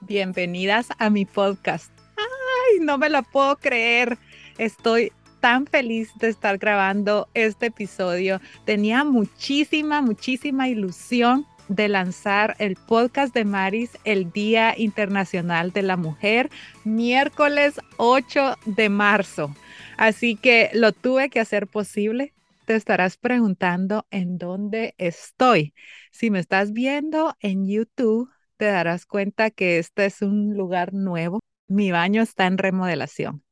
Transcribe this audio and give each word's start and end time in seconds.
Bienvenidas 0.00 0.88
a 0.98 1.10
mi 1.10 1.24
podcast. 1.24 1.92
Ay, 2.16 2.78
no 2.80 2.98
me 2.98 3.10
lo 3.10 3.22
puedo 3.24 3.56
creer. 3.56 4.16
Estoy 4.56 5.12
tan 5.40 5.66
feliz 5.66 6.10
de 6.20 6.28
estar 6.28 6.56
grabando 6.58 7.28
este 7.34 7.66
episodio. 7.66 8.40
Tenía 8.64 9.02
muchísima, 9.02 10.00
muchísima 10.00 10.68
ilusión 10.68 11.46
de 11.68 11.88
lanzar 11.88 12.54
el 12.60 12.76
podcast 12.76 13.34
de 13.34 13.44
Maris 13.44 13.90
el 14.04 14.30
Día 14.30 14.72
Internacional 14.76 15.72
de 15.72 15.82
la 15.82 15.96
Mujer, 15.96 16.48
miércoles 16.84 17.80
8 17.96 18.56
de 18.66 18.88
marzo. 18.88 19.54
Así 19.96 20.36
que 20.36 20.70
lo 20.74 20.92
tuve 20.92 21.28
que 21.28 21.40
hacer 21.40 21.66
posible. 21.66 22.34
Te 22.66 22.76
estarás 22.76 23.16
preguntando 23.16 24.06
en 24.10 24.38
dónde 24.38 24.94
estoy. 24.96 25.74
Si 26.12 26.30
me 26.30 26.38
estás 26.38 26.72
viendo 26.72 27.36
en 27.40 27.66
YouTube, 27.66 28.30
te 28.58 28.66
darás 28.66 29.06
cuenta 29.06 29.50
que 29.50 29.78
este 29.78 30.06
es 30.06 30.22
un 30.22 30.54
lugar 30.54 30.92
nuevo. 30.94 31.40
Mi 31.68 31.90
baño 31.92 32.22
está 32.22 32.46
en 32.46 32.58
remodelación. 32.58 33.44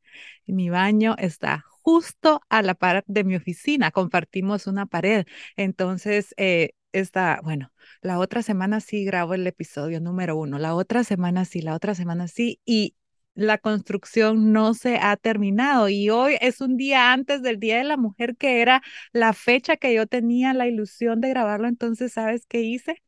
Mi 0.46 0.70
baño 0.70 1.16
está 1.18 1.64
justo 1.82 2.40
a 2.48 2.62
la 2.62 2.74
par 2.74 3.04
de 3.06 3.24
mi 3.24 3.36
oficina. 3.36 3.90
Compartimos 3.92 4.66
una 4.66 4.86
pared. 4.86 5.26
Entonces, 5.56 6.34
eh, 6.36 6.70
está, 6.92 7.40
bueno, 7.42 7.72
la 8.02 8.18
otra 8.18 8.42
semana 8.42 8.80
sí 8.80 9.04
grabo 9.04 9.34
el 9.34 9.46
episodio 9.46 10.00
número 10.00 10.36
uno. 10.36 10.58
La 10.58 10.74
otra 10.74 11.04
semana 11.04 11.44
sí, 11.44 11.62
la 11.62 11.74
otra 11.74 11.94
semana 11.94 12.28
sí. 12.28 12.60
Y 12.64 12.96
la 13.34 13.58
construcción 13.58 14.52
no 14.52 14.74
se 14.74 14.96
ha 14.96 15.16
terminado 15.16 15.88
y 15.90 16.08
hoy 16.10 16.36
es 16.40 16.60
un 16.60 16.76
día 16.76 17.12
antes 17.12 17.42
del 17.42 17.60
Día 17.60 17.76
de 17.78 17.84
la 17.84 17.96
Mujer 17.98 18.36
que 18.36 18.62
era 18.62 18.82
la 19.12 19.32
fecha 19.34 19.76
que 19.76 19.94
yo 19.94 20.06
tenía 20.06 20.54
la 20.54 20.66
ilusión 20.66 21.20
de 21.20 21.28
grabarlo. 21.30 21.68
Entonces, 21.68 22.12
¿sabes 22.14 22.46
qué 22.46 22.62
hice? 22.62 23.02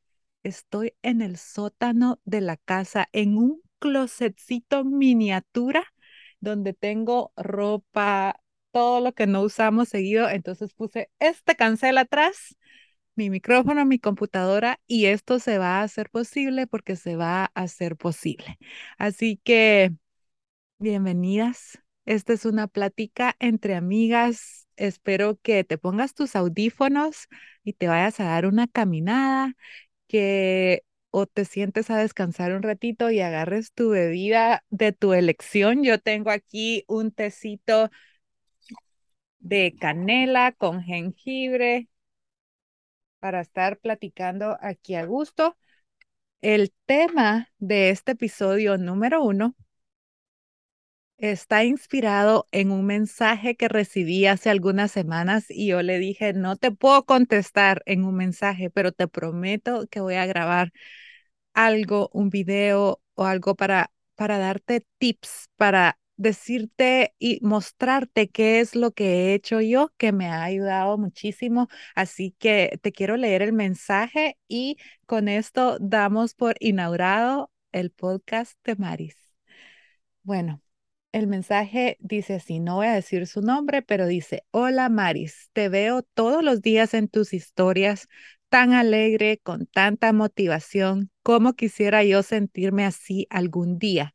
Estoy 0.49 0.95
en 1.03 1.21
el 1.21 1.37
sótano 1.37 2.21
de 2.25 2.41
la 2.41 2.57
casa, 2.57 3.07
en 3.13 3.37
un 3.37 3.61
closetcito 3.79 4.83
miniatura 4.83 5.85
donde 6.41 6.73
tengo 6.73 7.33
ropa, 7.37 8.41
todo 8.71 9.01
lo 9.03 9.13
que 9.13 9.27
no 9.27 9.43
usamos 9.43 9.91
seguido. 9.91 10.27
Entonces 10.31 10.73
puse 10.73 11.11
este 11.19 11.55
cancel 11.55 11.99
atrás, 11.99 12.57
mi 13.15 13.29
micrófono, 13.29 13.85
mi 13.85 13.99
computadora 13.99 14.81
y 14.87 15.07
esto 15.07 15.39
se 15.39 15.59
va 15.59 15.81
a 15.81 15.83
hacer 15.83 16.09
posible 16.09 16.67
porque 16.67 16.97
se 16.97 17.17
va 17.17 17.45
a 17.45 17.51
hacer 17.55 17.97
posible. 17.97 18.59
Así 18.97 19.39
que 19.45 19.93
bienvenidas. 20.79 21.79
Esta 22.07 22.33
es 22.33 22.45
una 22.47 22.69
plática 22.69 23.37
entre 23.39 23.75
amigas. 23.75 24.67
Espero 24.77 25.39
que 25.43 25.65
te 25.65 25.79
pongas 25.79 26.15
tus 26.15 26.37
audífonos 26.37 27.29
y 27.65 27.75
te 27.75 27.89
vayas 27.89 28.21
a 28.21 28.25
dar 28.25 28.47
una 28.47 28.67
caminada, 28.67 29.55
que 30.09 30.85
o 31.11 31.27
te 31.27 31.45
sientes 31.45 31.91
a 31.91 31.99
descansar 31.99 32.53
un 32.55 32.63
ratito 32.63 33.11
y 33.11 33.21
agarres 33.21 33.73
tu 33.73 33.91
bebida 33.91 34.65
de 34.71 34.93
tu 34.93 35.15
elección. 35.15 35.85
Yo 35.85 36.01
tengo 36.01 36.31
aquí 36.31 36.85
un 36.89 37.13
tecito 37.13 37.91
de 39.41 39.75
canela 39.79 40.53
con 40.53 40.83
jengibre 40.83 41.89
para 43.21 43.41
estar 43.41 43.79
platicando 43.79 44.57
aquí 44.61 44.95
a 44.95 45.05
gusto. 45.05 45.57
El 46.41 46.73
tema 46.87 47.49
de 47.59 47.91
este 47.91 48.13
episodio 48.13 48.79
número 48.79 49.23
uno 49.23 49.57
está 51.19 51.65
inspirado 51.65 52.49
en 52.53 52.71
un 52.71 52.87
mensaje 52.87 53.57
que 53.57 53.69
recibí 53.69 54.27
hace 54.27 54.51
algunas 54.51 54.93
semanas 54.93 55.47
y 55.51 55.69
yo 55.69 55.83
le 55.83 55.99
dije, 55.99 56.33
no 56.33 56.57
te 56.57 56.71
puedo 56.73 57.05
contestar 57.05 57.83
en 57.87 58.05
un 58.05 58.15
mensaje, 58.17 58.71
pero 58.71 58.93
te 58.93 59.09
prometo 59.09 59.87
que 59.91 60.01
voy 60.01 60.15
a 60.15 60.27
grabar 60.27 60.73
algo, 61.55 62.11
un 62.13 62.31
video 62.31 63.01
o 63.15 63.25
algo 63.27 63.55
para, 63.57 63.93
para 64.15 64.39
darte 64.39 64.87
tips, 64.99 65.51
para 65.57 65.99
decirte 66.17 67.15
y 67.19 67.39
mostrarte 67.43 68.29
qué 68.29 68.61
es 68.61 68.75
lo 68.75 68.93
que 68.93 69.33
he 69.33 69.35
hecho 69.35 69.61
yo, 69.61 69.93
que 69.97 70.13
me 70.13 70.27
ha 70.29 70.43
ayudado 70.45 70.99
muchísimo. 70.99 71.69
Así 71.95 72.35
que 72.39 72.79
te 72.83 72.93
quiero 72.93 73.17
leer 73.17 73.43
el 73.43 73.53
mensaje 73.53 74.39
y 74.49 74.77
con 75.07 75.29
esto 75.29 75.79
damos 75.81 76.35
por 76.35 76.57
inaugurado 76.61 77.53
el 77.73 77.91
podcast 77.91 78.59
de 78.65 78.77
Maris. 78.77 79.17
Bueno, 80.23 80.63
el 81.13 81.27
mensaje 81.27 81.97
dice 82.01 82.35
así, 82.35 82.61
no 82.61 82.77
voy 82.77 82.87
a 82.87 82.95
decir 82.95 83.27
su 83.27 83.41
nombre, 83.43 83.83
pero 83.83 84.07
dice, 84.07 84.45
hola 84.51 84.89
Maris, 84.89 85.51
te 85.53 85.69
veo 85.69 86.03
todos 86.03 86.43
los 86.45 86.61
días 86.63 86.95
en 86.95 87.09
tus 87.09 87.33
historias, 87.35 88.09
tan 88.49 88.73
alegre, 88.73 89.39
con 89.43 89.67
tanta 89.67 90.13
motivación, 90.13 91.11
como 91.23 91.55
quisiera 91.55 92.05
yo 92.05 92.23
sentirme 92.23 92.85
así 92.85 93.27
algún 93.31 93.79
día 93.79 94.15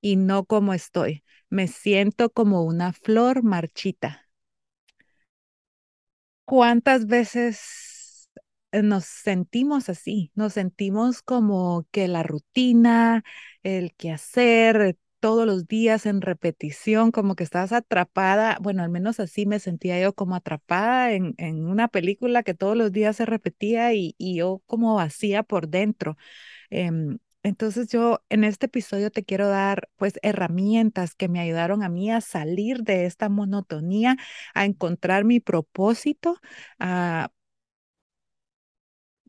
y 0.00 0.16
no 0.16 0.44
como 0.46 0.74
estoy. 0.74 1.24
Me 1.50 1.68
siento 1.68 2.30
como 2.30 2.64
una 2.64 2.92
flor 2.92 3.42
marchita. 3.44 4.28
¿Cuántas 6.44 7.06
veces 7.06 8.28
nos 8.72 9.04
sentimos 9.04 9.88
así? 9.88 10.32
Nos 10.34 10.54
sentimos 10.54 11.22
como 11.22 11.86
que 11.90 12.08
la 12.08 12.22
rutina, 12.22 13.24
el 13.62 13.94
quehacer, 13.94 14.96
todos 15.22 15.46
los 15.46 15.68
días 15.68 16.06
en 16.06 16.20
repetición, 16.22 17.12
como 17.12 17.36
que 17.36 17.44
estás 17.44 17.72
atrapada, 17.72 18.58
bueno, 18.62 18.84
al 18.84 18.90
menos 18.90 19.20
así 19.20 19.46
me 19.46 19.60
sentía 19.60 20.00
yo 20.02 20.14
como 20.14 20.36
atrapada 20.36 21.14
en, 21.14 21.34
en 21.38 21.66
una 21.66 21.88
película 21.88 22.44
que 22.44 22.54
todos 22.54 22.76
los 22.76 22.92
días 22.92 23.16
se 23.16 23.26
repetía 23.26 23.94
y, 23.94 24.16
y 24.18 24.36
yo 24.36 24.62
como 24.66 24.96
vacía 24.96 25.44
por 25.44 25.68
dentro. 25.68 26.18
Em, 26.70 27.18
entonces 27.44 27.88
yo 27.88 28.22
en 28.30 28.44
este 28.44 28.66
episodio 28.66 29.10
te 29.10 29.24
quiero 29.24 29.48
dar 29.48 29.88
pues 29.96 30.14
herramientas 30.22 31.14
que 31.14 31.28
me 31.28 31.40
ayudaron 31.40 31.82
a 31.82 31.88
mí 31.90 32.10
a 32.10 32.20
salir 32.20 32.82
de 32.84 33.06
esta 33.06 33.28
monotonía, 33.28 34.16
a 34.54 34.64
encontrar 34.64 35.24
mi 35.24 35.40
propósito, 35.40 36.38
a 36.78 37.30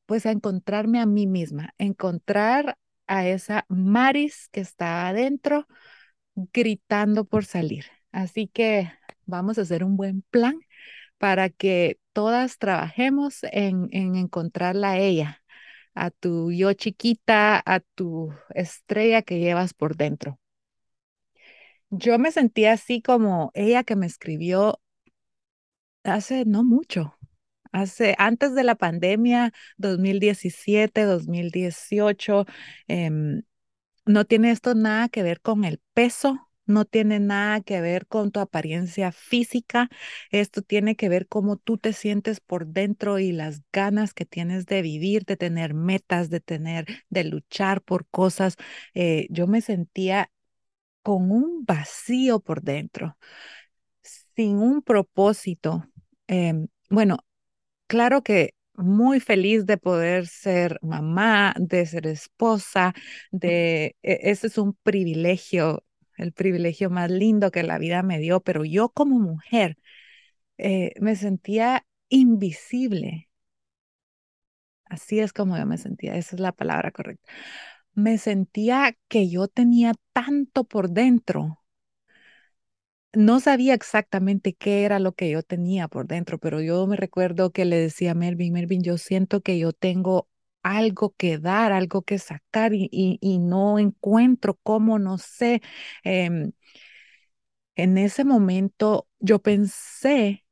pues 0.05 0.25
a 0.25 0.31
encontrarme 0.31 0.99
a 0.99 1.05
mí 1.05 1.27
misma, 1.27 1.73
encontrar 1.77 2.77
a 3.07 3.27
esa 3.27 3.65
Maris 3.69 4.49
que 4.51 4.61
estaba 4.61 5.09
adentro 5.09 5.67
gritando 6.53 7.25
por 7.25 7.45
salir. 7.45 7.85
Así 8.11 8.47
que 8.47 8.91
vamos 9.25 9.57
a 9.57 9.61
hacer 9.63 9.83
un 9.83 9.97
buen 9.97 10.23
plan 10.29 10.59
para 11.17 11.49
que 11.49 11.99
todas 12.13 12.57
trabajemos 12.59 13.39
en, 13.51 13.89
en 13.91 14.15
encontrarla 14.15 14.91
a 14.93 14.99
ella, 14.99 15.41
a 15.95 16.11
tu 16.11 16.51
yo 16.51 16.73
chiquita, 16.73 17.61
a 17.65 17.79
tu 17.81 18.33
estrella 18.55 19.21
que 19.23 19.39
llevas 19.39 19.73
por 19.73 19.97
dentro. 19.97 20.39
Yo 21.89 22.17
me 22.19 22.31
sentía 22.31 22.73
así 22.73 23.01
como 23.01 23.51
ella 23.53 23.83
que 23.83 23.95
me 23.95 24.05
escribió 24.07 24.79
hace 26.03 26.45
no 26.45 26.63
mucho, 26.63 27.17
hace 27.73 28.15
antes 28.17 28.55
de 28.55 28.63
la 28.63 28.75
pandemia, 28.75 29.51
2017, 29.77 31.03
2018. 31.03 32.45
No 34.05 34.25
tiene 34.25 34.51
esto 34.51 34.75
nada 34.75 35.07
que 35.09 35.23
ver 35.23 35.39
con 35.41 35.63
el 35.63 35.79
peso, 35.93 36.49
no 36.65 36.83
tiene 36.85 37.19
nada 37.19 37.61
que 37.61 37.79
ver 37.81 38.05
con 38.07 38.31
tu 38.31 38.39
apariencia 38.41 39.11
física, 39.13 39.89
esto 40.29 40.61
tiene 40.61 40.95
que 40.95 41.07
ver 41.09 41.27
cómo 41.27 41.55
tú 41.57 41.77
te 41.77 41.93
sientes 41.93 42.39
por 42.41 42.67
dentro 42.67 43.19
y 43.19 43.31
las 43.31 43.61
ganas 43.71 44.13
que 44.13 44.25
tienes 44.25 44.65
de 44.65 44.81
vivir, 44.81 45.23
de 45.25 45.37
tener 45.37 45.73
metas, 45.73 46.29
de 46.29 46.41
tener, 46.41 46.85
de 47.09 47.23
luchar 47.23 47.81
por 47.81 48.05
cosas. 48.07 48.55
Eh, 48.93 49.27
yo 49.29 49.47
me 49.47 49.61
sentía 49.61 50.29
con 51.03 51.31
un 51.31 51.65
vacío 51.65 52.39
por 52.41 52.61
dentro, 52.63 53.17
sin 54.35 54.57
un 54.57 54.81
propósito. 54.81 55.85
Em, 56.27 56.67
bueno, 56.89 57.19
claro 57.87 58.23
que 58.23 58.55
muy 58.75 59.19
feliz 59.19 59.65
de 59.65 59.77
poder 59.77 60.27
ser 60.27 60.79
mamá, 60.81 61.53
de 61.59 61.85
ser 61.85 62.07
esposa, 62.07 62.93
de 63.31 63.95
e, 64.03 64.19
ese 64.31 64.47
es 64.47 64.57
un 64.57 64.73
privilegio, 64.83 65.83
el 66.17 66.31
privilegio 66.33 66.89
más 66.89 67.11
lindo 67.11 67.51
que 67.51 67.63
la 67.63 67.77
vida 67.77 68.03
me 68.03 68.19
dio, 68.19 68.41
pero 68.41 68.65
yo 68.65 68.89
como 68.89 69.19
mujer 69.19 69.77
eh, 70.57 70.93
me 71.01 71.15
sentía 71.15 71.85
invisible. 72.09 73.29
Así 74.85 75.19
es 75.19 75.33
como 75.33 75.57
yo 75.57 75.65
me 75.65 75.77
sentía, 75.77 76.15
esa 76.15 76.35
es 76.35 76.39
la 76.39 76.51
palabra 76.51 76.91
correcta. 76.91 77.29
Me 77.95 78.17
sentía 78.17 78.95
que 79.09 79.29
yo 79.29 79.47
tenía 79.47 79.93
tanto 80.13 80.63
por 80.65 80.91
dentro 80.91 81.62
no 83.13 83.39
sabía 83.39 83.73
exactamente 83.73 84.53
qué 84.53 84.83
era 84.83 84.99
lo 84.99 85.13
que 85.13 85.29
yo 85.29 85.43
tenía 85.43 85.87
por 85.87 86.07
dentro, 86.07 86.39
pero 86.39 86.61
yo 86.61 86.85
me 86.87 86.95
recuerdo 86.97 87.51
que 87.51 87.65
le 87.65 87.77
decía 87.77 88.11
a 88.11 88.15
Melvin, 88.15 88.53
Melvin, 88.53 88.81
yo 88.83 88.97
siento 88.97 89.41
que 89.41 89.57
yo 89.59 89.73
tengo 89.73 90.29
algo 90.63 91.13
que 91.17 91.37
dar, 91.39 91.71
algo 91.73 92.01
que 92.03 92.19
sacar 92.19 92.71
y, 92.73 93.19
no 93.39 93.79
encuentro 93.79 94.59
cómo, 94.63 94.99
no 94.99 95.17
sé. 95.17 95.61
Em, 96.03 96.53
en 97.75 97.97
ese 97.97 98.23
momento 98.25 99.07
yo 99.19 99.39
pensé 99.41 100.42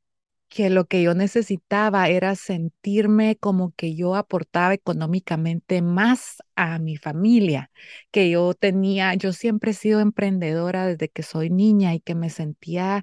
que 0.52 0.68
lo 0.70 0.84
que 0.86 1.02
yo 1.02 1.14
necesitaba 1.14 2.08
era 2.08 2.34
sentirme 2.36 3.36
como 3.36 3.72
que 3.74 3.94
yo 3.94 4.16
aportaba 4.16 4.74
económicamente 4.74 5.80
más 5.82 6.38
a 6.56 6.78
mi 6.78 6.96
familia, 6.98 7.70
que 8.10 8.28
yo 8.30 8.52
tenía, 8.54 9.14
yo 9.14 9.32
siempre 9.32 9.70
he 9.70 9.74
sido 9.74 10.00
emprendedora 10.00 10.86
desde 10.86 11.08
que 11.08 11.22
soy 11.22 11.48
niña 11.50 11.94
y 11.94 12.00
que 12.00 12.14
me 12.14 12.28
sentía 12.30 13.02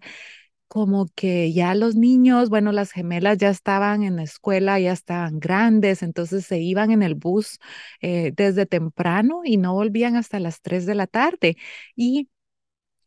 como 0.68 1.08
que 1.16 1.52
ya 1.54 1.74
los 1.76 1.96
niños, 1.96 2.50
bueno, 2.50 2.72
las 2.72 2.92
gemelas 2.92 3.38
ya 3.40 3.50
estaban 3.50 4.04
en 4.04 4.16
la 4.18 4.24
escuela, 4.24 4.80
ya 4.80 4.92
estaban 4.94 5.40
grandes, 5.40 6.04
entonces 6.04 6.46
se 6.46 6.60
iban 6.60 6.92
en 6.92 7.02
el 7.04 7.16
bus 7.16 7.60
eh, 8.02 8.32
desde 8.36 8.66
temprano 8.68 9.42
y 9.44 9.58
no 9.58 9.74
volvían 9.74 10.16
hasta 10.16 10.40
las 10.40 10.62
3 10.62 10.86
de 10.86 10.94
la 10.96 11.08
tarde. 11.08 11.58
Y 11.96 12.30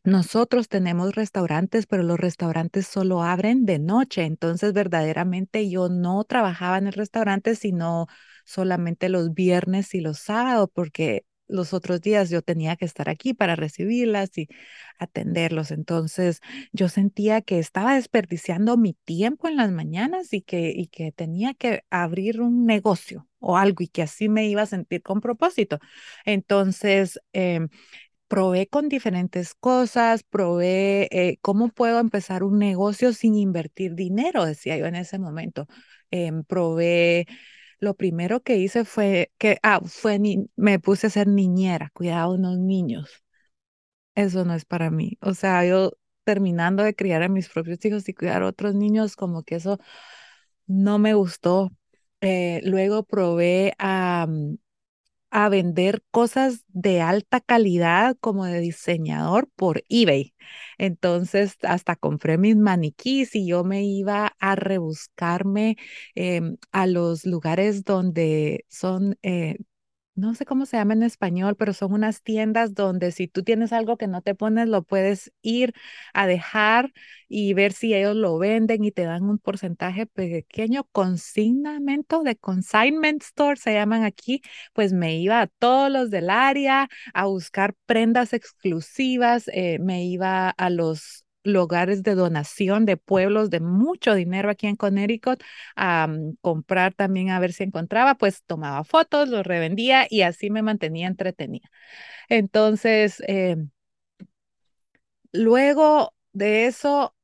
nosotros 0.03 0.67
tenemos 0.69 1.15
restaurantes, 1.15 1.85
pero 1.87 2.03
los 2.03 2.19
restaurantes 2.19 2.87
solo 2.87 3.23
abren 3.23 3.65
de 3.65 3.79
noche, 3.79 4.23
entonces 4.23 4.73
verdaderamente 4.73 5.69
yo 5.69 5.89
no 5.89 6.23
trabajaba 6.25 6.77
en 6.77 6.87
el 6.87 6.93
restaurante, 6.93 7.55
sino 7.55 8.07
solamente 8.45 9.09
los 9.09 9.33
viernes 9.33 9.93
y 9.95 10.01
los 10.01 10.19
sábados, 10.19 10.69
porque 10.73 11.25
los 11.47 11.73
otros 11.73 12.01
días 12.01 12.29
yo 12.29 12.41
tenía 12.41 12.75
que 12.75 12.85
estar 12.85 13.09
aquí 13.09 13.33
para 13.33 13.55
recibirlas 13.55 14.37
y 14.37 14.47
atenderlos. 14.97 15.71
Entonces 15.71 16.39
yo 16.71 16.89
sentía 16.89 17.41
que 17.41 17.59
estaba 17.59 17.95
desperdiciando 17.95 18.77
mi 18.77 18.93
tiempo 19.05 19.47
en 19.47 19.57
las 19.57 19.71
mañanas 19.71 20.33
y 20.33 20.41
que, 20.41 20.71
y 20.75 20.87
que 20.87 21.11
tenía 21.11 21.53
que 21.53 21.83
abrir 21.89 22.41
un 22.41 22.65
negocio 22.65 23.27
o 23.39 23.57
algo 23.57 23.83
y 23.83 23.87
que 23.87 24.01
así 24.01 24.29
me 24.29 24.47
iba 24.47 24.61
a 24.61 24.65
sentir 24.65 25.01
con 25.01 25.19
propósito. 25.21 25.79
Entonces, 26.25 27.19
em, 27.33 27.69
probé 28.33 28.67
con 28.67 28.89
diferentes 28.89 29.53
cosas, 29.55 30.23
probé 30.23 31.07
eh, 31.11 31.37
cómo 31.41 31.69
puedo 31.69 31.99
empezar 31.99 32.43
un 32.43 32.57
negocio 32.59 33.13
sin 33.13 33.35
invertir 33.35 33.93
dinero, 33.95 34.43
decía 34.45 34.75
yo 34.77 34.87
en 34.87 34.95
ese 34.95 35.19
momento. 35.19 35.67
Em, 36.11 36.43
probé, 36.43 37.27
lo 37.79 37.95
primero 37.95 38.41
que 38.41 38.57
hice 38.57 38.85
fue 38.85 39.31
que, 39.37 39.59
ah, 39.63 39.81
fue 39.85 40.17
ni, 40.19 40.49
me 40.55 40.79
puse 40.79 41.07
a 41.07 41.09
ser 41.11 41.27
niñera, 41.27 41.91
cuidaba 41.93 42.23
a 42.23 42.29
unos 42.31 42.57
niños. 42.57 43.09
Eso 44.15 44.45
no 44.45 44.53
es 44.53 44.65
para 44.65 44.89
mí. 44.91 45.17
O 45.21 45.33
sea, 45.33 45.65
yo 45.65 45.93
terminando 46.23 46.83
de 46.83 46.95
criar 46.95 47.23
a 47.23 47.29
mis 47.29 47.49
propios 47.49 47.83
hijos 47.85 48.07
y 48.09 48.13
cuidar 48.13 48.43
a 48.43 48.47
otros 48.47 48.75
niños, 48.75 49.15
como 49.15 49.43
que 49.43 49.55
eso 49.55 49.79
no 50.67 50.99
me 50.99 51.13
gustó. 51.15 51.71
Eh, 52.21 52.61
luego 52.65 53.03
probé 53.05 53.73
a, 53.79 54.27
mm, 54.29 54.57
a 55.33 55.49
vender 55.49 56.03
cosas 56.11 56.63
de 56.69 57.01
alta 57.01 57.41
calidad 57.41 58.15
como 58.21 58.45
de 58.45 58.59
diseñador 58.59 59.49
por 59.55 59.83
eBay. 59.89 60.33
Entonces, 60.77 61.57
hasta 61.63 61.95
compré 61.95 62.37
mis 62.37 62.55
maniquís 62.57 63.35
y 63.35 63.47
yo 63.47 63.63
me 63.63 63.83
iba 63.83 64.35
a 64.39 64.55
rebuscarme 64.55 65.77
em, 66.15 66.57
a 66.71 66.87
los 66.87 67.25
lugares 67.25 67.83
donde 67.83 68.65
son 68.69 69.17
eh, 69.23 69.57
no 70.15 70.35
sé 70.35 70.45
cómo 70.45 70.65
se 70.65 70.77
llama 70.77 70.93
en 70.93 71.03
español, 71.03 71.55
pero 71.57 71.73
son 71.73 71.93
unas 71.93 72.21
tiendas 72.21 72.73
donde 72.75 73.11
si 73.11 73.27
tú 73.27 73.43
tienes 73.43 73.73
algo 73.73 73.97
que 73.97 74.07
no 74.07 74.21
te 74.21 74.35
pones, 74.35 74.67
lo 74.67 74.83
puedes 74.83 75.31
ir 75.41 75.73
a 76.13 76.27
dejar 76.27 76.93
y 77.27 77.53
ver 77.53 77.73
si 77.73 77.93
ellos 77.95 78.15
lo 78.15 78.37
venden 78.37 78.83
y 78.83 78.91
te 78.91 79.03
dan 79.03 79.23
un 79.23 79.39
porcentaje 79.39 80.05
pequeño, 80.05 80.83
consignamento 80.91 82.23
de 82.23 82.35
consignment 82.35 83.23
store 83.23 83.57
se 83.57 83.73
llaman 83.73 84.03
aquí, 84.03 84.41
pues 84.73 84.93
me 84.93 85.17
iba 85.17 85.41
a 85.41 85.47
todos 85.47 85.91
los 85.91 86.09
del 86.11 86.29
área 86.29 86.89
a 87.13 87.25
buscar 87.25 87.75
prendas 87.85 88.33
exclusivas, 88.33 89.47
eh, 89.53 89.79
me 89.79 90.05
iba 90.05 90.49
a 90.49 90.69
los 90.69 91.22
lugares 91.43 92.03
de 92.03 92.15
donación 92.15 92.85
de 92.85 92.97
pueblos 92.97 93.49
de 93.49 93.59
mucho 93.59 94.15
dinero 94.15 94.49
aquí 94.49 94.67
en 94.67 94.75
Connecticut 94.75 95.41
a 95.75 96.07
mm, 96.07 96.35
comprar 96.41 96.93
también 96.93 97.29
a 97.29 97.39
ver 97.39 97.53
si 97.53 97.63
encontraba, 97.63 98.15
pues 98.15 98.43
tomaba 98.45 98.83
fotos, 98.83 99.29
los 99.29 99.45
revendía 99.45 100.07
y 100.09 100.21
así 100.21 100.49
me 100.49 100.61
mantenía 100.61 101.07
entretenida. 101.07 101.69
Entonces, 102.29 103.23
em, 103.27 103.71
luego 105.31 106.13
de 106.33 106.65
eso, 106.67 107.15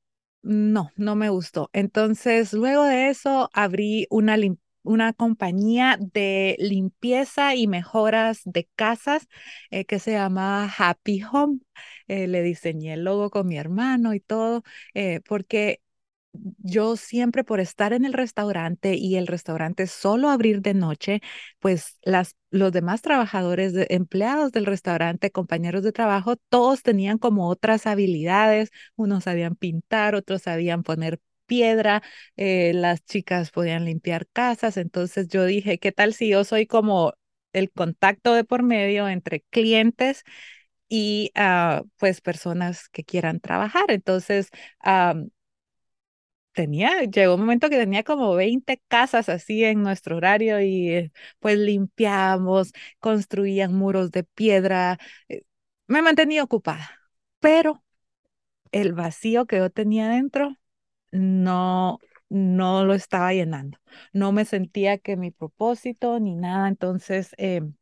no, 0.42 0.92
no 0.96 1.16
me 1.16 1.30
gustó. 1.30 1.70
Entonces, 1.74 2.54
luego 2.54 2.84
de 2.86 3.10
eso, 3.10 3.50
abrí 3.54 4.08
una 4.10 4.38
limpieza 4.38 4.64
una 4.84 5.12
compañía 5.14 5.98
de 6.00 6.56
limpieza 6.58 7.54
y 7.54 7.68
mejoras 7.68 8.42
de 8.46 8.68
casas 8.76 9.28
eh, 9.72 9.86
que 9.86 10.00
se 10.00 10.14
llama 10.14 10.74
Happy 10.78 11.22
Home. 11.32 11.60
Eh, 12.10 12.28
le 12.28 12.44
diseñé 12.44 12.96
el 12.96 13.06
logo 13.06 13.32
con 13.32 13.48
mi 13.48 13.58
hermano 13.58 14.14
y 14.16 14.20
todo, 14.22 14.64
eh, 14.96 15.22
porque 15.28 15.82
yo 16.34 16.96
siempre 16.96 17.44
por 17.44 17.60
estar 17.60 17.92
en 17.94 18.06
el 18.06 18.14
restaurante 18.14 18.96
y 18.96 19.16
el 19.18 19.28
restaurante 19.28 19.88
solo 19.88 20.30
abrir 20.30 20.62
de 20.62 20.74
noche, 20.76 21.22
pues 21.60 21.98
las, 22.04 22.36
los 22.52 22.72
demás 22.72 23.02
trabajadores, 23.02 23.74
empleados 23.90 24.52
del 24.52 24.66
restaurante, 24.66 25.32
compañeros 25.32 25.84
de 25.84 25.92
trabajo, 25.92 26.36
todos 26.50 26.84
tenían 26.84 27.18
como 27.18 27.48
otras 27.50 27.88
habilidades. 27.88 28.70
Unos 28.96 29.24
sabían 29.26 29.56
pintar, 29.56 30.16
otros 30.16 30.44
sabían 30.44 30.84
poner 30.84 31.20
piedra, 31.48 32.04
eh, 32.38 32.74
las 32.76 33.04
chicas 33.06 33.50
podían 33.52 33.86
limpiar 33.86 34.28
casas, 34.28 34.78
entonces 34.78 35.28
yo 35.30 35.46
dije, 35.46 35.80
¿qué 35.80 35.92
tal 35.92 36.14
si 36.14 36.30
yo 36.30 36.44
soy 36.44 36.68
como 36.68 37.14
el 37.54 37.72
contacto 37.72 38.34
de 38.36 38.44
por 38.44 38.62
medio 38.64 39.08
entre 39.10 39.42
clientes 39.50 40.24
y 40.90 41.32
ah, 41.36 41.84
pues 41.98 42.22
personas 42.22 42.90
que 42.90 43.04
quieran 43.06 43.40
trabajar? 43.40 43.86
Entonces, 43.90 44.50
tenía, 46.54 47.04
llegó 47.04 47.36
un 47.36 47.42
momento 47.42 47.70
que 47.70 47.78
tenía 47.78 48.04
como 48.04 48.36
20 48.36 48.82
casas 48.88 49.30
así 49.30 49.64
en 49.64 49.82
nuestro 49.84 50.18
horario 50.18 50.60
y 50.62 50.90
eh, 50.90 51.12
pues 51.40 51.58
limpiamos, 51.58 52.72
construían 53.00 53.74
muros 53.76 54.12
de 54.12 54.24
piedra, 54.24 54.98
eh, 55.30 55.44
me 55.88 56.02
mantenía 56.02 56.44
ocupada, 56.44 56.90
pero 57.40 57.84
el 58.72 58.94
vacío 58.94 59.48
que 59.48 59.58
yo 59.60 59.70
tenía 59.72 60.10
dentro 60.10 60.58
no, 61.12 62.00
no 62.30 62.86
lo 62.86 62.94
estaba 62.96 63.34
llenando. 63.34 63.80
No 64.14 64.32
me 64.34 64.46
sentía 64.46 64.98
que 65.00 65.18
mi 65.18 65.32
propósito 65.32 66.20
ni 66.22 66.36
nada. 66.36 66.68
Entonces 66.70 67.32
em, 67.38 67.76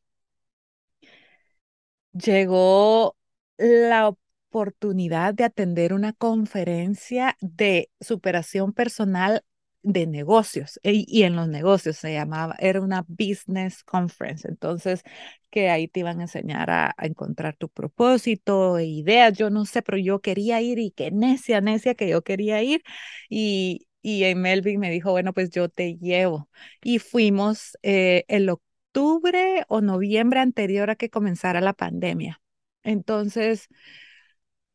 llegó 2.17 3.17
la 3.57 4.09
oportunidad 4.09 5.33
de 5.33 5.43
atender 5.45 5.93
una 5.93 6.13
conferencia 6.13 7.37
de 7.41 7.89
superación 7.99 8.73
personal 8.73 9.43
de 9.83 10.07
negocios 10.07 10.79
y, 10.83 11.05
y, 11.07 11.23
en 11.23 11.35
los 11.35 11.47
negocios 11.47 11.97
se 11.97 12.13
llamaba, 12.13 12.55
era 12.59 12.81
una 12.81 13.05
business 13.07 13.83
conference, 13.83 14.47
entonces 14.47 15.03
que 15.49 15.69
ahí 15.69 15.87
te 15.87 16.01
iban 16.01 16.19
a 16.19 16.23
enseñar 16.23 16.69
a, 16.69 16.95
encontrar 16.99 17.55
tu 17.55 17.69
propósito 17.69 18.77
e 18.77 18.85
ideas, 18.85 19.37
yo 19.37 19.49
no 19.49 19.65
sé, 19.65 19.81
pero 19.81 19.97
yo 19.97 20.19
quería 20.21 20.61
ir 20.61 20.79
y 20.79 20.91
que 20.91 21.11
necia, 21.11 21.61
necia 21.61 21.95
que 21.95 22.09
yo 22.09 22.21
quería 22.23 22.61
ir. 22.63 22.83
Y, 23.29 23.87
y 24.01 24.35
Melvin 24.35 24.79
me 24.79 24.91
dijo, 24.91 25.11
bueno, 25.11 25.33
pues 25.33 25.49
yo 25.51 25.69
te 25.69 25.95
llevo 25.97 26.49
y 26.83 26.99
fuimos 26.99 27.77
eh, 27.83 28.25
el 28.27 28.49
octubre 28.97 29.63
o 29.67 29.81
noviembre 29.81 30.39
anterior 30.39 30.89
a 30.89 30.95
que 30.95 31.09
comenzara 31.09 31.61
la 31.61 31.73
pandemia. 31.73 32.41
Entonces, 32.83 33.67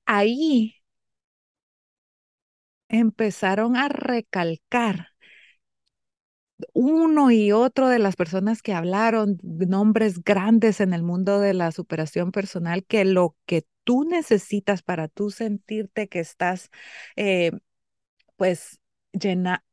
ahí 0.06 0.76
empezaron 2.88 3.76
a 3.76 3.88
recalcar 3.88 5.08
uno 6.74 7.30
y 7.30 7.52
otro 7.52 7.88
de 7.88 7.98
las 7.98 8.16
personas 8.16 8.62
que 8.62 8.72
hablaron, 8.74 9.38
nombres 9.42 10.22
grandes 10.22 10.80
en 10.80 10.92
el 10.94 11.02
mundo 11.02 11.40
de 11.40 11.54
la 11.54 11.72
superación 11.72 12.32
personal, 12.32 12.84
que 12.84 13.04
lo 13.04 13.36
que 13.46 13.66
tú 13.84 14.04
necesitas 14.04 14.82
para 14.82 15.08
tú 15.08 15.30
sentirte 15.30 16.08
que 16.08 16.20
estás, 16.20 16.70
eh, 17.16 17.52
pues, 18.36 18.80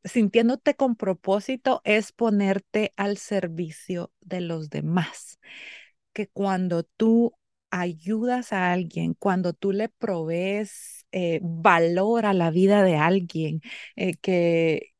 sintiéndote 0.04 0.74
con 0.74 0.96
propósito 0.96 1.80
es 1.84 2.12
ponerte 2.12 2.92
al 2.96 3.16
servicio 3.16 4.12
de 4.20 4.40
los 4.40 4.70
demás. 4.70 5.38
Que 6.12 6.28
cuando 6.28 6.84
tú 6.84 7.34
ayudas 7.70 8.52
a 8.52 8.72
alguien, 8.72 9.14
cuando 9.14 9.52
tú 9.52 9.72
le 9.72 9.88
provees 9.88 11.06
eh, 11.12 11.40
valor 11.42 12.26
a 12.26 12.34
la 12.34 12.50
vida 12.50 12.82
de 12.82 12.96
alguien, 12.96 13.60
eh, 13.96 14.14
que 14.16 14.92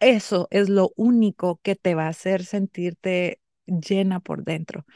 eso 0.00 0.48
es 0.50 0.68
lo 0.68 0.92
único 0.96 1.60
que 1.62 1.74
te 1.76 1.94
va 1.94 2.06
a 2.06 2.08
hacer 2.10 2.44
sentirte 2.44 3.40
llena 3.66 4.20
por 4.20 4.44
dentro. 4.44 4.86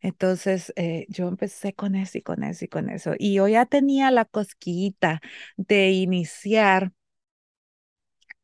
Entonces 0.00 0.72
eh, 0.76 1.06
yo 1.08 1.28
empecé 1.28 1.74
con 1.74 1.94
eso 1.94 2.18
y 2.18 2.22
con 2.22 2.42
eso 2.44 2.64
y 2.64 2.68
con 2.68 2.90
eso. 2.90 3.14
Y 3.18 3.34
yo 3.34 3.48
ya 3.48 3.66
tenía 3.66 4.10
la 4.10 4.24
cosquillita 4.26 5.20
de 5.56 5.90
iniciar 5.92 6.92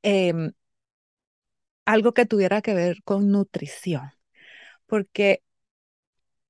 em, 0.03 0.53
algo 1.87 2.15
que 2.15 2.27
tuviera 2.27 2.63
que 2.63 2.75
ver 2.75 3.03
con 3.05 3.31
nutrición, 3.33 4.13
porque 4.87 5.43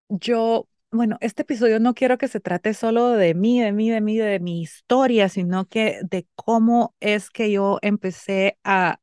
yo 0.08 0.68
bueno, 0.90 1.18
este 1.20 1.42
episodio 1.42 1.80
no 1.80 1.92
quiero 1.94 2.16
que 2.16 2.28
se 2.28 2.40
trate 2.40 2.72
solo 2.72 3.08
de 3.10 3.34
mí, 3.34 3.60
de 3.60 3.72
mí, 3.72 3.90
de 3.90 4.00
mí, 4.00 4.16
de 4.16 4.40
mi 4.40 4.62
historia, 4.62 5.28
sino 5.28 5.66
que 5.68 6.00
de 6.10 6.26
cómo 6.34 6.94
es 7.00 7.28
que 7.30 7.50
yo 7.52 7.78
empecé 7.82 8.58
a, 8.64 8.98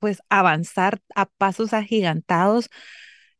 pues, 0.00 0.20
avanzar 0.30 1.00
a 1.14 1.26
pasos 1.26 1.72
agigantados 1.74 2.70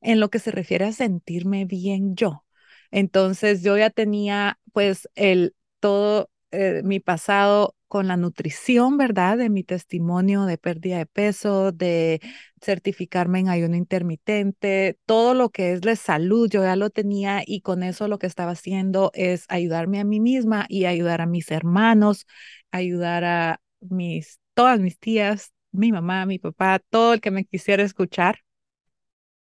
en 0.00 0.20
lo 0.20 0.30
que 0.30 0.38
se 0.38 0.52
refiere 0.52 0.84
a 0.86 0.92
sentirme 0.92 1.64
bien 1.64 2.14
yo. 2.14 2.44
Entonces, 2.92 3.62
yo 3.64 3.76
ya 3.76 3.90
tenía, 3.90 4.60
pues, 4.72 5.08
el 5.16 5.56
todo 5.80 6.30
eh, 6.50 6.82
mi 6.84 7.00
pasado 7.00 7.74
con 7.88 8.06
la 8.08 8.16
nutrición, 8.16 8.96
¿verdad? 8.98 9.38
De 9.38 9.48
mi 9.50 9.64
testimonio 9.64 10.44
de 10.44 10.58
pérdida 10.58 10.98
de 10.98 11.06
peso, 11.06 11.72
de 11.72 12.20
certificarme 12.60 13.40
en 13.40 13.48
ayuno 13.48 13.76
intermitente, 13.76 14.98
todo 15.06 15.34
lo 15.34 15.50
que 15.50 15.72
es 15.72 15.80
de 15.80 15.96
salud, 15.96 16.48
yo 16.50 16.62
ya 16.62 16.76
lo 16.76 16.90
tenía 16.90 17.42
y 17.46 17.62
con 17.62 17.82
eso 17.82 18.08
lo 18.08 18.18
que 18.18 18.26
estaba 18.26 18.52
haciendo 18.52 19.10
es 19.14 19.44
ayudarme 19.48 20.00
a 20.00 20.04
mí 20.04 20.20
misma 20.20 20.66
y 20.68 20.84
ayudar 20.84 21.20
a 21.22 21.26
mis 21.26 21.50
hermanos, 21.50 22.26
ayudar 22.70 23.24
a 23.24 23.60
mis, 23.80 24.40
todas 24.54 24.80
mis 24.80 24.98
tías, 24.98 25.52
mi 25.72 25.92
mamá, 25.92 26.26
mi 26.26 26.38
papá, 26.38 26.80
todo 26.90 27.14
el 27.14 27.20
que 27.20 27.30
me 27.30 27.44
quisiera 27.44 27.82
escuchar. 27.82 28.40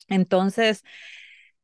Entonces, 0.09 0.83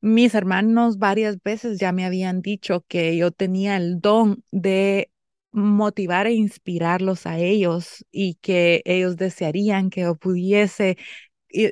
mis 0.00 0.34
hermanos 0.34 0.98
varias 0.98 1.42
veces 1.42 1.78
ya 1.78 1.92
me 1.92 2.04
habían 2.06 2.42
dicho 2.42 2.84
que 2.88 3.16
yo 3.16 3.30
tenía 3.32 3.76
el 3.76 4.00
don 4.00 4.44
de 4.52 5.10
motivar 5.52 6.26
e 6.26 6.32
inspirarlos 6.34 7.26
a 7.26 7.38
ellos 7.38 8.04
y 8.10 8.34
que 8.36 8.82
ellos 8.84 9.16
desearían 9.16 9.90
que 9.90 10.02
yo 10.02 10.16
pudiese 10.16 10.96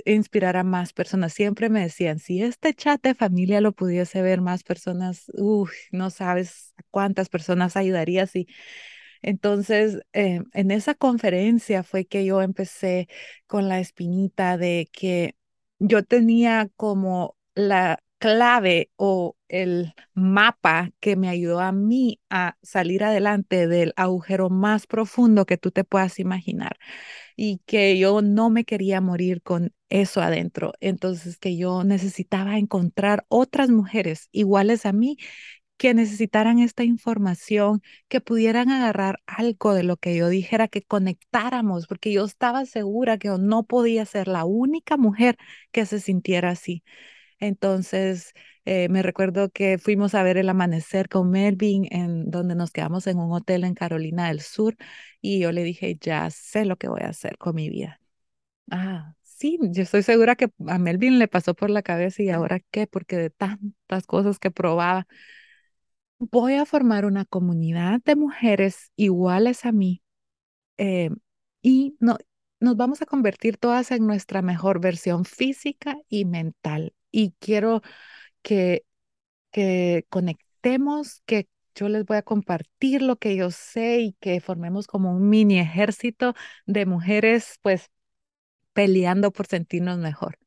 inspirar 0.07 0.57
a 0.57 0.65
más 0.65 0.93
personas. 0.93 1.33
Siempre 1.35 1.69
me 1.71 1.83
decían, 1.83 2.19
si 2.19 2.43
este 2.43 2.75
chat 2.75 3.03
de 3.03 3.15
familia 3.15 3.61
lo 3.61 3.73
pudiese 3.73 4.23
ver 4.23 4.41
más 4.41 4.65
personas, 4.65 5.27
no 5.93 6.11
sabes 6.11 6.75
cuántas 6.91 7.29
personas 7.29 7.77
ayudaría 7.77 8.27
si 8.27 8.47
entonces, 9.23 10.01
eh, 10.13 10.43
en 10.53 10.71
esa 10.71 10.95
conferencia 10.95 11.83
fue 11.83 12.07
que 12.07 12.25
yo 12.25 12.43
empecé 12.43 13.09
con 13.47 13.69
la 13.69 13.81
espinita 13.81 14.57
de 14.59 14.89
que 14.93 15.37
yo 15.79 16.05
tenía 16.05 16.69
como 16.77 17.37
la 17.55 17.99
clave 18.27 18.91
o 18.97 19.37
el 19.49 19.95
mapa 20.13 20.91
que 20.99 21.15
me 21.15 21.29
ayudó 21.29 21.61
a 21.61 21.71
mí 21.71 22.21
a 22.29 22.57
salir 22.61 23.05
adelante 23.05 23.69
del 23.69 23.93
agujero 23.95 24.51
más 24.51 24.89
profundo 24.89 25.47
que 25.47 25.59
tú 25.59 25.71
te 25.71 25.85
puedas 25.85 26.19
imaginar 26.19 26.77
y 27.37 27.61
que 27.67 27.99
yo 27.99 28.23
no 28.23 28.51
me 28.51 28.65
quería 28.65 29.01
morir 29.01 29.43
con 29.43 29.73
eso 29.91 30.23
adentro. 30.23 30.73
Entonces, 30.81 31.39
que 31.39 31.57
yo 31.57 31.85
necesitaba 31.85 32.59
encontrar 32.59 33.27
otras 33.29 33.71
mujeres 33.71 34.29
iguales 34.33 34.87
a 34.87 34.93
mí 34.93 35.19
que 35.79 35.95
necesitaran 35.95 36.59
esta 36.61 36.85
información, 36.85 37.83
que 38.09 38.21
pudieran 38.23 38.71
agarrar 38.71 39.21
algo 39.27 39.75
de 39.75 39.85
lo 39.85 39.97
que 39.99 40.17
yo 40.17 40.29
dijera, 40.29 40.69
que 40.69 40.83
conectáramos, 40.83 41.87
porque 41.87 42.13
yo 42.13 42.25
estaba 42.25 42.67
segura 42.67 43.19
que 43.19 43.29
no 43.41 43.65
podía 43.65 44.07
ser 44.07 44.29
la 44.29 44.45
única 44.47 44.97
mujer 44.97 45.37
que 45.73 45.87
se 45.87 46.01
sintiera 46.01 46.51
así. 46.51 46.85
Entonces, 47.39 48.33
eh, 48.65 48.89
me 48.89 49.03
recuerdo 49.03 49.51
que 49.51 49.79
fuimos 49.79 50.15
a 50.15 50.23
ver 50.23 50.39
el 50.39 50.49
amanecer 50.49 51.09
con 51.09 51.31
Melvin, 51.31 51.87
en 51.91 52.31
donde 52.31 52.55
nos 52.55 52.71
quedamos 52.71 53.07
en 53.07 53.19
un 53.19 53.33
hotel 53.33 53.65
en 53.65 53.75
Carolina 53.75 54.29
del 54.29 54.41
Sur, 54.41 54.77
y 55.21 55.41
yo 55.41 55.53
le 55.53 55.63
dije, 55.65 55.97
ya 56.01 56.31
sé 56.31 56.65
lo 56.65 56.77
que 56.77 56.89
voy 56.89 57.01
a 57.03 57.09
hacer 57.11 57.37
con 57.39 57.55
mi 57.55 57.69
vida. 57.71 58.01
Ah, 58.71 59.15
sí, 59.23 59.59
yo 59.63 59.83
estoy 59.85 60.03
segura 60.03 60.37
que 60.37 60.51
a 60.69 60.79
Melvin 60.79 61.19
le 61.19 61.29
pasó 61.29 61.55
por 61.55 61.71
la 61.71 61.83
cabeza 61.83 62.23
y 62.23 62.31
ahora 62.31 62.61
qué, 62.71 62.87
porque 62.87 63.17
de 63.17 63.31
tantas 63.31 64.07
cosas 64.07 64.39
que 64.41 64.51
probaba, 64.51 65.07
voy 66.19 66.55
a 66.55 66.67
formar 66.67 67.05
una 67.05 67.25
comunidad 67.25 68.01
de 68.05 68.17
mujeres 68.17 68.91
iguales 68.97 69.65
a 69.67 69.73
mí 69.73 70.03
eh, 70.79 71.11
y 71.63 71.97
no, 72.01 72.19
nos 72.61 72.77
vamos 72.79 73.03
a 73.03 73.07
convertir 73.07 73.59
todas 73.59 73.93
en 73.93 74.07
nuestra 74.09 74.43
mejor 74.43 74.81
versión 74.81 75.27
física 75.27 75.99
y 76.11 76.27
mental. 76.27 76.95
Y 77.17 77.35
quiero 77.41 77.81
que, 78.43 78.85
que 79.53 80.07
conectemos, 80.11 81.23
que 81.27 81.49
yo 81.75 81.89
les 81.89 82.05
voy 82.05 82.19
a 82.19 82.23
compartir 82.23 83.03
lo 83.03 83.17
que 83.17 83.37
yo 83.37 83.51
sé 83.51 84.01
y 84.01 84.13
que 84.21 84.41
formemos 84.41 84.87
como 84.87 85.13
un 85.13 85.31
mini 85.31 85.59
ejército 85.59 86.35
de 86.67 86.87
mujeres, 86.87 87.59
pues 87.63 87.91
peleando 88.75 89.33
por 89.33 89.47
sentirnos 89.47 89.99
mejor. 89.99 90.39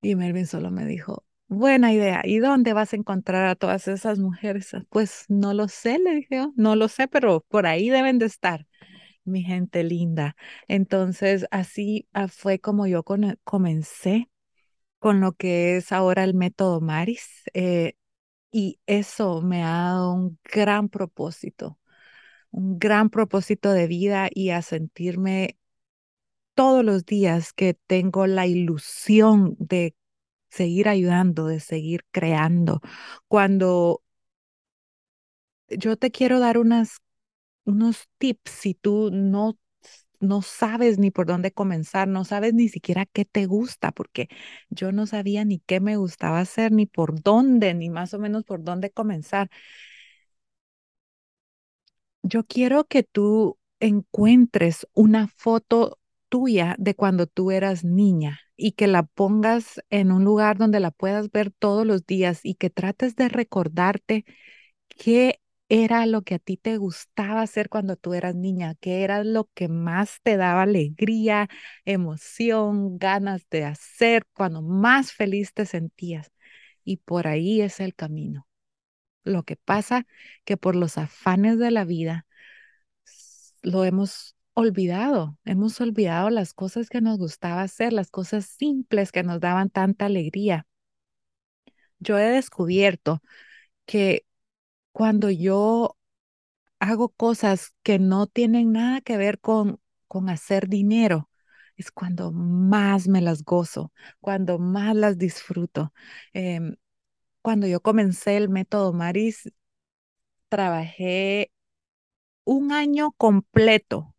Y 0.00 0.16
Melvin 0.16 0.46
solo 0.46 0.70
me 0.70 0.86
dijo, 0.86 1.24
buena 1.48 1.92
idea, 1.92 2.22
¿y 2.24 2.38
dónde 2.38 2.72
vas 2.72 2.94
a 2.94 2.96
encontrar 2.96 3.46
a 3.46 3.54
todas 3.54 3.86
esas 3.86 4.18
mujeres? 4.18 4.72
Pues 4.88 5.26
no 5.28 5.54
lo 5.54 5.68
sé, 5.68 5.98
le 5.98 6.14
dije 6.14 6.48
no 6.56 6.76
lo 6.76 6.88
sé, 6.88 7.08
pero 7.08 7.42
por 7.48 7.66
ahí 7.66 7.90
deben 7.90 8.18
de 8.18 8.26
estar 8.26 8.66
mi 9.24 9.42
gente 9.42 9.84
linda. 9.84 10.36
Entonces, 10.68 11.46
así 11.50 12.08
ah, 12.14 12.28
fue 12.28 12.58
como 12.60 12.86
yo 12.86 13.04
comencé 13.44 14.30
con 15.04 15.20
lo 15.20 15.34
que 15.34 15.76
es 15.76 15.92
ahora 15.92 16.24
el 16.24 16.32
método 16.32 16.80
Maris. 16.80 17.42
Eh, 17.52 17.92
y 18.52 18.80
eso 18.86 19.42
me 19.42 19.62
ha 19.62 19.68
dado 19.68 20.14
un 20.14 20.38
gran 20.44 20.88
propósito, 20.88 21.78
un 22.52 22.78
gran 22.78 23.10
propósito 23.10 23.72
de 23.72 23.86
vida 23.88 24.30
y 24.32 24.50
a 24.50 24.62
sentirme 24.62 25.58
todos 26.54 26.84
los 26.84 27.06
días 27.06 27.52
que 27.52 27.74
tengo 27.74 28.26
la 28.26 28.46
ilusión 28.46 29.56
de 29.58 29.94
seguir 30.50 30.88
ayudando, 30.88 31.46
de 31.48 31.60
seguir 31.60 32.06
creando. 32.12 32.80
Cuando 33.28 34.02
yo 35.68 35.96
te 35.96 36.10
quiero 36.10 36.40
dar 36.40 36.58
unas 36.58 36.98
unos 37.64 38.08
tips 38.18 38.50
si 38.50 38.74
tú 38.74 39.10
no, 39.12 39.58
no 40.24 40.42
sabes 40.42 40.98
ni 40.98 41.10
por 41.10 41.26
dónde 41.26 41.52
comenzar, 41.52 42.08
no 42.08 42.24
sabes 42.24 42.54
ni 42.54 42.68
siquiera 42.68 43.06
qué 43.06 43.24
te 43.24 43.46
gusta, 43.46 43.92
porque 43.92 44.28
yo 44.70 44.92
no 44.92 45.06
sabía 45.06 45.44
ni 45.44 45.60
qué 45.60 45.80
me 45.80 45.96
gustaba 45.96 46.40
hacer, 46.40 46.72
ni 46.72 46.86
por 46.86 47.22
dónde, 47.22 47.74
ni 47.74 47.90
más 47.90 48.14
o 48.14 48.18
menos 48.18 48.44
por 48.44 48.62
dónde 48.64 48.90
comenzar. 48.90 49.50
Yo 52.22 52.44
quiero 52.44 52.84
que 52.84 53.02
tú 53.02 53.58
encuentres 53.80 54.86
una 54.94 55.28
foto 55.28 55.98
tuya 56.28 56.74
de 56.78 56.94
cuando 56.94 57.26
tú 57.26 57.50
eras 57.50 57.84
niña 57.84 58.40
y 58.56 58.72
que 58.72 58.86
la 58.86 59.02
pongas 59.04 59.80
en 59.90 60.10
un 60.12 60.24
lugar 60.24 60.56
donde 60.58 60.80
la 60.80 60.90
puedas 60.90 61.30
ver 61.30 61.50
todos 61.52 61.86
los 61.86 62.06
días 62.06 62.40
y 62.44 62.54
que 62.54 62.70
trates 62.70 63.16
de 63.16 63.28
recordarte 63.28 64.24
qué 64.88 65.40
era 65.68 66.06
lo 66.06 66.22
que 66.22 66.34
a 66.36 66.38
ti 66.38 66.56
te 66.56 66.76
gustaba 66.76 67.42
hacer 67.42 67.68
cuando 67.68 67.96
tú 67.96 68.14
eras 68.14 68.34
niña? 68.34 68.74
¿Qué 68.80 69.02
era 69.04 69.24
lo 69.24 69.50
que 69.54 69.68
más 69.68 70.20
te 70.22 70.36
daba 70.36 70.62
alegría, 70.62 71.48
emoción, 71.84 72.98
ganas 72.98 73.46
de 73.50 73.64
hacer, 73.64 74.26
cuando 74.34 74.62
más 74.62 75.12
feliz 75.12 75.52
te 75.54 75.66
sentías? 75.66 76.30
Y 76.84 76.98
por 76.98 77.26
ahí 77.26 77.62
es 77.62 77.80
el 77.80 77.94
camino. 77.94 78.46
Lo 79.24 79.44
que 79.44 79.56
pasa 79.56 80.06
que 80.44 80.56
por 80.56 80.76
los 80.76 80.98
afanes 80.98 81.58
de 81.58 81.70
la 81.70 81.84
vida 81.84 82.26
lo 83.62 83.84
hemos 83.84 84.36
olvidado, 84.54 85.38
hemos 85.44 85.80
olvidado 85.80 86.30
las 86.30 86.54
cosas 86.54 86.88
que 86.88 87.00
nos 87.00 87.18
gustaba 87.18 87.62
hacer, 87.62 87.92
las 87.92 88.10
cosas 88.10 88.46
simples 88.46 89.10
que 89.12 89.22
nos 89.24 89.40
daban 89.40 89.70
tanta 89.70 90.06
alegría. 90.06 90.66
Yo 91.98 92.18
he 92.18 92.24
descubierto 92.30 93.22
que 93.86 94.26
cuando 94.94 95.30
yo 95.30 95.98
hago 96.80 97.10
cosas 97.10 97.74
que 97.82 97.98
no 98.00 98.26
tienen 98.28 98.72
nada 98.72 99.00
que 99.02 99.16
ver 99.18 99.40
con, 99.40 99.80
con 100.08 100.28
hacer 100.30 100.68
dinero, 100.68 101.30
es 101.76 101.92
cuando 101.92 102.32
más 102.32 103.08
me 103.08 103.20
las 103.22 103.44
gozo, 103.44 103.92
cuando 104.20 104.58
más 104.58 104.96
las 104.96 105.18
disfruto. 105.18 105.92
Em, 106.34 106.76
cuando 107.42 107.66
yo 107.68 107.80
comencé 107.82 108.36
el 108.38 108.48
método 108.50 108.92
Maris, 108.94 109.50
trabajé 110.48 111.52
un 112.44 112.72
año 112.72 113.12
completo, 113.12 114.14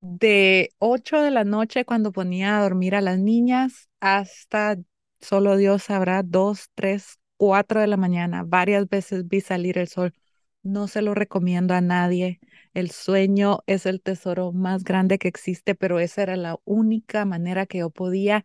de 0.00 0.70
8 0.78 1.20
de 1.22 1.30
la 1.30 1.44
noche 1.44 1.84
cuando 1.84 2.12
ponía 2.12 2.58
a 2.58 2.62
dormir 2.62 2.94
a 2.94 3.00
las 3.00 3.18
niñas 3.18 3.88
hasta, 4.00 4.76
solo 5.20 5.56
Dios 5.56 5.84
sabrá, 5.84 6.22
2, 6.22 6.70
3, 6.74 7.17
4 7.38 7.80
de 7.80 7.88
la 7.88 7.96
mañana. 7.98 8.44
Varias 8.44 8.88
veces 8.90 9.28
vi 9.28 9.40
salir 9.42 9.78
el 9.78 9.88
sol. 9.88 10.14
No 10.62 10.88
se 10.88 11.02
lo 11.02 11.14
recomiendo 11.14 11.74
a 11.74 11.80
nadie. 11.80 12.40
El 12.74 12.90
sueño 12.90 13.60
es 13.66 13.86
el 13.86 14.02
tesoro 14.02 14.52
más 14.52 14.84
grande 14.84 15.18
que 15.18 15.28
existe, 15.28 15.74
pero 15.76 16.00
esa 16.00 16.22
era 16.24 16.36
la 16.36 16.58
única 16.66 17.24
manera 17.24 17.66
que 17.66 17.78
yo 17.78 17.90
podía 17.90 18.44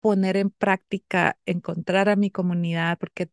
poner 0.00 0.36
en 0.36 0.50
práctica, 0.50 1.38
encontrar 1.46 2.08
a 2.08 2.16
mi 2.16 2.30
comunidad, 2.30 2.98
porque 2.98 3.30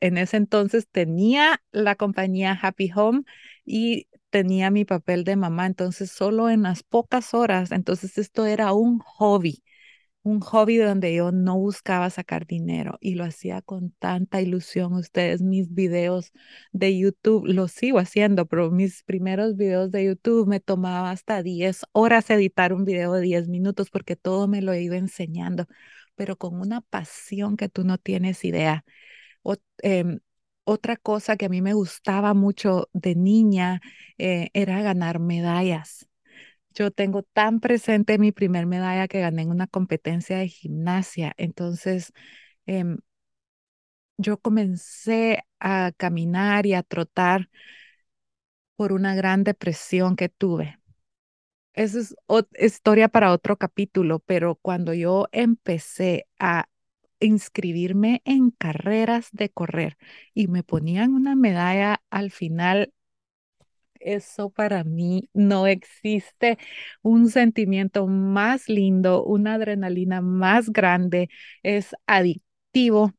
en 0.00 0.18
ese 0.18 0.36
entonces 0.36 0.88
tenía 0.90 1.62
la 1.72 1.94
compañía 1.96 2.58
Happy 2.60 2.90
Home 2.94 3.22
y 3.64 4.08
tenía 4.30 4.70
mi 4.70 4.84
papel 4.84 5.24
de 5.24 5.36
mamá, 5.36 5.66
entonces 5.66 6.10
solo 6.12 6.50
en 6.50 6.62
las 6.62 6.82
pocas 6.82 7.34
horas, 7.34 7.72
entonces 7.72 8.18
esto 8.18 8.46
era 8.46 8.72
un 8.72 8.98
hobby 9.00 9.62
un 10.22 10.40
hobby 10.40 10.76
donde 10.76 11.14
yo 11.14 11.32
no 11.32 11.58
buscaba 11.58 12.10
sacar 12.10 12.46
dinero 12.46 12.98
y 13.00 13.14
lo 13.14 13.24
hacía 13.24 13.62
con 13.62 13.90
tanta 13.92 14.40
ilusión. 14.42 14.92
Ustedes, 14.94 15.42
mis 15.42 15.72
videos 15.74 16.32
de 16.72 16.98
YouTube, 16.98 17.46
los 17.46 17.72
sigo 17.72 17.98
haciendo, 17.98 18.46
pero 18.46 18.70
mis 18.70 19.02
primeros 19.04 19.56
videos 19.56 19.90
de 19.90 20.04
YouTube 20.06 20.46
me 20.48 20.60
tomaba 20.60 21.10
hasta 21.10 21.42
10 21.42 21.84
horas 21.92 22.28
editar 22.30 22.72
un 22.72 22.84
video 22.84 23.14
de 23.14 23.22
10 23.22 23.48
minutos 23.48 23.90
porque 23.90 24.16
todo 24.16 24.48
me 24.48 24.62
lo 24.62 24.74
ido 24.74 24.94
enseñando, 24.94 25.66
pero 26.16 26.36
con 26.36 26.60
una 26.60 26.82
pasión 26.82 27.56
que 27.56 27.68
tú 27.68 27.84
no 27.84 27.98
tienes 27.98 28.44
idea. 28.44 28.84
Em, 29.82 30.20
otra 30.64 30.96
cosa 30.96 31.36
que 31.36 31.46
a 31.46 31.48
mí 31.48 31.62
me 31.62 31.74
gustaba 31.74 32.34
mucho 32.34 32.88
de 32.92 33.14
niña 33.14 33.80
eh, 34.18 34.50
era 34.54 34.82
ganar 34.82 35.18
medallas 35.20 36.09
yo 36.74 36.90
tengo 36.90 37.22
tan 37.22 37.60
presente 37.60 38.18
mi 38.18 38.32
primer 38.32 38.66
medalla 38.66 39.08
que 39.08 39.20
gané 39.20 39.42
en 39.42 39.50
una 39.50 39.66
competencia 39.66 40.38
de 40.38 40.48
gimnasia. 40.48 41.34
Entonces, 41.36 42.12
em, 42.66 42.98
yo 44.18 44.38
comencé 44.38 45.44
a 45.60 45.92
caminar 45.96 46.66
y 46.66 46.74
a 46.74 46.82
trotar 46.82 47.48
por 48.76 48.92
una 48.92 49.14
gran 49.14 49.44
depresión 49.44 50.16
que 50.16 50.28
tuve. 50.28 50.78
Esa 51.74 52.00
es 52.00 52.16
historia 52.58 53.08
para 53.08 53.32
otro 53.32 53.56
capítulo, 53.58 54.20
pero 54.20 54.56
cuando 54.56 54.94
yo 54.94 55.28
empecé 55.32 56.26
a 56.38 56.68
inscribirme 57.20 58.22
en 58.24 58.50
carreras 58.50 59.28
de 59.32 59.50
correr 59.50 59.98
y 60.34 60.48
me 60.48 60.62
ponían 60.64 61.14
una 61.14 61.36
medalla 61.36 62.02
al 62.10 62.30
final, 62.30 62.92
eso 64.00 64.50
para 64.50 64.84
mí 64.84 65.28
no 65.34 65.66
existe 65.66 66.58
un 67.02 67.28
sentimiento 67.30 68.06
más 68.06 68.68
lindo, 68.68 69.24
una 69.24 69.54
adrenalina 69.54 70.20
más 70.20 70.70
grande, 70.70 71.28
es 71.62 71.94
adictivo. 72.06 73.12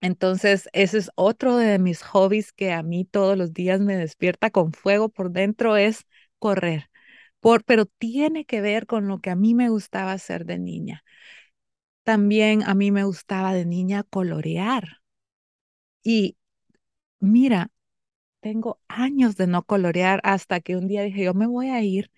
Entonces, 0.00 0.68
ese 0.72 0.98
es 0.98 1.10
otro 1.16 1.56
de 1.56 1.78
mis 1.78 2.02
hobbies 2.02 2.52
que 2.52 2.72
a 2.72 2.82
mí 2.82 3.04
todos 3.04 3.36
los 3.36 3.52
días 3.52 3.80
me 3.80 3.96
despierta 3.96 4.50
con 4.50 4.72
fuego 4.72 5.08
por 5.08 5.32
dentro, 5.32 5.76
es 5.76 6.06
correr. 6.38 6.90
Por, 7.40 7.64
pero 7.64 7.86
tiene 7.86 8.44
que 8.46 8.60
ver 8.60 8.86
con 8.86 9.08
lo 9.08 9.20
que 9.20 9.30
a 9.30 9.36
mí 9.36 9.54
me 9.54 9.68
gustaba 9.70 10.12
hacer 10.12 10.44
de 10.46 10.58
niña. 10.58 11.04
También 12.02 12.64
a 12.64 12.74
mí 12.74 12.90
me 12.90 13.04
gustaba 13.04 13.54
de 13.54 13.64
niña 13.64 14.02
colorear. 14.02 14.98
Y 16.02 16.36
mira, 17.20 17.70
tengo 18.48 18.80
años 18.88 19.36
de 19.36 19.46
no 19.46 19.62
colorear 19.64 20.20
hasta 20.24 20.60
que 20.60 20.76
un 20.76 20.88
día 20.88 21.02
dije, 21.02 21.24
yo 21.24 21.34
me 21.34 21.46
voy 21.46 21.68
a 21.68 21.82
ir 21.82 22.10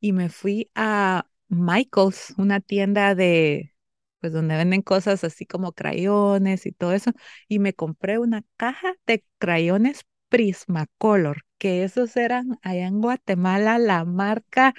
y 0.00 0.12
me 0.12 0.28
fui 0.28 0.70
a 0.74 1.28
Michael's, 1.48 2.34
una 2.38 2.60
tienda 2.60 3.14
de, 3.14 3.74
pues 4.20 4.32
donde 4.32 4.56
venden 4.56 4.82
cosas 4.82 5.22
así 5.24 5.46
como 5.46 5.72
crayones 5.72 6.66
y 6.66 6.72
todo 6.72 6.92
eso, 6.92 7.12
y 7.48 7.60
me 7.60 7.74
compré 7.74 8.18
una 8.18 8.44
caja 8.56 8.94
de 9.06 9.24
crayones 9.38 10.02
Prismacolor, 10.30 11.42
que 11.58 11.84
esos 11.84 12.16
eran 12.16 12.58
allá 12.62 12.86
en 12.88 13.00
Guatemala 13.00 13.78
la 13.78 14.04
marca 14.04 14.74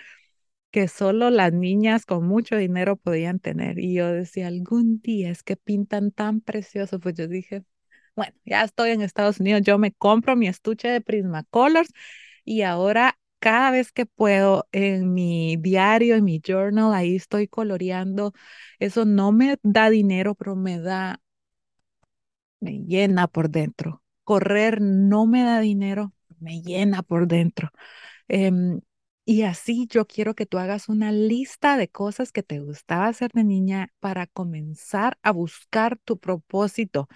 que 0.71 0.87
solo 0.89 1.29
las 1.29 1.53
niñas 1.53 2.05
con 2.05 2.27
mucho 2.27 2.57
dinero 2.57 2.97
podían 2.97 3.39
tener. 3.39 3.79
Y 3.79 3.93
yo 3.95 4.11
decía, 4.11 4.47
algún 4.47 5.01
día 5.01 5.29
es 5.31 5.43
que 5.43 5.55
pintan 5.57 6.11
tan 6.11 6.41
precioso, 6.41 6.99
pues 6.99 7.15
yo 7.15 7.27
dije, 7.27 7.63
bueno, 8.15 8.33
ya 8.45 8.63
estoy 8.63 8.91
en 8.91 9.01
Estados 9.01 9.39
Unidos, 9.39 9.61
yo 9.63 9.77
me 9.77 9.91
compro 9.93 10.35
mi 10.35 10.47
estuche 10.47 10.87
de 10.89 11.01
Prismacolors 11.01 11.89
y 12.45 12.61
ahora 12.63 13.17
cada 13.39 13.71
vez 13.71 13.91
que 13.91 14.05
puedo 14.05 14.67
en 14.71 15.13
mi 15.13 15.57
diario, 15.57 16.15
en 16.15 16.23
mi 16.25 16.41
journal, 16.45 16.93
ahí 16.93 17.15
estoy 17.17 17.47
coloreando. 17.47 18.33
Eso 18.79 19.03
no 19.05 19.31
me 19.33 19.57
da 19.63 19.89
dinero, 19.89 20.35
pero 20.35 20.55
me 20.55 20.79
da, 20.79 21.19
me 22.59 22.79
llena 22.85 23.27
por 23.27 23.49
dentro. 23.49 24.03
Correr 24.23 24.81
no 24.81 25.25
me 25.25 25.43
da 25.43 25.59
dinero, 25.59 26.13
me 26.39 26.61
llena 26.61 27.03
por 27.03 27.27
dentro. 27.27 27.69
Em, 28.29 28.81
y 29.25 29.43
así 29.43 29.87
yo 29.89 30.07
quiero 30.07 30.35
que 30.35 30.45
tú 30.47 30.59
hagas 30.59 30.89
una 30.89 31.11
lista 31.11 31.77
de 31.77 31.89
cosas 31.89 32.31
que 32.31 32.43
te 32.43 32.59
gustaba 32.59 33.07
hacer 33.07 33.31
de 33.33 33.43
niña 33.45 33.89
para 33.99 34.27
comenzar 34.27 35.17
a 35.23 35.31
buscar 35.31 35.97
tu 36.05 36.19
propósito. 36.19 37.09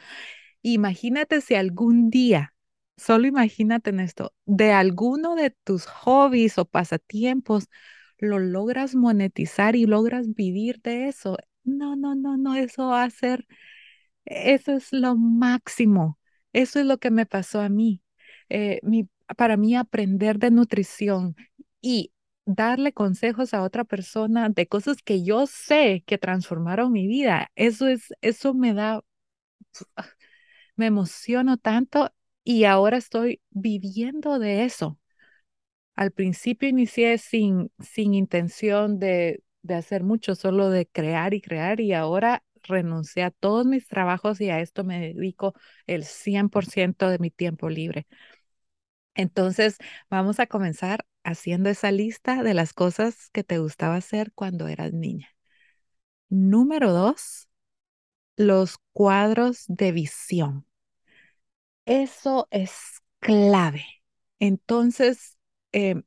Imagínate 0.62 1.42
si 1.42 1.56
algún 1.56 2.10
día, 2.10 2.54
solo 2.98 3.28
imagínate 3.28 3.90
en 3.92 4.00
esto, 4.00 4.34
de 4.46 4.72
alguno 4.72 5.36
de 5.36 5.52
tus 5.64 5.86
hobbies 5.86 6.58
o 6.58 6.66
pasatiempos 6.66 7.68
lo 8.20 8.40
logras 8.40 8.96
monetizar 8.96 9.76
y 9.76 9.86
logras 9.86 10.34
vivir 10.34 10.82
de 10.82 11.08
eso. 11.08 11.38
No, 11.64 11.96
no, 11.96 12.16
no, 12.16 12.38
no, 12.38 12.56
eso 12.56 12.88
va 12.90 13.04
a 13.04 13.10
ser, 13.10 13.46
eso 14.26 14.74
es 14.74 14.92
lo 14.94 15.16
máximo. 15.16 16.20
Eso 16.54 16.80
es 16.80 16.86
lo 16.86 16.98
que 16.98 17.12
me 17.12 17.26
pasó 17.26 17.62
a 17.62 17.70
mí. 17.70 18.02
Eh, 18.50 18.80
mi, 18.84 19.10
para 19.38 19.58
mí 19.58 19.76
aprender 19.76 20.40
de 20.40 20.52
nutrición 20.52 21.36
y 21.82 22.14
darle 22.46 22.94
consejos 22.94 23.54
a 23.54 23.62
otra 23.64 23.84
persona 23.84 24.50
de 24.50 24.68
cosas 24.68 24.98
que 25.04 25.24
yo 25.24 25.46
sé 25.48 26.04
que 26.08 26.18
transformaron 26.18 26.92
mi 26.94 27.08
vida, 27.08 27.52
eso 27.56 27.88
es, 27.88 28.14
eso 28.22 28.54
me 28.54 28.74
da, 28.74 29.02
me 30.78 30.88
emociono 30.88 31.58
tanto 31.58 32.14
y 32.44 32.66
ahora 32.66 32.98
estoy 32.98 33.42
viviendo 33.52 34.40
de 34.40 34.66
eso. 34.66 35.00
Al 35.96 36.12
principio 36.12 36.70
inicié 36.70 37.18
sin, 37.18 37.72
sin 37.80 38.14
intención 38.14 39.00
de, 39.00 39.44
de 39.64 39.76
hacer 39.76 40.04
mucho, 40.04 40.36
solo 40.36 40.70
de 40.70 40.88
crear 40.88 41.34
y 41.34 41.42
crear 41.42 41.80
y 41.82 41.94
ahora 41.94 42.44
renuncié 42.64 43.24
a 43.24 43.32
todos 43.32 43.66
mis 43.66 43.88
trabajos 43.88 44.42
y 44.42 44.50
a 44.50 44.60
esto 44.62 44.84
me 44.84 45.00
dedico 45.14 45.54
el 45.88 46.04
100% 46.06 47.10
de 47.10 47.20
mi 47.20 47.32
tiempo 47.32 47.70
libre. 47.70 48.08
Entonces, 49.16 49.78
vamos 50.10 50.40
a 50.40 50.48
comenzar 50.48 51.06
haciendo 51.24 51.70
esa 51.70 51.92
lista 51.92 52.44
de 52.44 52.54
las 52.54 52.74
cosas 52.74 53.30
que 53.32 53.44
te 53.44 53.58
gustaba 53.60 53.96
hacer 53.96 54.32
cuando 54.34 54.68
eras 54.68 54.94
niña. 54.94 55.30
Número 56.30 56.94
dos, 56.94 57.50
los 58.38 58.78
cuadros 58.94 59.66
de 59.70 59.94
visión. 59.94 60.67
Eso 61.88 62.48
es 62.52 63.02
clave. 63.20 63.86
Entonces, 64.40 65.38
em, 65.72 66.04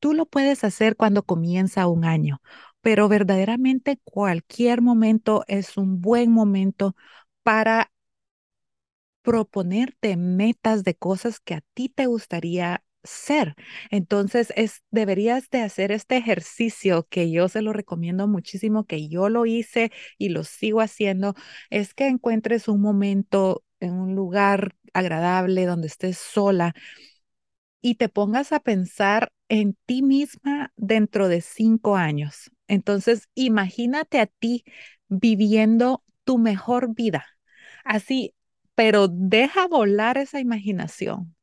tú 0.00 0.14
lo 0.14 0.26
puedes 0.26 0.64
hacer 0.64 0.96
cuando 0.96 1.24
comienza 1.24 1.86
un 1.88 2.04
año, 2.06 2.42
pero 2.82 3.08
verdaderamente 3.08 4.00
cualquier 4.04 4.82
momento 4.82 5.44
es 5.48 5.76
un 5.78 6.00
buen 6.02 6.32
momento 6.32 6.96
para 7.44 7.92
proponerte 9.22 10.16
metas 10.16 10.84
de 10.84 10.94
cosas 10.96 11.40
que 11.40 11.54
a 11.54 11.60
ti 11.74 11.88
te 11.88 12.06
gustaría 12.06 12.82
ser. 13.04 13.54
Entonces, 13.90 14.52
es, 14.56 14.82
deberías 14.90 15.50
de 15.50 15.62
hacer 15.62 15.92
este 15.92 16.16
ejercicio 16.16 17.06
que 17.10 17.30
yo 17.30 17.48
se 17.48 17.62
lo 17.62 17.72
recomiendo 17.72 18.28
muchísimo, 18.28 18.84
que 18.84 19.08
yo 19.08 19.28
lo 19.28 19.46
hice 19.46 19.90
y 20.18 20.30
lo 20.30 20.44
sigo 20.44 20.80
haciendo, 20.80 21.34
es 21.70 21.94
que 21.94 22.08
encuentres 22.08 22.68
un 22.68 22.80
momento 22.80 23.64
en 23.80 23.94
un 23.94 24.14
lugar 24.14 24.74
agradable 24.92 25.66
donde 25.66 25.88
estés 25.88 26.18
sola 26.18 26.74
y 27.82 27.94
te 27.94 28.08
pongas 28.08 28.52
a 28.52 28.60
pensar 28.60 29.32
en 29.48 29.76
ti 29.86 30.02
misma 30.02 30.72
dentro 30.76 31.28
de 31.28 31.40
cinco 31.40 31.96
años. 31.96 32.50
Entonces, 32.68 33.28
imagínate 33.34 34.20
a 34.20 34.26
ti 34.26 34.64
viviendo 35.08 36.04
tu 36.24 36.38
mejor 36.38 36.94
vida. 36.94 37.26
Así, 37.84 38.34
pero 38.74 39.08
deja 39.08 39.66
volar 39.66 40.18
esa 40.18 40.40
imaginación 40.40 41.34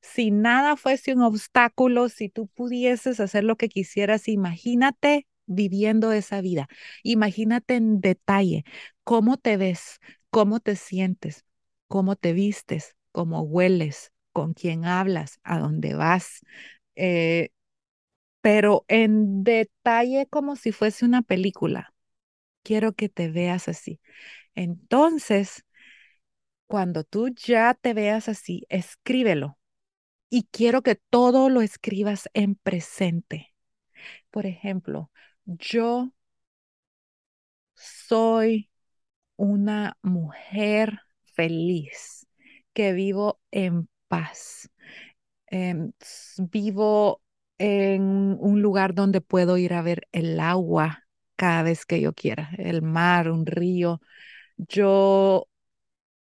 si 0.00 0.30
nada 0.30 0.76
fuese 0.76 1.14
un 1.14 1.22
obstáculo, 1.22 2.08
si 2.08 2.28
tú 2.28 2.46
pudieses 2.48 3.20
hacer 3.20 3.44
lo 3.44 3.56
que 3.56 3.68
quisieras, 3.68 4.28
imagínate 4.28 5.26
viviendo 5.46 6.12
esa 6.12 6.40
vida. 6.40 6.68
Imagínate 7.02 7.76
en 7.76 8.00
detalle 8.00 8.64
cómo 9.04 9.36
te 9.38 9.56
ves, 9.56 9.98
cómo 10.30 10.60
te 10.60 10.76
sientes, 10.76 11.44
cómo 11.88 12.16
te 12.16 12.32
vistes, 12.32 12.96
cómo 13.12 13.42
hueles, 13.42 14.12
con 14.32 14.54
quién 14.54 14.84
hablas, 14.84 15.40
a 15.42 15.58
dónde 15.58 15.94
vas. 15.94 16.40
Eh, 16.96 17.50
pero 18.40 18.84
en 18.88 19.44
detalle 19.44 20.26
como 20.28 20.56
si 20.56 20.72
fuese 20.72 21.04
una 21.04 21.22
película. 21.22 21.94
Quiero 22.64 22.94
que 22.94 23.08
te 23.08 23.30
veas 23.30 23.68
así. 23.68 24.00
Entonces, 24.54 25.64
cuando 26.66 27.04
tú 27.04 27.28
ya 27.30 27.74
te 27.74 27.94
veas 27.94 28.28
así, 28.28 28.64
escríbelo 28.68 29.58
y 30.30 30.44
quiero 30.52 30.82
que 30.82 30.96
todo 30.96 31.50
lo 31.50 31.62
escribas 31.62 32.28
en 32.34 32.56
presente. 32.56 33.54
Por 34.30 34.46
ejemplo, 34.46 35.10
yo 35.46 36.12
soy 37.74 38.70
una 39.36 39.98
mujer 40.02 41.00
feliz, 41.38 42.26
que 42.74 42.92
vivo 42.92 43.40
en 43.52 43.88
paz. 44.08 44.70
Em, 45.48 45.92
vivo 46.38 47.22
en 47.58 48.36
un 48.40 48.62
lugar 48.62 48.94
donde 48.94 49.20
puedo 49.20 49.56
ir 49.58 49.74
a 49.74 49.82
ver 49.82 50.08
el 50.12 50.40
agua 50.40 51.04
cada 51.36 51.62
vez 51.62 51.86
que 51.86 52.00
yo 52.00 52.12
quiera, 52.14 52.50
el 52.58 52.82
mar, 52.82 53.30
un 53.30 53.46
río. 53.46 54.00
Yo 54.58 55.48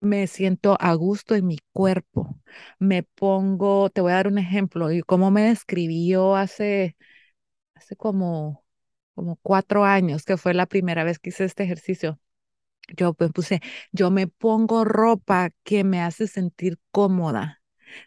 me 0.00 0.26
siento 0.28 0.76
a 0.80 0.94
gusto 0.94 1.34
en 1.36 1.46
mi 1.48 1.58
cuerpo. 1.72 2.36
Me 2.78 3.02
pongo, 3.04 3.90
te 3.90 4.00
voy 4.02 4.12
a 4.12 4.16
dar 4.16 4.28
un 4.28 4.38
ejemplo, 4.38 4.92
y 4.92 5.02
cómo 5.02 5.30
me 5.30 5.42
describí 5.44 6.08
yo 6.08 6.36
hace, 6.36 6.96
hace 7.74 7.96
como, 7.96 8.64
como 9.14 9.36
cuatro 9.42 9.84
años, 9.84 10.24
que 10.24 10.36
fue 10.38 10.54
la 10.54 10.66
primera 10.66 11.04
vez 11.04 11.18
que 11.20 11.30
hice 11.30 11.44
este 11.46 11.64
ejercicio. 11.64 12.20
Yo 12.96 13.14
me 13.18 13.28
puse, 13.30 13.60
yo 13.92 14.10
me 14.10 14.26
pongo 14.28 14.84
ropa 14.84 15.50
que 15.64 15.84
me 15.84 16.00
hace 16.02 16.26
sentir 16.28 16.78
cómoda. 16.90 17.62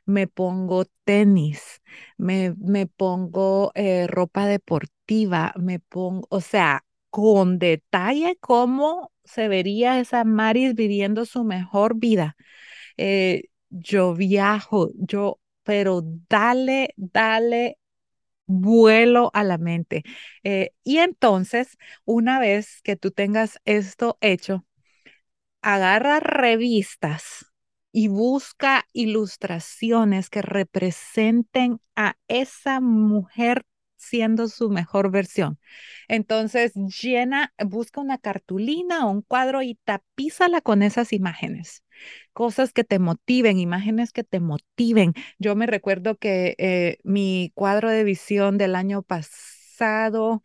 Me 0.06 0.28
pongo 0.28 0.86
tenis, 1.04 1.82
me, 2.18 2.54
me 2.58 2.88
pongo 2.88 3.72
eh, 3.76 4.08
ropa 4.08 4.46
deportiva, 4.48 5.54
me 5.60 5.80
pongo, 5.80 6.26
o 6.30 6.42
sea, 6.42 6.86
con 7.10 7.60
detalle 7.60 8.38
cómo 8.40 9.12
se 9.26 9.48
vería 9.50 10.00
esa 10.00 10.24
Maris 10.24 10.74
viviendo 10.76 11.26
su 11.26 11.44
mejor 11.44 11.96
vida. 11.98 12.36
Eh, 12.98 13.46
yo 13.70 14.14
viajo, 14.16 14.92
yo, 14.96 15.40
pero 15.64 16.02
dale, 16.30 16.94
dale 16.98 17.78
vuelo 18.46 19.32
a 19.34 19.44
la 19.44 19.58
mente. 19.58 20.04
Eh, 20.44 20.72
y 20.84 20.98
entonces, 21.00 21.78
una 22.06 22.40
vez 22.40 22.82
que 22.84 22.96
tú 22.96 23.12
tengas 23.12 23.60
esto 23.66 24.18
hecho, 24.22 24.66
agarra 25.64 26.20
revistas 26.20 27.48
y 27.92 28.08
busca 28.08 28.86
ilustraciones 28.94 30.30
que 30.30 30.42
representen 30.42 31.80
a 31.96 32.16
esa 32.28 32.80
mujer 32.82 33.66
siendo 33.96 34.48
su 34.50 34.70
mejor 34.70 35.12
versión. 35.12 35.60
Entonces, 36.08 36.74
llena, 36.76 37.54
busca 37.66 38.02
una 38.02 38.18
cartulina 38.18 39.06
o 39.08 39.12
un 39.12 39.22
cuadro 39.22 39.62
y 39.62 39.76
tapízala 39.86 40.62
con 40.62 40.84
esas 40.84 41.14
imágenes. 41.14 41.84
Cosas 42.34 42.74
que 42.74 42.84
te 42.84 43.00
motiven, 43.00 43.60
imágenes 43.60 44.12
que 44.12 44.24
te 44.24 44.40
motiven. 44.40 45.14
Yo 45.40 45.56
me 45.56 45.68
recuerdo 45.68 46.18
que 46.18 46.56
eh, 46.58 46.98
mi 47.04 47.52
cuadro 47.56 47.90
de 47.90 48.04
visión 48.04 48.58
del 48.58 48.76
año 48.76 49.04
pasado 49.04 50.44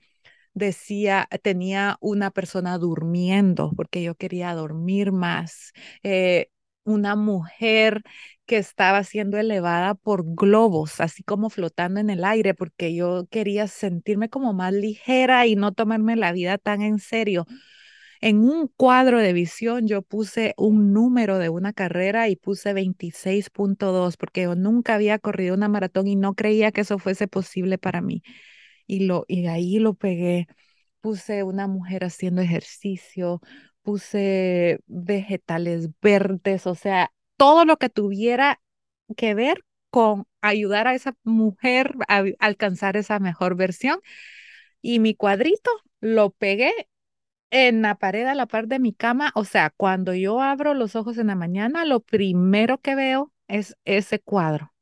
decía, 0.59 1.29
tenía 1.43 1.97
una 2.01 2.31
persona 2.31 2.79
durmiendo 2.79 3.73
porque 3.77 4.03
yo 4.03 4.15
quería 4.15 4.55
dormir 4.55 5.13
más. 5.13 5.73
Eh, 6.03 6.51
una 6.85 7.17
mujer 7.17 8.03
que 8.47 8.57
estaba 8.57 9.05
siendo 9.05 9.37
elevada 9.39 9.95
por 9.95 10.25
globos, 10.35 11.01
así 11.01 11.23
como 11.23 11.51
flotando 11.51 12.01
en 12.01 12.09
el 12.11 12.25
aire, 12.25 12.55
porque 12.55 12.95
yo 12.95 13.27
quería 13.31 13.69
sentirme 13.69 14.31
como 14.31 14.55
más 14.55 14.73
ligera 14.73 15.47
y 15.47 15.55
no 15.55 15.73
tomarme 15.73 16.17
la 16.17 16.33
vida 16.33 16.57
tan 16.59 16.81
en 16.83 16.99
serio. 16.99 17.47
En 18.21 18.39
un 18.41 18.69
cuadro 18.69 19.19
de 19.21 19.33
visión 19.33 19.87
yo 19.87 20.03
puse 20.03 20.55
un 20.57 20.93
número 20.93 21.39
de 21.39 21.49
una 21.51 21.73
carrera 21.73 22.29
y 22.29 22.37
puse 22.37 22.73
26.2 22.73 24.17
porque 24.17 24.43
yo 24.43 24.55
nunca 24.57 24.95
había 24.95 25.19
corrido 25.19 25.55
una 25.55 25.69
maratón 25.69 26.09
y 26.09 26.17
no 26.17 26.35
creía 26.35 26.73
que 26.73 26.81
eso 26.83 26.99
fuese 26.99 27.29
posible 27.29 27.79
para 27.79 28.01
mí. 28.01 28.23
Y, 28.89 29.07
lo, 29.07 29.25
y 29.29 29.47
ahí 29.47 29.79
lo 29.79 29.95
pegué. 29.95 30.49
Puse 31.01 31.45
una 31.45 31.69
mujer 31.69 32.05
haciendo 32.05 32.43
ejercicio, 32.43 33.41
puse 33.83 34.81
vegetales 34.87 35.91
verdes, 36.03 36.67
o 36.67 36.75
sea, 36.75 37.13
todo 37.37 37.65
lo 37.65 37.77
que 37.79 37.89
tuviera 37.89 38.61
que 39.17 39.35
ver 39.35 39.65
con 39.91 40.27
ayudar 40.43 40.89
a 40.89 40.95
esa 40.95 41.15
mujer 41.25 41.95
a 42.09 42.25
alcanzar 42.41 42.97
esa 42.97 43.21
mejor 43.21 43.57
versión. 43.57 44.01
Y 44.83 45.01
mi 45.01 45.15
cuadrito 45.15 45.71
lo 46.01 46.31
pegué 46.31 46.73
en 47.51 47.83
la 47.83 47.97
pared 47.97 48.27
a 48.27 48.35
la 48.35 48.47
par 48.47 48.69
de 48.69 48.79
mi 48.79 48.93
cama. 48.93 49.33
O 49.35 49.45
sea, 49.45 49.71
cuando 49.71 50.15
yo 50.15 50.41
abro 50.41 50.75
los 50.75 50.97
ojos 50.97 51.19
en 51.19 51.29
la 51.29 51.35
mañana, 51.35 51.85
lo 51.85 52.01
primero 52.01 52.79
que 52.79 52.95
veo 52.95 53.33
es 53.49 53.77
ese 53.85 54.21
cuadro. 54.21 54.75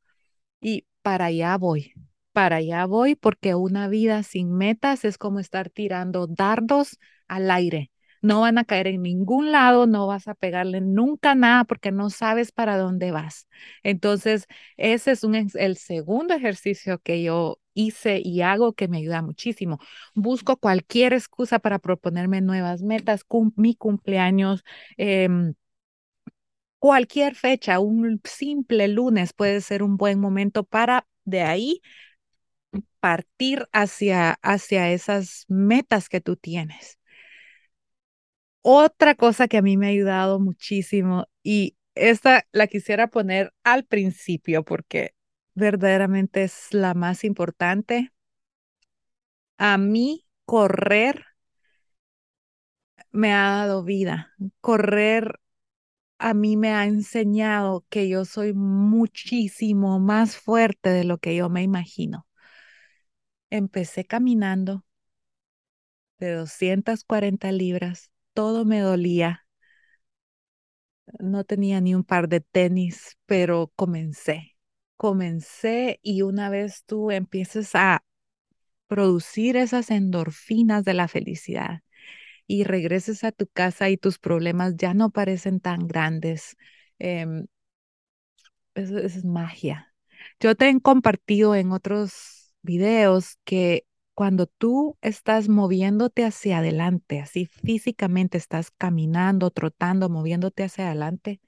Y 0.60 0.86
para 1.02 1.26
allá 1.26 1.56
voy, 1.58 1.92
para 2.36 2.56
allá 2.56 2.84
voy, 2.86 3.14
porque 3.16 3.54
una 3.54 3.88
vida 3.88 4.22
sin 4.22 4.52
metas 4.52 5.04
es 5.06 5.16
como 5.18 5.40
estar 5.40 5.70
tirando 5.70 6.26
dardos 6.26 6.98
al 7.28 7.50
aire 7.50 7.90
no 8.22 8.40
van 8.40 8.58
a 8.58 8.64
caer 8.64 8.88
en 8.88 9.02
ningún 9.02 9.52
lado, 9.52 9.86
no 9.86 10.06
vas 10.08 10.26
a 10.28 10.34
pegarle 10.34 10.80
nunca 10.80 11.34
nada 11.34 11.64
porque 11.64 11.92
no 11.92 12.10
sabes 12.10 12.50
para 12.52 12.76
dónde 12.76 13.12
vas. 13.12 13.46
Entonces, 13.82 14.46
ese 14.76 15.12
es 15.12 15.22
el 15.54 15.76
segundo 15.76 16.34
ejercicio 16.34 16.98
que 16.98 17.22
yo 17.22 17.60
hice 17.74 18.20
y 18.24 18.40
hago 18.42 18.72
que 18.72 18.88
me 18.88 18.98
ayuda 18.98 19.22
muchísimo. 19.22 19.78
Busco 20.14 20.56
cualquier 20.56 21.12
excusa 21.12 21.58
para 21.60 21.78
proponerme 21.78 22.40
nuevas 22.40 22.82
metas, 22.82 23.22
mi 23.56 23.74
cumpleaños. 23.76 24.64
Em, 24.96 25.54
cualquier 26.78 27.34
fecha, 27.34 27.78
un 27.80 28.20
simple 28.24 28.88
lunes 28.88 29.32
puede 29.32 29.60
ser 29.60 29.82
un 29.82 29.96
buen 29.96 30.20
momento 30.20 30.64
para 30.64 31.06
de 31.24 31.42
ahí 31.42 31.80
partir 33.06 33.68
hacia, 33.72 34.32
hacia 34.42 34.90
esas 34.90 35.44
metas 35.46 36.08
que 36.08 36.20
tú 36.20 36.34
tienes. 36.36 36.98
Otra 38.62 39.14
cosa 39.14 39.46
que 39.46 39.58
a 39.58 39.62
mí 39.62 39.76
me 39.76 39.86
ha 39.86 39.90
ayudado 39.90 40.40
muchísimo 40.40 41.26
y 41.44 41.76
esta 41.94 42.44
la 42.50 42.66
quisiera 42.66 43.06
poner 43.06 43.52
al 43.62 43.84
principio 43.84 44.64
porque 44.64 45.14
verdaderamente 45.54 46.42
es 46.42 46.74
la 46.74 46.94
más 46.94 47.22
importante. 47.22 48.12
A 49.58 49.76
mí 49.76 50.24
correr 50.46 51.26
me 53.12 53.32
ha 53.32 53.50
dado 53.50 53.82
vida. 53.84 54.32
Correr 54.60 55.40
a 56.18 56.34
mí 56.34 56.56
me 56.56 56.70
ha 56.74 56.86
enseñado 56.86 57.84
que 57.90 58.08
yo 58.08 58.24
soy 58.24 58.54
muchísimo 58.54 60.00
más 60.00 60.36
fuerte 60.38 60.90
de 60.90 61.04
lo 61.04 61.18
que 61.18 61.36
yo 61.36 61.48
me 61.50 61.62
imagino. 61.62 62.25
Empecé 63.56 64.04
caminando 64.04 64.84
de 66.18 66.32
240 66.34 67.52
libras 67.52 68.10
todo 68.34 68.66
me 68.66 68.80
dolía. 68.80 69.46
No 71.18 71.44
tenía 71.44 71.80
ni 71.80 71.94
un 71.94 72.04
par 72.04 72.28
de 72.28 72.40
tenis, 72.40 73.16
pero 73.26 73.72
comencé. 73.76 74.56
Comencé 74.96 76.00
y 76.02 76.22
una 76.22 76.50
vez 76.50 76.84
tú 76.84 77.10
empiezas 77.10 77.74
a 77.74 78.04
producir 78.88 79.56
esas 79.56 79.90
endorfinas 79.90 80.84
de 80.84 80.94
la 80.94 81.08
felicidad 81.08 81.82
y 82.46 82.64
regreses 82.64 83.24
a 83.24 83.32
tu 83.32 83.46
casa 83.48 83.90
y 83.90 83.98
tus 83.98 84.18
problemas 84.18 84.76
ya 84.76 84.94
no 84.94 85.10
parecen 85.10 85.60
tan 85.60 85.86
grandes. 85.88 86.56
Em, 86.98 87.46
eso 88.74 88.98
es 88.98 89.24
magia. 89.24 89.92
Yo 90.40 90.54
te 90.54 90.68
he 90.68 90.80
compartido 90.80 91.54
en 91.54 91.72
otros 91.72 92.35
videos 92.66 93.38
que 93.46 93.86
cuando 94.14 94.46
tú 94.48 94.98
estás 95.02 95.48
moviéndote 95.48 96.24
hacia 96.26 96.58
adelante, 96.58 97.20
así 97.20 97.46
físicamente 97.46 98.38
estás 98.38 98.72
caminando, 98.72 99.52
trotando, 99.52 100.10
moviéndote 100.10 100.64
hacia 100.64 100.88
adelante, 100.88 101.40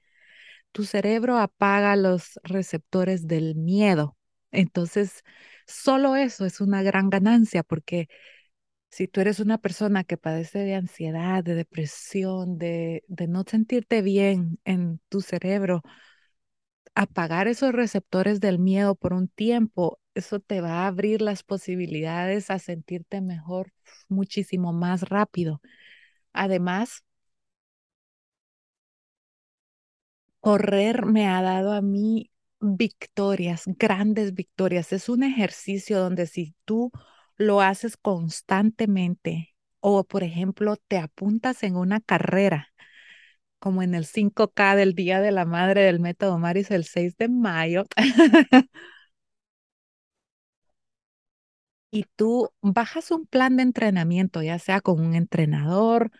tu 0.71 0.85
cerebro 0.85 1.37
apaga 1.37 1.95
los 1.95 2.39
receptores 2.43 3.27
del 3.27 3.55
miedo. 3.55 4.17
Entonces, 4.51 5.23
solo 5.67 6.15
eso 6.15 6.45
es 6.45 6.61
una 6.61 6.83
gran 6.83 7.09
ganancia 7.09 7.63
porque 7.63 8.07
si 8.89 9.07
tú 9.07 9.21
eres 9.21 9.39
una 9.39 9.57
persona 9.59 10.03
que 10.03 10.17
padece 10.17 10.59
de 10.59 10.75
ansiedad, 10.75 11.43
de 11.43 11.55
depresión, 11.55 12.57
de, 12.57 13.03
de 13.07 13.27
no 13.27 13.43
sentirte 13.47 14.01
bien 14.01 14.59
en 14.65 14.99
tu 15.09 15.21
cerebro, 15.21 15.83
apagar 16.95 17.47
esos 17.47 17.71
receptores 17.73 18.39
del 18.39 18.59
miedo 18.59 18.95
por 18.95 19.13
un 19.13 19.27
tiempo 19.27 19.99
eso 20.19 20.39
te 20.39 20.61
va 20.61 20.83
a 20.85 20.87
abrir 20.87 21.21
las 21.21 21.43
posibilidades 21.43 22.51
a 22.51 22.59
sentirte 22.59 23.21
mejor 23.21 23.73
muchísimo 24.09 24.73
más 24.73 25.03
rápido. 25.09 25.61
Además, 26.33 27.03
correr 30.39 31.05
me 31.05 31.27
ha 31.27 31.41
dado 31.41 31.73
a 31.73 31.81
mí 31.81 32.31
victorias, 32.59 33.63
grandes 33.65 34.33
victorias. 34.33 34.91
Es 34.93 35.09
un 35.09 35.23
ejercicio 35.23 35.99
donde 35.99 36.27
si 36.27 36.55
tú 36.65 36.91
lo 37.37 37.61
haces 37.61 37.97
constantemente 37.97 39.55
o, 39.79 40.03
por 40.03 40.23
ejemplo, 40.23 40.75
te 40.87 40.97
apuntas 40.97 41.63
en 41.63 41.75
una 41.77 42.01
carrera, 42.01 42.67
como 43.59 43.83
en 43.83 43.95
el 43.95 44.05
5K 44.05 44.75
del 44.75 44.95
Día 44.95 45.21
de 45.21 45.31
la 45.31 45.45
Madre 45.45 45.83
del 45.83 45.99
Método 45.99 46.39
Maris 46.39 46.71
el 46.71 46.85
6 46.85 47.17
de 47.17 47.29
mayo, 47.29 47.85
y 51.91 52.05
tú 52.15 52.51
bajas 52.61 53.11
un 53.11 53.25
plan 53.25 53.57
de 53.57 53.63
entrenamiento, 53.63 54.41
ya 54.41 54.59
sea 54.59 54.81
con 54.81 54.99
un 55.01 55.15
entrenador 55.15 56.11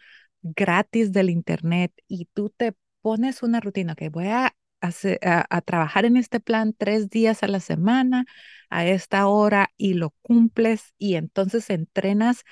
gratis 0.41 1.11
del 1.11 1.29
internet, 1.29 1.93
y 2.07 2.25
tú 2.33 2.49
te 2.49 2.73
pones 3.01 3.43
una 3.43 3.59
rutina 3.59 3.95
que 3.95 4.09
voy 4.09 4.27
a, 4.27 4.55
hacer, 4.81 5.19
a, 5.23 5.61
trabajar 5.61 6.05
en 6.05 6.17
este 6.17 6.39
plan 6.39 6.73
tres 6.77 7.09
días 7.09 7.43
a 7.43 7.47
la 7.47 7.59
semana, 7.59 8.25
a 8.69 8.85
esta 8.85 9.27
hora, 9.27 9.69
y 9.77 9.95
lo 9.95 10.11
cumples, 10.21 10.93
y 10.97 11.15
entonces 11.15 11.69
entrenas 11.69 12.43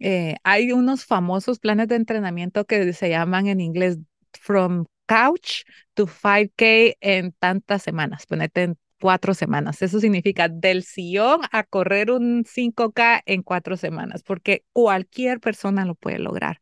eh, 0.00 0.36
hay 0.44 0.72
unos 0.72 1.04
famosos 1.04 1.58
planes 1.60 1.88
de 1.88 1.96
entrenamiento 1.96 2.64
que 2.66 2.92
se 2.94 3.10
llaman 3.10 3.46
en 3.48 3.60
inglés 3.60 3.98
From 4.40 4.86
Couch 5.06 5.64
to 5.94 6.06
5K 6.06 6.96
en 7.00 7.32
tantas 7.32 7.82
semanas, 7.82 8.26
ponete 8.26 8.62
en 8.62 8.78
cuatro 9.00 9.34
semanas. 9.34 9.82
Eso 9.82 10.00
significa 10.00 10.48
del 10.48 10.82
sillón 10.84 11.40
a 11.52 11.64
correr 11.64 12.10
un 12.10 12.44
5K 12.46 13.22
en 13.26 13.42
cuatro 13.42 13.76
semanas, 13.76 14.22
porque 14.22 14.64
cualquier 14.72 15.40
persona 15.40 15.84
lo 15.84 15.94
puede 15.94 16.18
lograr. 16.18 16.58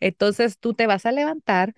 Entonces 0.00 0.58
tú 0.58 0.74
te 0.74 0.86
vas 0.86 1.06
a 1.06 1.12
levantar 1.12 1.74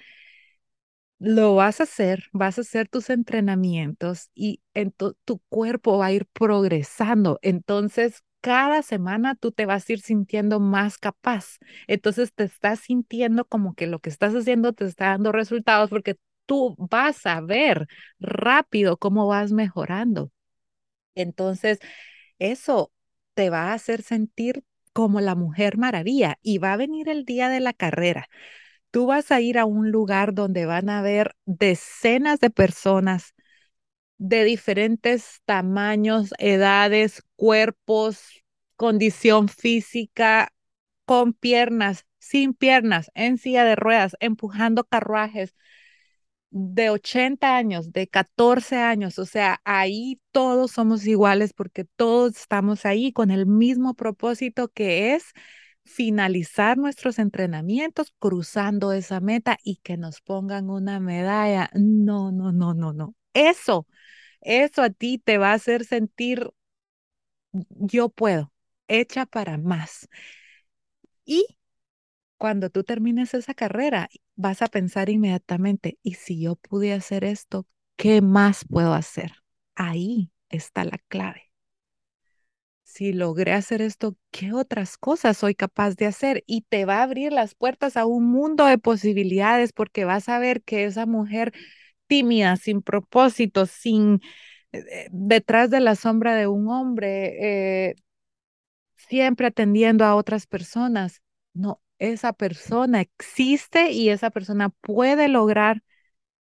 lo 1.22 1.54
vas 1.54 1.80
a 1.80 1.84
hacer, 1.84 2.24
vas 2.32 2.58
a 2.58 2.62
hacer 2.62 2.88
tus 2.88 3.08
entrenamientos 3.08 4.30
y 4.34 4.60
en 4.74 4.90
tu, 4.90 5.14
cuerpo 5.48 5.98
va 5.98 6.06
a 6.06 6.12
ir 6.12 6.26
progresando. 6.26 7.38
Entonces, 7.42 8.24
cada 8.40 8.82
semana 8.82 9.36
tú 9.36 9.52
te 9.52 9.64
vas 9.64 9.88
a 9.88 9.92
ir 9.92 10.00
sintiendo 10.00 10.58
más 10.58 10.98
capaz. 10.98 11.58
Entonces, 11.86 12.32
te 12.34 12.42
estás 12.44 12.80
sintiendo 12.80 13.44
como 13.44 13.74
que 13.74 13.86
lo 13.86 14.00
que 14.00 14.10
estás 14.10 14.34
haciendo 14.34 14.72
te 14.72 14.84
está 14.84 15.06
dando 15.10 15.30
resultados 15.30 15.90
porque 15.90 16.16
tú 16.46 16.76
vas 16.78 17.26
a 17.26 17.40
ver 17.40 17.88
rápido 18.20 18.96
cómo 18.98 19.26
vas 19.28 19.52
mejorando. 19.52 20.30
Entonces, 21.14 21.78
eso 22.38 22.92
te 23.34 23.50
va 23.50 23.70
a 23.70 23.74
hacer 23.74 24.02
sentir 24.02 24.64
como 24.92 25.20
la 25.20 25.34
mujer 25.36 25.78
maravilla 25.78 26.38
y 26.42 26.58
va 26.58 26.74
a 26.74 26.76
venir 26.78 27.08
el 27.08 27.24
día 27.24 27.48
de 27.50 27.60
la 27.60 27.72
carrera 27.74 28.28
tú 28.90 29.06
vas 29.06 29.32
a 29.32 29.40
ir 29.40 29.58
a 29.58 29.66
un 29.66 29.90
lugar 29.92 30.34
donde 30.34 30.66
van 30.66 30.90
a 30.90 31.00
haber 31.00 31.36
decenas 31.46 32.40
de 32.40 32.50
personas 32.50 33.34
de 34.18 34.44
diferentes 34.44 35.40
tamaños, 35.44 36.32
edades, 36.38 37.22
cuerpos, 37.36 38.44
condición 38.76 39.48
física, 39.48 40.52
con 41.04 41.32
piernas, 41.34 42.06
sin 42.18 42.54
piernas, 42.54 43.10
en 43.14 43.38
silla 43.38 43.64
de 43.64 43.76
ruedas, 43.76 44.16
empujando 44.20 44.84
carruajes 44.84 45.54
de 46.54 46.90
80 46.90 47.56
años, 47.56 47.92
de 47.92 48.08
14 48.08 48.76
años, 48.76 49.18
o 49.18 49.24
sea, 49.26 49.60
ahí 49.64 50.20
todos 50.32 50.72
somos 50.72 51.06
iguales 51.06 51.52
porque 51.54 51.84
todos 51.84 52.36
estamos 52.36 52.84
ahí 52.86 53.12
con 53.12 53.30
el 53.30 53.46
mismo 53.46 53.94
propósito 53.94 54.68
que 54.68 55.14
es 55.14 55.32
finalizar 55.84 56.76
nuestros 56.78 57.18
entrenamientos 57.18 58.12
cruzando 58.18 58.92
esa 58.92 59.20
meta 59.20 59.58
y 59.64 59.76
que 59.78 59.96
nos 59.96 60.20
pongan 60.20 60.70
una 60.70 61.00
medalla. 61.00 61.70
No, 61.74 62.30
no, 62.32 62.52
no, 62.52 62.74
no, 62.74 62.92
no. 62.92 63.14
Eso, 63.34 63.86
eso 64.42 64.82
a 64.82 64.90
ti 64.90 65.18
te 65.18 65.38
va 65.38 65.52
a 65.52 65.54
hacer 65.54 65.84
sentir, 65.86 66.50
yo 67.70 68.08
puedo, 68.08 68.52
hecha 68.88 69.26
para 69.26 69.58
más. 69.58 70.08
Y 71.24 71.46
cuando 72.42 72.70
tú 72.70 72.82
termines 72.82 73.34
esa 73.34 73.54
carrera, 73.54 74.08
vas 74.34 74.62
a 74.62 74.66
pensar 74.66 75.10
inmediatamente, 75.10 76.00
¿y 76.02 76.14
si 76.14 76.42
yo 76.42 76.56
pude 76.56 76.92
hacer 76.92 77.22
esto, 77.22 77.68
qué 77.94 78.20
más 78.20 78.64
puedo 78.68 78.94
hacer? 78.94 79.30
Ahí 79.76 80.32
está 80.50 80.84
la 80.84 80.98
clave 81.06 81.52
si 82.84 83.12
logré 83.12 83.52
hacer 83.52 83.80
esto, 83.80 84.16
¿qué 84.30 84.52
otras 84.52 84.98
cosas 84.98 85.38
soy 85.38 85.54
capaz 85.54 85.94
de 85.96 86.06
hacer? 86.06 86.44
Y 86.46 86.62
te 86.62 86.84
va 86.84 86.98
a 86.98 87.02
abrir 87.04 87.32
las 87.32 87.54
puertas 87.54 87.96
a 87.96 88.04
un 88.06 88.26
mundo 88.30 88.66
de 88.66 88.76
posibilidades 88.78 89.72
porque 89.72 90.04
vas 90.04 90.28
a 90.28 90.38
ver 90.38 90.62
que 90.62 90.84
esa 90.84 91.06
mujer 91.06 91.52
tímida, 92.06 92.56
sin 92.56 92.82
propósito, 92.82 93.66
sin 93.66 94.20
eh, 94.72 95.08
detrás 95.12 95.70
de 95.70 95.80
la 95.80 95.96
sombra 95.96 96.34
de 96.36 96.46
un 96.48 96.68
hombre, 96.70 97.90
eh, 97.90 97.96
siempre 98.96 99.46
atendiendo 99.48 100.04
a 100.04 100.14
otras 100.14 100.46
personas. 100.46 101.22
No, 101.54 101.82
esa 101.98 102.32
persona 102.32 103.00
existe 103.00 103.92
y 103.92 104.10
esa 104.10 104.30
persona 104.30 104.70
puede 104.70 105.28
lograr 105.28 105.82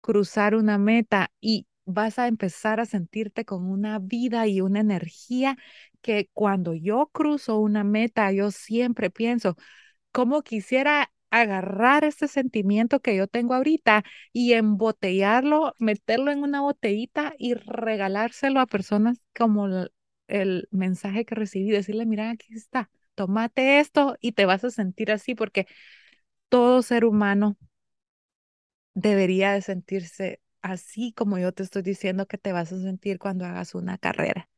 cruzar 0.00 0.54
una 0.54 0.78
meta 0.78 1.32
y 1.40 1.66
vas 1.84 2.18
a 2.18 2.28
empezar 2.28 2.80
a 2.80 2.86
sentirte 2.86 3.44
con 3.44 3.66
una 3.70 3.98
vida 3.98 4.46
y 4.48 4.60
una 4.60 4.80
energía 4.80 5.56
que 6.02 6.28
cuando 6.34 6.74
yo 6.74 7.10
cruzo 7.12 7.58
una 7.60 7.84
meta, 7.84 8.32
yo 8.32 8.50
siempre 8.50 9.10
pienso, 9.10 9.56
¿cómo 10.12 10.42
quisiera 10.42 11.12
agarrar 11.32 12.04
este 12.04 12.28
sentimiento 12.28 13.00
que 13.00 13.16
yo 13.16 13.26
tengo 13.26 13.54
ahorita 13.54 14.04
y 14.32 14.52
embotellarlo, 14.54 15.74
meterlo 15.78 16.30
en 16.30 16.42
una 16.42 16.60
botellita 16.60 17.34
y 17.38 17.54
regalárselo 17.54 18.60
a 18.60 18.66
personas 18.66 19.18
como 19.34 19.66
el, 20.28 20.68
mensaje 20.70 21.24
que 21.24 21.34
recibí, 21.34 21.70
decirle, 21.70 22.06
mira, 22.06 22.30
aquí 22.30 22.54
está, 22.54 22.90
tómate 23.14 23.80
esto 23.80 24.16
y 24.20 24.32
te 24.32 24.46
vas 24.46 24.64
a 24.64 24.70
sentir 24.70 25.10
así 25.12 25.34
porque 25.34 25.66
todo 26.50 26.82
ser 26.82 27.04
humano 27.06 27.56
debería 28.94 29.52
de 29.52 29.60
sentirse 29.62 30.40
así 30.62 31.12
como 31.12 31.38
yo 31.38 31.52
te 31.52 31.62
estoy 31.62 31.82
diciendo 31.82 32.26
que 32.26 32.38
te 32.38 32.52
vas 32.52 32.72
a 32.72 32.80
sentir 32.80 33.18
cuando 33.18 33.44
hagas 33.46 33.74
una 33.74 33.98
carrera. 33.98 34.48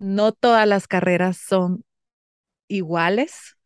No 0.00 0.32
todas 0.32 0.66
las 0.66 0.88
carreras 0.88 1.36
son 1.38 1.84
iguales. 2.68 3.56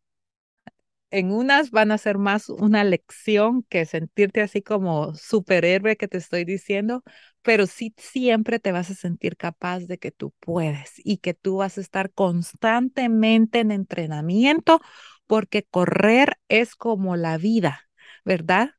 En 1.11 1.31
unas 1.33 1.71
van 1.71 1.91
a 1.93 1.99
ser 1.99 2.17
más 2.19 2.49
una 2.49 2.85
lección 2.85 3.65
que 3.69 3.85
sentirte 3.85 4.41
así 4.41 4.63
como 4.63 5.15
superhéroe 5.15 5.97
que 5.97 6.09
te 6.09 6.17
estoy 6.19 6.45
diciendo, 6.47 7.03
pero 7.43 7.67
sí 7.67 7.95
siempre 7.99 8.59
te 8.61 8.73
vas 8.73 8.91
a 8.91 8.95
sentir 8.95 9.37
capaz 9.37 9.81
de 9.81 9.99
que 9.99 10.11
tú 10.13 10.33
puedes 10.41 10.93
y 10.99 11.19
que 11.19 11.35
tú 11.35 11.57
vas 11.59 11.79
a 11.79 11.81
estar 11.81 12.13
constantemente 12.13 13.61
en 13.61 13.71
entrenamiento 13.73 14.81
porque 15.27 15.65
correr 15.65 16.39
es 16.49 16.75
como 16.77 17.17
la 17.17 17.39
vida, 17.39 17.83
¿verdad? 18.25 18.71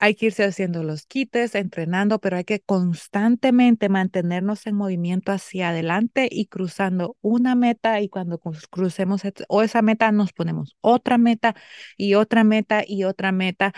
Hay 0.00 0.16
que 0.16 0.26
irse 0.26 0.44
haciendo 0.44 0.82
los 0.82 1.06
quites, 1.06 1.54
entrenando, 1.54 2.18
pero 2.18 2.36
hay 2.36 2.44
que 2.44 2.60
constantemente 2.60 3.88
mantenernos 3.88 4.66
en 4.66 4.74
movimiento 4.74 5.32
hacia 5.32 5.70
adelante 5.70 6.28
y 6.30 6.46
cruzando 6.46 7.16
una 7.22 7.54
meta 7.54 8.00
y 8.02 8.10
cuando 8.10 8.38
crucemos 8.70 9.22
esa 9.24 9.82
meta 9.82 10.12
nos 10.12 10.32
ponemos 10.34 10.76
otra 10.82 11.16
meta 11.16 11.54
y 11.96 12.14
otra 12.14 12.44
meta 12.44 12.82
y 12.86 13.04
otra 13.04 13.32
meta 13.32 13.72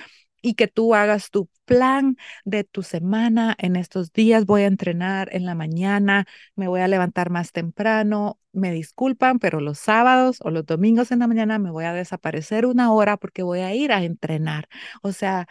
y 0.47 0.55
que 0.55 0.69
tú 0.69 0.95
hagas 0.95 1.31
tu 1.31 1.49
plan 1.65 2.17
de 2.45 2.63
tu 2.63 2.83
semana. 2.85 3.57
En 3.59 3.75
estos 3.75 4.13
días 4.13 4.47
voy 4.47 4.63
a 4.63 4.67
entrenar 4.67 5.29
en 5.33 5.45
la 5.45 5.57
mañana, 5.57 6.25
me 6.55 6.69
voy 6.69 6.81
a 6.83 6.89
levantar 6.89 7.31
más 7.31 7.51
temprano. 7.51 8.39
Me 8.53 8.71
disculpan, 8.73 9.41
pero 9.41 9.61
los 9.61 9.79
sábados 9.81 10.39
o 10.41 10.51
los 10.51 10.65
domingos 10.65 11.11
en 11.11 11.19
la 11.19 11.27
mañana 11.27 11.59
me 11.59 11.73
voy 11.73 11.85
a 11.85 11.93
desaparecer 11.93 12.65
una 12.65 12.93
hora 12.93 13.17
porque 13.17 13.43
voy 13.43 13.59
a 13.61 13.75
ir 13.75 13.91
a 13.93 14.05
entrenar. 14.05 14.69
O 15.03 15.11
sea, 15.13 15.49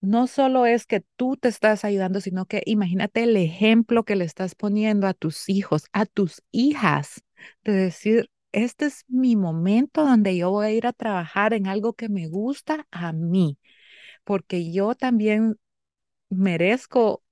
no 0.00 0.26
solo 0.26 0.66
es 0.66 0.86
que 0.86 1.02
tú 1.16 1.36
te 1.36 1.48
estás 1.48 1.84
ayudando, 1.84 2.20
sino 2.20 2.46
que 2.46 2.62
imagínate 2.66 3.24
el 3.24 3.36
ejemplo 3.36 4.04
que 4.04 4.16
le 4.16 4.24
estás 4.24 4.54
poniendo 4.54 5.06
a 5.06 5.14
tus 5.14 5.48
hijos, 5.48 5.84
a 5.92 6.06
tus 6.06 6.42
hijas, 6.52 7.22
de 7.64 7.72
decir, 7.72 8.30
este 8.52 8.86
es 8.86 9.04
mi 9.08 9.36
momento 9.36 10.04
donde 10.04 10.36
yo 10.36 10.50
voy 10.50 10.66
a 10.66 10.70
ir 10.72 10.86
a 10.86 10.92
trabajar 10.92 11.54
en 11.54 11.66
algo 11.66 11.94
que 11.94 12.08
me 12.08 12.28
gusta 12.28 12.86
a 12.90 13.12
mí, 13.12 13.58
porque 14.24 14.72
yo 14.72 14.94
también 14.94 15.58
merezco 16.30 17.22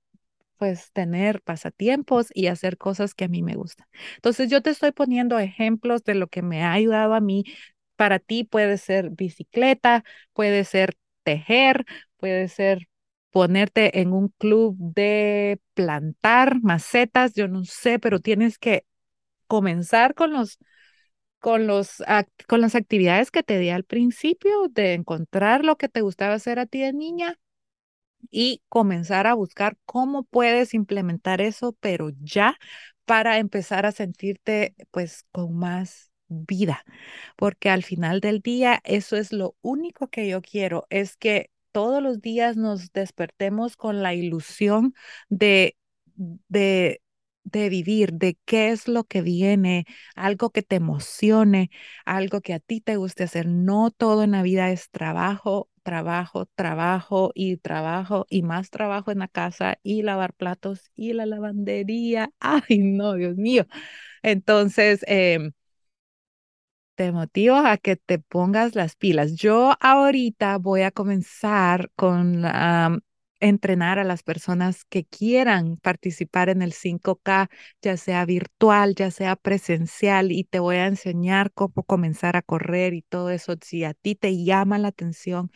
pues 0.57 0.91
tener 0.93 1.41
pasatiempos 1.41 2.27
y 2.33 2.47
hacer 2.47 2.77
cosas 2.77 3.13
que 3.15 3.25
a 3.25 3.27
mí 3.27 3.43
me 3.43 3.55
gustan. 3.55 3.87
Entonces 4.15 4.49
yo 4.49 4.61
te 4.61 4.69
estoy 4.71 4.91
poniendo 4.91 5.39
ejemplos 5.39 6.03
de 6.03 6.15
lo 6.15 6.27
que 6.27 6.41
me 6.41 6.63
ha 6.63 6.73
ayudado 6.73 7.13
a 7.15 7.21
mí. 7.21 7.43
Para 7.95 8.19
ti 8.19 8.43
puede 8.43 8.77
ser 8.77 9.09
bicicleta, 9.11 10.03
puede 10.33 10.63
ser 10.65 10.95
tejer, 11.23 11.85
puede 12.17 12.47
ser 12.47 12.87
ponerte 13.31 13.99
en 14.01 14.13
un 14.13 14.29
club 14.37 14.75
de 14.79 15.59
plantar 15.73 16.61
macetas, 16.61 17.33
yo 17.35 17.47
no 17.47 17.63
sé, 17.65 17.99
pero 17.99 18.19
tienes 18.19 18.57
que 18.59 18.85
comenzar 19.47 20.15
con 20.15 20.33
los 20.33 20.59
con 21.43 21.67
los 21.67 22.01
con 22.47 22.61
las 22.61 22.73
actividades 22.73 23.29
que 23.29 23.43
te 23.43 23.59
di 23.59 23.69
al 23.69 23.83
principio 23.83 24.69
de 24.69 24.93
encontrar 24.93 25.65
lo 25.65 25.75
que 25.77 25.89
te 25.89 25.99
gustaba 25.99 26.35
hacer 26.35 26.57
a 26.57 26.65
ti 26.67 26.79
de 26.79 26.93
niña 26.93 27.37
y 28.31 28.63
comenzar 28.69 29.27
a 29.27 29.33
buscar 29.33 29.77
cómo 29.85 30.23
puedes 30.23 30.73
implementar 30.73 31.41
eso, 31.41 31.73
pero 31.81 32.11
ya 32.21 32.57
para 33.03 33.39
empezar 33.39 33.85
a 33.85 33.91
sentirte 33.91 34.73
pues 34.89 35.25
con 35.33 35.57
más 35.57 36.13
vida, 36.29 36.85
porque 37.35 37.69
al 37.69 37.83
final 37.83 38.21
del 38.21 38.39
día 38.39 38.79
eso 38.85 39.17
es 39.17 39.33
lo 39.33 39.57
único 39.61 40.07
que 40.07 40.29
yo 40.29 40.41
quiero, 40.41 40.87
es 40.89 41.17
que 41.17 41.51
todos 41.73 42.01
los 42.01 42.21
días 42.21 42.55
nos 42.55 42.93
despertemos 42.93 43.75
con 43.75 44.01
la 44.01 44.13
ilusión 44.13 44.93
de, 45.27 45.75
de, 46.15 47.02
de 47.43 47.69
vivir, 47.69 48.13
de 48.13 48.37
qué 48.45 48.69
es 48.71 48.87
lo 48.87 49.03
que 49.05 49.21
viene, 49.21 49.85
algo 50.15 50.49
que 50.51 50.63
te 50.63 50.75
emocione, 50.77 51.69
algo 52.05 52.41
que 52.41 52.53
a 52.53 52.59
ti 52.59 52.81
te 52.81 52.95
guste 52.97 53.23
hacer. 53.23 53.47
No 53.47 53.91
todo 53.91 54.23
en 54.23 54.31
la 54.31 54.41
vida 54.43 54.71
es 54.71 54.89
trabajo, 54.91 55.69
trabajo, 55.83 56.45
trabajo 56.55 57.31
y 57.35 57.57
trabajo 57.57 58.25
y 58.29 58.41
más 58.43 58.69
trabajo 58.69 59.11
en 59.11 59.19
la 59.19 59.27
casa 59.27 59.77
y 59.83 60.01
lavar 60.03 60.33
platos 60.33 60.91
y 60.95 61.13
la 61.13 61.25
lavandería. 61.25 62.31
Ay, 62.39 62.79
no, 62.79 63.13
Dios 63.15 63.35
mío. 63.37 63.65
Entonces, 64.23 65.03
em, 65.07 65.51
te 66.95 67.11
motivo 67.11 67.55
a 67.55 67.77
que 67.77 67.95
te 67.95 68.19
pongas 68.19 68.75
las 68.75 68.95
pilas. 68.95 69.35
Yo 69.35 69.73
ahorita 69.79 70.57
voy 70.57 70.81
a 70.83 70.91
comenzar 70.91 71.91
con 71.95 72.45
entrenar 73.43 73.99
a 73.99 74.03
las 74.03 74.23
personas 74.23 74.85
que 74.85 75.05
quieran 75.05 75.77
participar 75.77 76.49
en 76.49 76.61
el 76.61 76.73
5K, 76.73 77.49
ya 77.81 77.97
sea 77.97 78.25
virtual, 78.25 78.95
ya 78.95 79.11
sea 79.11 79.35
presencial, 79.35 80.31
y 80.31 80.43
te 80.45 80.59
voy 80.59 80.77
a 80.77 80.87
enseñar 80.87 81.51
cómo 81.53 81.83
comenzar 81.83 82.35
a 82.35 82.41
correr 82.41 82.93
y 82.93 83.01
todo 83.03 83.29
eso. 83.29 83.55
Si 83.63 83.83
a 83.83 83.93
ti 83.93 84.15
te 84.15 84.43
llama 84.43 84.77
la 84.79 84.89
atención, 84.89 85.51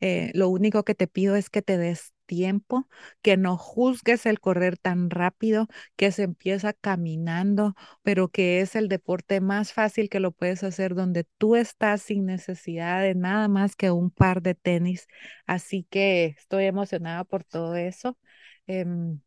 eh, 0.00 0.30
lo 0.34 0.48
único 0.48 0.84
que 0.84 0.94
te 0.94 1.06
pido 1.08 1.36
es 1.36 1.50
que 1.50 1.62
te 1.62 1.78
des 1.78 2.12
tiempo, 2.30 2.88
que 3.22 3.36
no 3.36 3.56
juzgues 3.56 4.24
el 4.24 4.38
correr 4.38 4.78
tan 4.78 5.10
rápido, 5.10 5.66
que 5.96 6.12
se 6.12 6.22
empieza 6.22 6.72
caminando, 6.72 7.74
pero 8.02 8.28
que 8.28 8.60
es 8.60 8.76
el 8.76 8.86
deporte 8.88 9.40
más 9.40 9.72
fácil 9.72 10.08
que 10.08 10.20
lo 10.20 10.30
puedes 10.30 10.62
hacer 10.62 10.94
donde 10.94 11.24
tú 11.38 11.56
estás 11.56 12.02
sin 12.02 12.26
necesidad 12.26 13.02
de 13.02 13.16
nada 13.16 13.48
más 13.48 13.74
que 13.74 13.90
un 13.90 14.10
par 14.12 14.42
de 14.42 14.54
tenis. 14.54 15.08
Así 15.46 15.84
que 15.90 16.26
estoy 16.38 16.66
emocionada 16.66 17.24
por 17.24 17.42
todo 17.44 17.74
eso. 17.74 18.16
Em, 18.68 19.20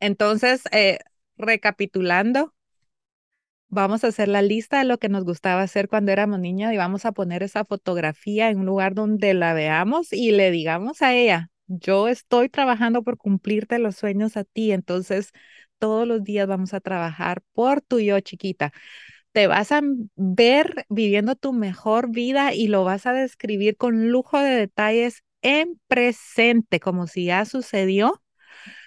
entonces, 0.00 0.62
eh, 0.72 0.98
recapitulando, 1.36 2.54
Vamos 3.68 4.04
a 4.04 4.08
hacer 4.08 4.28
la 4.28 4.40
lista 4.42 4.78
de 4.78 4.84
lo 4.84 4.98
que 4.98 5.08
nos 5.08 5.24
gustaba 5.24 5.62
hacer 5.62 5.88
cuando 5.88 6.12
éramos 6.12 6.38
niñas 6.38 6.72
y 6.72 6.76
vamos 6.76 7.04
a 7.06 7.12
poner 7.12 7.42
esa 7.42 7.64
fotografía 7.64 8.50
en 8.50 8.60
un 8.60 8.66
lugar 8.66 8.94
donde 8.94 9.34
la 9.34 9.52
veamos 9.52 10.12
y 10.12 10.30
le 10.30 10.50
digamos 10.52 11.02
a 11.02 11.12
ella, 11.14 11.50
yo 11.66 12.08
estoy 12.08 12.48
trabajando 12.48 13.02
por 13.02 13.16
cumplirte 13.18 13.78
los 13.78 13.96
sueños 13.96 14.36
a 14.36 14.44
ti, 14.44 14.72
entonces 14.72 15.30
todos 15.78 16.06
los 16.06 16.22
días 16.24 16.46
vamos 16.48 16.74
a 16.74 16.80
trabajar 16.80 17.42
por 17.52 17.80
tu 17.80 18.00
yo 18.00 18.20
chiquita. 18.20 18.72
Te 19.32 19.46
vas 19.48 19.72
a 19.72 19.82
ver 20.16 20.86
viviendo 20.88 21.34
tu 21.36 21.52
mejor 21.52 22.10
vida 22.10 22.54
y 22.54 22.68
lo 22.68 22.84
vas 22.84 23.06
a 23.06 23.12
describir 23.12 23.76
con 23.76 24.10
lujo 24.10 24.38
de 24.40 24.50
detalles 24.50 25.22
en 25.42 25.80
presente, 25.88 26.80
como 26.80 27.06
si 27.06 27.26
ya 27.26 27.44
sucedió. 27.44 28.22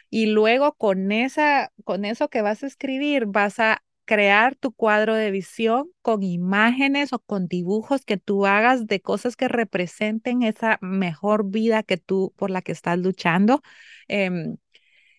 Y 0.10 0.28
luego 0.28 0.74
con 0.74 1.12
esa, 1.12 1.72
con 1.84 2.06
eso 2.06 2.30
que 2.30 2.42
vas 2.42 2.63
a 2.63 2.68
escribir, 2.68 3.26
vas 3.28 3.60
a 3.60 3.84
crear 4.08 4.56
tu 4.58 4.74
cuadro 4.74 5.15
de 5.15 5.32
visión 5.32 5.91
con 6.04 6.24
imágenes 6.24 7.13
o 7.13 7.20
con 7.20 7.48
dibujos 7.50 8.06
que 8.06 8.17
tú 8.17 8.48
hagas 8.48 8.88
de 8.88 9.02
cosas 9.02 9.38
que 9.38 9.50
representen 9.50 10.43
esa 10.43 10.80
mejor 10.82 11.50
vida 11.52 11.84
que 11.84 11.98
tú 11.98 12.34
por 12.38 12.52
la 12.52 12.63
que 12.63 12.74
estás 12.74 13.00
luchando. 13.00 13.62
Em, 14.10 14.58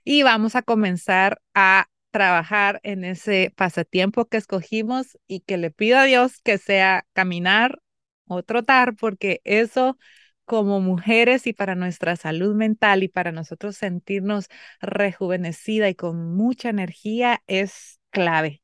y 0.04 0.22
vamos 0.22 0.56
a 0.56 0.62
comenzar 0.62 1.40
a 1.54 1.88
trabajar 2.10 2.80
en 2.82 3.04
ese 3.04 3.52
pasatiempo 3.56 4.26
que 4.26 4.38
escogimos 4.38 5.18
y 5.26 5.40
que 5.40 5.58
le 5.58 5.70
pido 5.70 5.98
a 5.98 6.04
Dios 6.04 6.40
que 6.42 6.58
sea 6.58 7.06
caminar 7.12 7.80
o 8.26 8.42
trotar, 8.42 8.94
porque 8.96 9.40
eso 9.44 9.98
como 10.44 10.80
mujeres 10.80 11.46
y 11.46 11.52
para 11.52 11.74
nuestra 11.74 12.16
salud 12.16 12.54
mental 12.54 13.02
y 13.02 13.08
para 13.08 13.32
nosotros 13.32 13.76
sentirnos 13.76 14.46
rejuvenecida 14.80 15.88
y 15.90 15.94
con 15.94 16.34
mucha 16.36 16.70
energía 16.70 17.42
es 17.46 18.00
clave. 18.10 18.62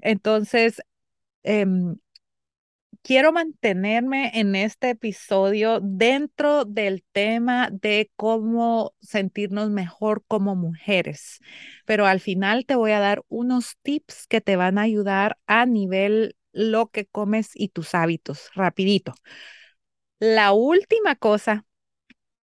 Entonces, 0.00 0.82
em, 1.44 1.96
quiero 3.02 3.32
mantenerme 3.32 4.30
en 4.34 4.54
este 4.54 4.90
episodio 4.90 5.80
dentro 5.82 6.64
del 6.64 7.04
tema 7.12 7.68
de 7.72 8.10
cómo 8.16 8.94
sentirnos 9.00 9.70
mejor 9.70 10.24
como 10.26 10.56
mujeres, 10.56 11.40
pero 11.86 12.06
al 12.06 12.20
final 12.20 12.66
te 12.66 12.74
voy 12.76 12.92
a 12.92 13.00
dar 13.00 13.22
unos 13.28 13.76
tips 13.82 14.26
que 14.26 14.40
te 14.40 14.56
van 14.56 14.78
a 14.78 14.82
ayudar 14.82 15.38
a 15.46 15.66
nivel 15.66 16.36
lo 16.52 16.88
que 16.88 17.06
comes 17.06 17.50
y 17.54 17.68
tus 17.68 17.94
hábitos, 17.94 18.50
rapidito. 18.54 19.14
La 20.20 20.52
última 20.52 21.16
cosa 21.16 21.64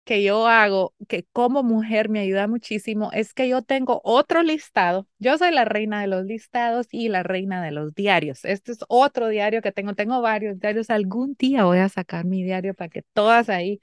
que 0.04 0.22
yo 0.22 0.46
hago, 0.48 0.94
que 1.08 1.24
como 1.32 1.62
mujer 1.62 2.08
me 2.08 2.20
ayuda 2.20 2.48
muchísimo, 2.48 3.10
es 3.12 3.34
que 3.34 3.48
yo 3.48 3.62
tengo 3.62 4.00
otro 4.04 4.42
listado. 4.42 5.08
Yo 5.18 5.38
soy 5.38 5.52
la 5.52 5.64
reina 5.64 6.00
de 6.00 6.08
los 6.08 6.24
listados 6.24 6.88
y 6.90 7.08
la 7.08 7.22
reina 7.22 7.62
de 7.62 7.70
los 7.70 7.94
diarios. 7.94 8.44
Este 8.44 8.72
es 8.72 8.78
otro 8.88 9.28
diario 9.28 9.62
que 9.62 9.72
tengo. 9.72 9.94
Tengo 9.94 10.20
varios 10.20 10.58
diarios. 10.58 10.90
Algún 10.90 11.34
día 11.38 11.64
voy 11.64 11.78
a 11.78 11.88
sacar 11.88 12.24
mi 12.24 12.42
diario 12.42 12.74
para 12.74 12.88
que 12.90 13.02
todas 13.12 13.48
ahí. 13.48 13.80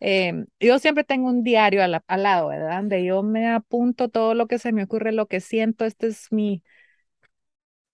Em, 0.00 0.46
yo 0.60 0.78
siempre 0.78 1.04
tengo 1.04 1.28
un 1.28 1.42
diario 1.42 1.82
al, 1.82 2.02
al 2.06 2.22
lado, 2.22 2.48
¿verdad? 2.48 2.76
Donde 2.78 3.04
yo 3.04 3.22
me 3.22 3.48
apunto 3.48 4.08
todo 4.08 4.34
lo 4.34 4.46
que 4.46 4.58
se 4.58 4.72
me 4.72 4.84
ocurre, 4.84 5.12
lo 5.12 5.26
que 5.26 5.40
siento. 5.40 5.84
Este 5.84 6.08
es 6.08 6.32
mi, 6.32 6.62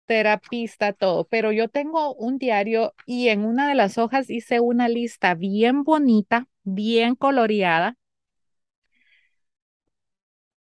terapista, 0.07 0.93
todo, 0.93 1.25
pero 1.27 1.53
yo 1.53 1.69
tengo 1.69 2.15
un 2.15 2.39
diario 2.39 2.95
y 3.07 3.29
en 3.29 3.45
una 3.45 3.69
de 3.69 3.75
las 3.75 3.99
hojas 3.99 4.29
hice 4.31 4.61
una 4.61 4.89
lista 4.89 5.35
bien 5.35 5.85
bonita, 5.85 6.49
bien 6.64 7.14
coloreada. 7.16 7.96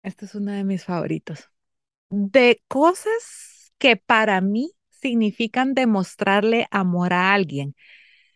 Este 0.03 0.27
es 0.27 0.35
uno 0.35 0.53
de 0.53 0.65
mis 0.65 0.85
favoritos. 0.85 1.51
De 2.11 2.63
cosas 2.69 3.73
que 3.79 3.97
para 3.97 4.41
mí 4.43 4.73
significan 4.91 5.75
demostrarle 5.75 6.69
amor 6.71 7.13
a 7.15 7.35
alguien. 7.35 7.75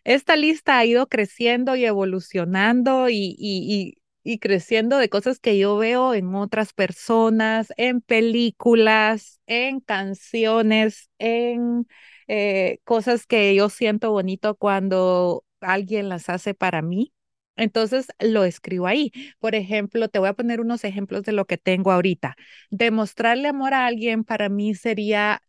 Esta 0.03 0.35
lista 0.35 0.77
ha 0.79 0.85
ido 0.85 1.07
creciendo 1.07 1.75
y 1.75 1.85
evolucionando 1.85 3.09
y, 3.09 3.35
y, 3.39 3.95
y 4.23 4.39
creciendo 4.39 4.97
de 4.97 5.09
cosas 5.09 5.39
que 5.39 5.57
yo 5.59 5.77
veo 5.77 6.13
en 6.15 6.35
otras 6.35 6.73
personas, 6.73 7.73
en 7.77 8.01
películas, 8.01 9.41
en 9.47 9.81
canciones, 9.81 11.09
en 11.19 11.87
eh, 12.27 12.79
cosas 12.85 13.27
que 13.27 13.55
yo 13.55 13.69
siento 13.69 14.11
bonito 14.11 14.55
cuando 14.55 15.45
alguien 15.61 16.09
las 16.09 16.29
hace 16.29 16.53
para 16.55 16.81
mí. 16.81 17.13
Entonces 17.55 18.07
lo 18.19 18.43
escribo 18.45 18.87
ahí. 18.87 19.11
Por 19.39 19.55
ejemplo, 19.55 20.09
te 20.09 20.19
voy 20.19 20.29
a 20.29 20.33
poner 20.33 20.59
unos 20.61 20.83
ejemplos 20.83 21.23
de 21.23 21.33
lo 21.33 21.45
que 21.45 21.57
tengo 21.57 21.91
ahorita. 21.91 22.35
Demostrarle 22.71 23.47
amor 23.49 23.73
a 23.73 23.85
alguien 23.85 24.23
para 24.23 24.49
mí 24.49 24.73
sería 24.75 25.41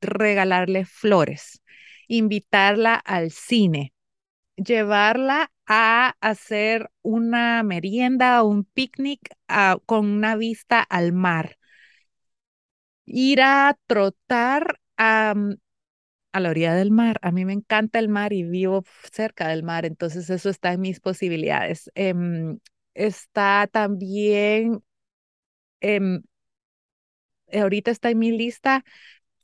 regalarle 0.00 0.84
flores, 0.84 1.62
invitarla 2.08 2.94
al 2.96 3.30
cine, 3.30 3.92
llevarla 4.56 5.52
a 5.66 6.16
hacer 6.20 6.90
una 7.02 7.62
merienda 7.62 8.42
o 8.42 8.48
un 8.48 8.64
picnic 8.64 9.20
ah, 9.48 9.78
con 9.86 10.06
una 10.06 10.36
vista 10.36 10.80
al 10.82 11.12
mar. 11.12 11.58
Ir 13.06 13.40
a 13.42 13.76
trotar 13.86 14.78
a, 14.96 15.34
a 16.34 16.40
la 16.40 16.50
orilla 16.50 16.74
del 16.74 16.90
mar. 16.92 17.18
A 17.22 17.32
mí 17.32 17.44
me 17.46 17.52
encanta 17.54 17.98
el 18.00 18.08
mar 18.08 18.32
y 18.34 18.44
vivo 18.44 18.84
cerca 19.12 19.48
del 19.48 19.62
mar, 19.64 19.86
entonces 19.86 20.30
eso 20.30 20.50
está 20.50 20.72
en 20.74 20.80
mis 20.82 21.00
posibilidades. 21.00 21.90
Em, 21.94 22.58
está 22.94 23.68
también, 23.72 24.82
em, 25.80 26.22
ahorita 27.52 27.90
está 27.90 28.10
en 28.10 28.18
mi 28.18 28.30
lista 28.32 28.84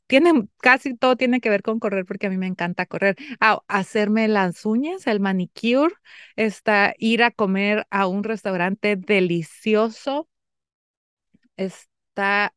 tiene, 0.07 0.47
casi 0.61 0.95
todo 0.97 1.17
tiene 1.17 1.41
que 1.41 1.49
ver 1.49 1.63
con 1.63 1.79
correr 1.79 2.05
porque 2.05 2.27
a 2.27 2.31
mí 2.31 2.37
me 2.37 2.47
encanta 2.47 2.85
correr. 2.87 3.15
Ah, 3.41 3.61
hacerme 3.69 4.27
las 4.27 4.65
uñas, 4.65 5.07
el 5.07 5.19
manicure, 5.21 5.95
está 6.35 6.93
ir 6.99 7.23
a 7.23 7.31
comer 7.31 7.87
a 7.91 8.07
un 8.07 8.23
restaurante 8.23 8.97
delicioso. 8.97 10.29
Está, 11.57 12.53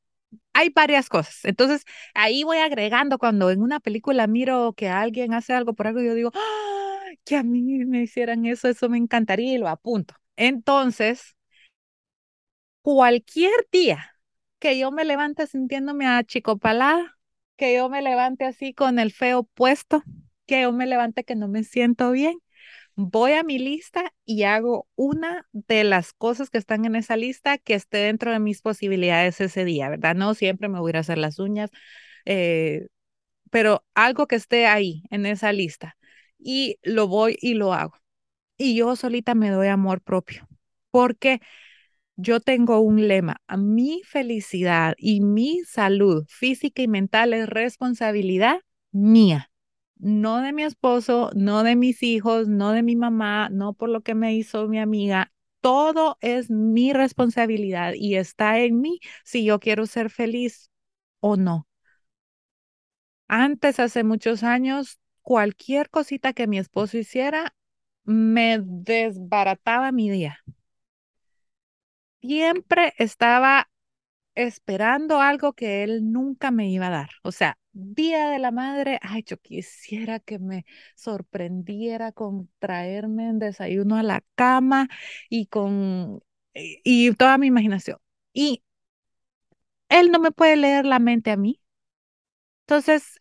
hay 0.53 0.71
varias 0.71 1.09
cosas. 1.09 1.41
Entonces, 1.45 1.85
ahí 2.15 2.45
voy 2.45 2.59
agregando 2.59 3.19
cuando 3.19 3.51
en 3.51 3.63
una 3.63 3.81
película 3.81 4.27
miro 4.27 4.73
que 4.77 4.89
alguien 4.89 5.35
hace 5.35 5.53
algo 5.55 5.75
por 5.75 5.87
algo, 5.89 6.01
yo 6.03 6.15
digo, 6.15 6.31
¡Ah! 6.35 7.01
que 7.25 7.37
a 7.37 7.43
mí 7.43 7.63
me 7.85 8.03
hicieran 8.03 8.45
eso, 8.47 8.69
eso 8.69 8.89
me 8.89 8.99
encantaría 8.99 9.55
y 9.55 9.59
lo 9.59 9.69
apunto. 9.69 10.15
Entonces, 10.37 11.37
cualquier 12.83 13.53
día 13.73 14.11
que 14.59 14.79
yo 14.79 14.91
me 14.93 15.05
levante 15.05 15.47
sintiéndome 15.47 16.07
achicopalada, 16.07 17.19
que 17.57 17.75
yo 17.77 17.89
me 17.89 18.03
levante 18.03 18.45
así 18.45 18.73
con 18.75 18.99
el 18.99 19.13
feo 19.13 19.45
puesto, 19.45 20.03
que 20.47 20.63
yo 20.63 20.73
me 20.73 20.87
levante 20.87 21.25
que 21.25 21.35
no 21.37 21.49
me 21.49 21.65
siento 21.65 22.11
bien. 22.13 22.39
Voy 22.97 23.33
a 23.33 23.43
mi 23.43 23.59
lista 23.59 24.13
y 24.25 24.45
hago 24.45 24.87
una 24.95 25.49
de 25.53 25.83
las 25.85 26.13
cosas 26.13 26.49
que 26.51 26.59
están 26.59 26.85
en 26.85 26.95
esa 26.95 27.17
lista 27.17 27.59
que 27.59 27.75
esté 27.75 27.99
dentro 27.99 28.31
de 28.31 28.39
mis 28.39 28.63
posibilidades 28.63 29.41
ese 29.41 29.65
día, 29.65 29.89
¿verdad? 29.89 30.15
No 30.15 30.35
siempre 30.35 30.69
me 30.69 30.79
voy 30.79 30.93
a 30.95 31.01
hacer 31.01 31.19
las 31.19 31.41
uñas, 31.41 31.71
eh, 32.25 32.87
pero 33.51 33.85
algo 33.95 34.27
que 34.27 34.37
esté 34.37 34.67
ahí 34.67 35.05
en 35.11 35.27
esa 35.27 35.53
lista 35.53 35.97
y 36.39 36.79
lo 36.83 37.09
voy 37.09 37.37
y 37.41 37.55
lo 37.55 37.75
hago. 37.75 37.95
Y 38.59 38.77
yo 38.77 38.97
solita 38.97 39.35
me 39.35 39.51
doy 39.51 39.69
amor 39.69 40.03
propio, 40.03 40.49
porque 40.91 41.41
yo 42.17 42.41
tengo 42.41 42.81
un 42.81 43.09
lema, 43.09 43.39
mi 43.59 44.03
felicidad 44.05 44.95
y 44.99 45.21
mi 45.21 45.61
salud 45.65 46.25
física 46.29 46.83
y 46.83 46.89
mental 46.89 47.35
es 47.35 47.49
responsabilidad 47.49 48.61
mía, 48.93 49.51
no 49.99 50.41
de 50.41 50.53
mi 50.53 50.63
esposo, 50.65 51.31
no 51.35 51.63
de 51.63 51.77
mis 51.77 52.03
hijos, 52.03 52.49
no 52.49 52.73
de 52.73 52.83
mi 52.83 52.97
mamá, 52.97 53.49
no 53.51 53.75
por 53.75 53.89
lo 53.89 54.03
que 54.03 54.15
me 54.15 54.35
hizo 54.35 54.69
mi 54.69 54.79
amiga. 54.79 55.33
Todo 55.61 56.19
es 56.21 56.51
mi 56.51 56.93
responsabilidad 56.93 57.95
y 57.95 58.17
está 58.17 58.59
en 58.61 58.81
mí 58.81 59.01
si 59.25 59.45
yo 59.45 59.61
quiero 59.61 59.87
ser 59.87 60.11
feliz 60.11 60.71
o 61.21 61.37
no. 61.37 61.67
Antes, 63.29 63.81
hace 63.81 64.03
muchos 64.05 64.43
años, 64.43 64.99
cualquier 65.23 65.91
cosita 65.91 66.33
que 66.33 66.47
mi 66.47 66.59
esposo 66.59 66.97
hiciera 66.99 67.55
me 68.05 68.61
desbarataba 68.63 69.93
mi 69.93 70.11
día. 70.11 70.41
Siempre 72.21 72.93
estaba 72.99 73.71
esperando 74.35 75.21
algo 75.21 75.55
que 75.55 75.85
él 75.85 76.13
nunca 76.13 76.51
me 76.51 76.71
iba 76.71 76.89
a 76.89 76.91
dar. 76.91 77.11
O 77.23 77.33
sea, 77.33 77.59
Día 77.77 78.29
de 78.31 78.39
la 78.39 78.53
Madre, 78.53 79.01
ay, 79.03 79.25
yo 79.27 79.37
quisiera 79.39 80.21
que 80.21 80.39
me 80.39 80.65
sorprendiera 80.95 82.13
con 82.13 82.49
traerme 82.61 83.29
un 83.31 83.39
desayuno 83.41 83.97
a 83.97 84.03
la 84.05 84.23
cama 84.37 84.89
y 85.29 85.47
con 85.47 86.21
y 86.55 87.13
toda 87.15 87.37
mi 87.39 87.49
imaginación. 87.49 87.99
Y 88.33 88.63
él 89.89 90.11
no 90.11 90.19
me 90.21 90.31
puede 90.33 90.57
leer 90.57 90.85
la 90.87 90.99
mente 90.99 91.31
a 91.31 91.37
mí. 91.39 91.59
Entonces, 92.67 93.21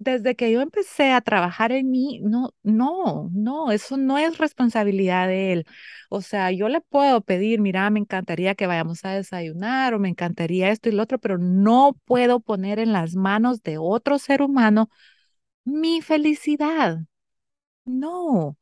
desde 0.00 0.36
que 0.36 0.50
yo 0.52 0.62
empecé 0.62 1.12
a 1.12 1.20
trabajar 1.22 1.72
en 1.72 1.90
mí, 1.92 2.20
no, 2.24 2.54
no, 2.64 3.30
no, 3.34 3.70
eso 3.72 3.98
no 3.98 4.18
es 4.18 4.38
responsabilidad 4.38 5.28
de 5.28 5.52
él. 5.54 5.66
O 6.10 6.22
sea, 6.22 6.50
yo 6.52 6.68
le 6.70 6.80
puedo 6.80 7.20
pedir, 7.22 7.60
mira, 7.60 7.90
me 7.90 8.00
encantaría 8.00 8.56
que 8.56 8.66
vayamos 8.66 9.04
a 9.04 9.12
desayunar 9.14 9.94
o 9.94 10.00
me 10.00 10.08
encantaría 10.10 10.70
esto 10.70 10.88
y 10.88 10.92
lo 10.92 11.04
otro, 11.04 11.18
pero 11.20 11.38
no 11.38 11.98
puedo 12.06 12.40
poner 12.40 12.80
en 12.80 12.92
las 12.94 13.14
manos 13.16 13.62
de 13.62 13.78
otro 13.78 14.18
ser 14.18 14.42
humano 14.42 14.90
mi 15.64 16.02
felicidad. 16.02 16.98
No, 17.86 18.56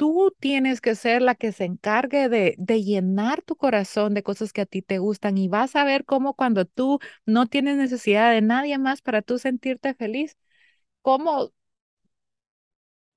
tú 0.00 0.34
tienes 0.40 0.80
que 0.80 0.94
ser 0.94 1.20
la 1.20 1.34
que 1.34 1.52
se 1.52 1.64
encargue 1.66 2.30
de, 2.30 2.56
llenar 2.82 3.42
tu 3.42 3.56
corazón 3.56 4.14
de 4.14 4.22
cosas 4.22 4.54
que 4.54 4.62
a 4.62 4.66
ti 4.66 4.80
te 4.80 4.98
gustan 4.98 5.36
y 5.36 5.48
vas 5.48 5.76
a 5.76 5.84
ver 5.84 6.06
cómo 6.06 6.32
cuando 6.34 6.64
tú 6.64 7.00
no 7.26 7.48
tienes 7.48 7.76
necesidad 7.76 8.32
de 8.32 8.40
nadie 8.40 8.78
más 8.78 9.02
para 9.02 9.20
tú 9.20 9.38
sentirte 9.38 9.92
feliz, 9.94 10.38
cómo, 11.02 11.52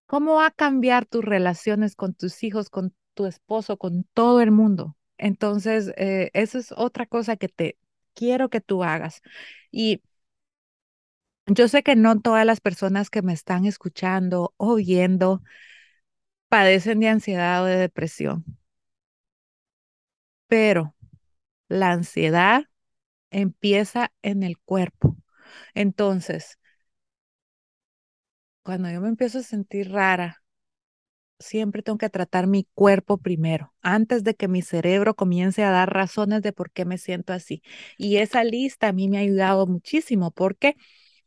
cómo 0.06 0.36
va 0.36 0.48
a 0.48 0.52
cambiar 0.52 1.06
tus 1.06 1.24
relaciones 1.24 1.96
con 1.96 2.14
tus 2.14 2.44
hijos, 2.44 2.70
con 2.70 2.94
tu 3.14 3.26
esposo, 3.28 3.78
con 3.78 4.04
todo 4.14 4.42
el 4.42 4.52
mundo. 4.52 4.98
Entonces, 5.18 5.94
eh, 5.98 6.32
eso 6.34 6.58
es 6.58 6.74
otra 6.74 7.06
cosa 7.06 7.38
que 7.38 7.48
te 7.48 7.78
quiero 8.14 8.50
que 8.50 8.60
tú 8.62 8.84
hagas. 8.84 9.22
Y 9.72 10.02
yo 11.48 11.68
sé 11.68 11.84
que 11.84 11.96
no 11.96 12.20
todas 12.20 12.46
las 12.46 12.62
personas 12.62 13.10
que 13.10 13.22
me 13.22 13.34
están 13.34 13.66
escuchando 13.66 14.54
o 14.58 14.76
viendo, 14.76 15.42
padecen 16.54 17.00
de 17.00 17.08
ansiedad 17.10 17.64
o 17.64 17.66
de 17.66 17.78
depresión. 17.78 18.46
Pero 20.48 20.96
la 21.70 21.92
ansiedad 21.92 22.66
empieza 23.32 24.14
en 24.24 24.44
el 24.44 24.60
cuerpo. 24.60 25.18
Entonces, 25.76 26.60
cuando 28.64 28.90
yo 28.90 29.02
me 29.02 29.10
empiezo 29.10 29.40
a 29.40 29.44
sentir 29.44 29.92
rara, 29.92 30.44
siempre 31.40 31.84
tengo 31.84 31.98
que 31.98 32.10
tratar 32.10 32.48
mi 32.48 32.68
cuerpo 32.74 33.18
primero, 33.18 33.74
antes 33.82 34.24
de 34.24 34.36
que 34.36 34.48
mi 34.48 34.62
cerebro 34.62 35.16
comience 35.16 35.64
a 35.64 35.72
dar 35.72 35.94
razones 35.94 36.42
de 36.42 36.54
por 36.54 36.72
qué 36.72 36.86
me 36.86 36.98
siento 36.98 37.34
así. 37.34 37.64
Y 37.98 38.18
esa 38.18 38.44
lista 38.44 38.90
a 38.90 38.94
mí 38.94 39.10
me 39.10 39.18
ha 39.18 39.22
ayudado 39.22 39.68
muchísimo 39.68 40.32
porque 40.32 40.76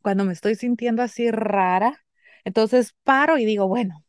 cuando 0.01 0.25
me 0.25 0.33
estoy 0.33 0.55
sintiendo 0.55 1.03
así 1.03 1.31
rara, 1.31 2.03
entonces 2.45 2.95
paro 3.03 3.37
y 3.37 3.45
digo, 3.45 3.67
bueno, 3.67 4.05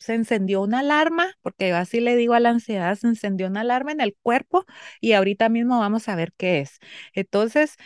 se 0.00 0.14
encendió 0.14 0.62
una 0.62 0.80
alarma, 0.80 1.34
porque 1.42 1.72
así 1.74 2.00
le 2.00 2.16
digo 2.16 2.34
a 2.34 2.40
la 2.40 2.50
ansiedad, 2.50 2.96
se 2.96 3.08
encendió 3.08 3.46
una 3.48 3.62
alarma 3.62 3.92
en 3.92 4.02
el 4.02 4.16
cuerpo 4.22 4.66
y 5.00 5.12
ahorita 5.14 5.48
mismo 5.50 5.78
vamos 5.80 6.08
a 6.08 6.16
ver 6.16 6.32
qué 6.36 6.60
es. 6.60 6.80
Entonces, 7.14 7.76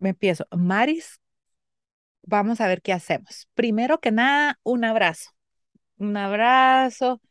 me 0.00 0.10
empiezo, 0.10 0.46
Maris, 0.56 1.20
vamos 2.22 2.60
a 2.60 2.68
ver 2.68 2.82
qué 2.82 2.92
hacemos. 2.92 3.48
Primero 3.54 4.00
que 4.00 4.12
nada, 4.12 4.58
un 4.62 4.84
abrazo. 4.84 5.30
Un 5.98 6.16
abrazo, 6.18 7.22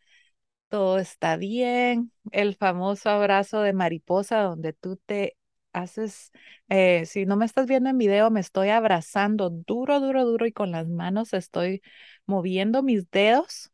todo 0.69 0.99
está 0.99 1.37
bien. 1.37 2.13
El 2.31 2.55
famoso 2.57 3.09
abrazo 3.11 3.61
de 3.61 3.73
mariposa 3.73 4.41
donde 4.43 4.73
tú 4.73 4.97
te 5.05 5.37
haces, 5.73 6.31
eh, 6.69 7.05
si 7.07 7.25
no 7.27 7.37
me 7.37 7.45
estás 7.45 7.67
viendo 7.67 7.89
en 7.91 7.99
video, 7.99 8.31
me 8.31 8.41
estoy 8.41 8.69
abrazando 8.71 9.51
duro, 9.51 10.01
duro, 10.01 10.25
duro 10.25 10.47
y 10.47 10.53
con 10.53 10.71
las 10.71 10.89
manos 10.89 11.33
estoy 11.33 11.83
moviendo 12.27 12.83
mis 12.83 13.09
dedos 13.11 13.72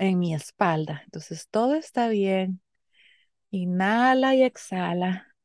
en 0.00 0.18
mi 0.20 0.34
espalda. 0.34 1.02
Entonces 1.06 1.48
todo 1.50 1.74
está 1.76 2.08
bien. 2.08 2.62
Inhala 3.50 4.34
y 4.34 4.42
exhala. 4.44 5.36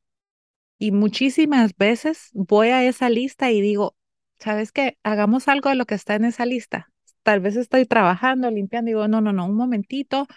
Y 0.77 0.91
muchísimas 0.91 1.75
veces 1.77 2.29
voy 2.33 2.69
a 2.69 2.83
esa 2.83 3.09
lista 3.09 3.51
y 3.51 3.61
digo, 3.61 3.95
¿sabes 4.39 4.71
qué? 4.71 4.97
Hagamos 5.03 5.47
algo 5.47 5.69
de 5.69 5.75
lo 5.75 5.85
que 5.85 5.95
está 5.95 6.15
en 6.15 6.25
esa 6.25 6.45
lista. 6.45 6.91
Tal 7.23 7.39
vez 7.39 7.55
estoy 7.55 7.85
trabajando, 7.85 8.51
limpiando, 8.51 8.89
digo, 8.89 9.07
no, 9.07 9.21
no, 9.21 9.33
no, 9.33 9.45
un 9.45 9.55
momentito, 9.55 10.27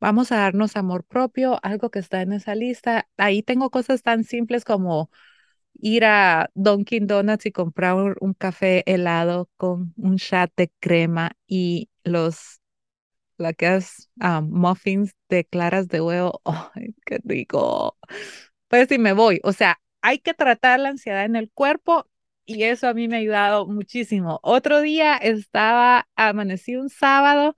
vamos 0.00 0.32
a 0.32 0.36
darnos 0.38 0.76
amor 0.76 1.04
propio, 1.04 1.60
algo 1.64 1.90
que 1.90 2.00
está 2.00 2.22
en 2.22 2.32
esa 2.34 2.54
lista. 2.56 3.08
Ahí 3.18 3.42
tengo 3.42 3.70
cosas 3.70 4.02
tan 4.02 4.24
simples 4.24 4.64
como 4.64 5.10
ir 5.80 6.04
a 6.06 6.50
Dunkin' 6.54 7.06
Donuts 7.08 7.46
y 7.46 7.52
comprar 7.52 7.94
un, 7.96 8.16
un 8.20 8.34
café 8.34 8.84
helado 8.92 9.50
con 9.58 9.94
un 9.98 10.16
shot 10.16 10.52
de 10.56 10.72
crema 10.80 11.32
y 11.46 11.90
los 12.04 12.61
la 13.42 13.52
que 13.52 13.76
es 13.76 14.10
muffins 14.42 15.12
de 15.28 15.44
claras 15.44 15.88
de 15.88 16.00
huevo. 16.00 16.40
¡Ay, 16.74 16.94
qué 17.06 17.20
rico! 17.24 17.98
Pues 18.68 18.88
si 18.88 18.98
me 18.98 19.12
voy, 19.12 19.40
o 19.44 19.52
sea, 19.52 19.80
hay 20.02 20.18
que 20.18 20.34
tratar 20.34 20.80
la 20.80 20.90
ansiedad 20.90 21.24
en 21.24 21.36
el 21.36 21.50
cuerpo 21.50 22.08
y 22.44 22.64
eso 22.64 22.88
a 22.88 22.94
mí 22.94 23.08
me 23.08 23.16
ha 23.16 23.18
ayudado 23.20 23.66
muchísimo. 23.66 24.40
Otro 24.42 24.80
día 24.80 25.16
estaba, 25.16 26.08
amanecí 26.16 26.76
un 26.76 26.88
sábado 26.90 27.56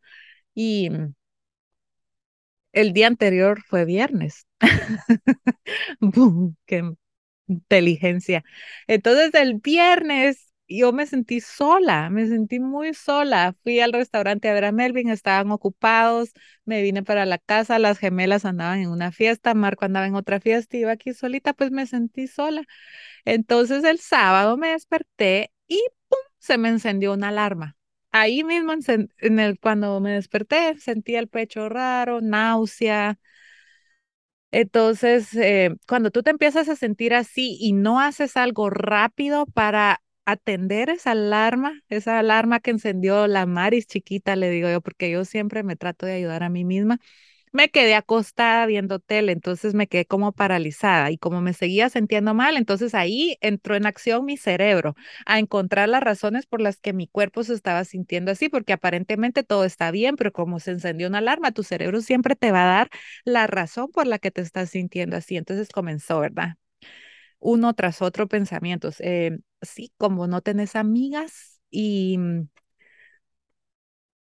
y 0.55 0.91
el 2.72 2.93
día 2.93 3.07
anterior 3.07 3.62
fue 3.62 3.85
viernes. 3.85 4.47
¡Qué 6.66 6.93
inteligencia! 7.49 8.45
Entonces 8.87 9.35
el 9.35 9.57
viernes 9.57 10.54
yo 10.69 10.93
me 10.93 11.07
sentí 11.07 11.41
sola, 11.41 12.11
me 12.11 12.27
sentí 12.27 12.61
muy 12.61 12.95
sola. 12.95 13.55
Fui 13.62 13.81
al 13.81 13.93
restaurante 13.93 14.49
a 14.49 14.69
a 14.69 14.73
Melvin, 14.73 15.11
estaban 15.11 15.51
ocupados, 15.53 16.33
me 16.65 16.83
vine 16.83 17.03
para 17.03 17.27
la 17.27 17.39
casa, 17.39 17.79
las 17.79 17.99
gemelas 17.99 18.45
andaban 18.45 18.81
en 18.81 18.91
una 18.91 19.12
fiesta, 19.12 19.55
Marco 19.55 19.85
andaba 19.85 20.07
en 20.07 20.15
otra 20.15 20.41
fiesta, 20.41 20.77
iba 20.77 20.93
aquí 20.93 21.12
solita, 21.15 21.53
pues 21.55 21.71
me 21.71 21.87
sentí 21.87 22.27
sola. 22.29 22.65
Entonces 23.25 23.85
el 23.85 23.99
sábado 24.01 24.57
me 24.57 24.71
desperté 24.71 25.53
y 25.69 25.83
¡pum! 26.09 26.19
se 26.39 26.59
me 26.59 26.69
encendió 26.69 27.12
una 27.15 27.29
alarma. 27.29 27.77
Ahí 28.12 28.45
mismo, 28.45 28.73
en 29.19 29.39
el, 29.41 29.59
cuando 29.61 30.01
me 30.01 30.12
desperté, 30.12 30.79
sentí 30.79 31.17
el 31.17 31.29
pecho 31.29 31.69
raro, 31.69 32.21
náusea. 32.21 33.19
Entonces, 34.51 35.35
eh, 35.35 35.75
cuando 35.89 36.11
tú 36.12 36.23
te 36.23 36.31
empiezas 36.31 36.69
a 36.69 36.77
sentir 36.77 37.12
así 37.15 37.57
y 37.61 37.73
no 37.73 38.01
haces 38.01 38.37
algo 38.37 38.71
rápido 38.71 39.47
para 39.47 40.01
atender 40.27 40.91
esa 40.91 41.12
alarma, 41.12 41.81
esa 41.89 42.18
alarma 42.18 42.61
que 42.61 42.70
encendió 42.72 43.27
la 43.27 43.47
Maris 43.47 43.87
chiquita, 43.87 44.37
le 44.37 44.51
digo 44.51 44.68
yo, 44.70 44.81
porque 44.81 45.11
yo 45.11 45.25
siempre 45.25 45.62
me 45.62 45.77
trato 45.77 46.07
de 46.07 46.14
ayudar 46.14 46.43
a 46.43 46.49
mí 46.51 46.64
misma. 46.64 46.99
Me 47.53 47.70
quedé 47.70 47.95
acostada 47.95 48.66
viendo 48.66 48.99
tele, 48.99 49.31
entonces 49.33 49.75
me 49.75 49.87
quedé 49.87 50.07
como 50.07 50.33
paralizada 50.33 51.11
y 51.12 51.18
como 51.18 51.41
me 51.41 51.53
seguía 51.55 51.89
sintiendo 51.89 52.35
mal, 52.35 52.57
entonces 52.57 52.95
ahí 52.97 53.39
entró 53.41 53.77
en 53.77 53.87
acción 53.87 54.25
mi 54.25 54.37
cerebro 54.37 54.97
a 55.25 55.39
encontrar 55.39 55.89
las 55.89 56.03
razones 56.03 56.47
por 56.47 56.61
las 56.61 56.81
que 56.81 56.93
mi 56.93 57.07
cuerpo 57.07 57.45
se 57.45 57.55
estaba 57.55 57.85
sintiendo 57.85 58.33
así, 58.33 58.49
porque 58.49 58.72
aparentemente 58.72 59.45
todo 59.45 59.64
está 59.64 59.93
bien, 59.93 60.16
pero 60.16 60.33
como 60.33 60.59
se 60.61 60.72
encendió 60.72 61.07
una 61.09 61.18
alarma, 61.18 61.53
tu 61.53 61.62
cerebro 61.62 62.01
siempre 62.01 62.35
te 62.37 62.51
va 62.53 62.64
a 62.64 62.66
dar 62.77 62.91
la 63.25 63.47
razón 63.47 63.91
por 63.93 64.07
la 64.09 64.18
que 64.18 64.33
te 64.33 64.41
estás 64.43 64.70
sintiendo 64.70 65.16
así. 65.16 65.37
Entonces 65.37 65.68
comenzó, 65.70 66.18
¿verdad? 66.20 66.57
uno 67.39 67.75
tras 67.75 68.03
otro 68.03 68.29
pensamientos. 68.29 68.97
Eh, 69.01 69.39
sí, 69.65 69.93
como 69.99 70.27
no 70.27 70.41
tenés 70.43 70.77
amigas 70.77 71.61
y 71.71 72.19
mm, 72.19 72.49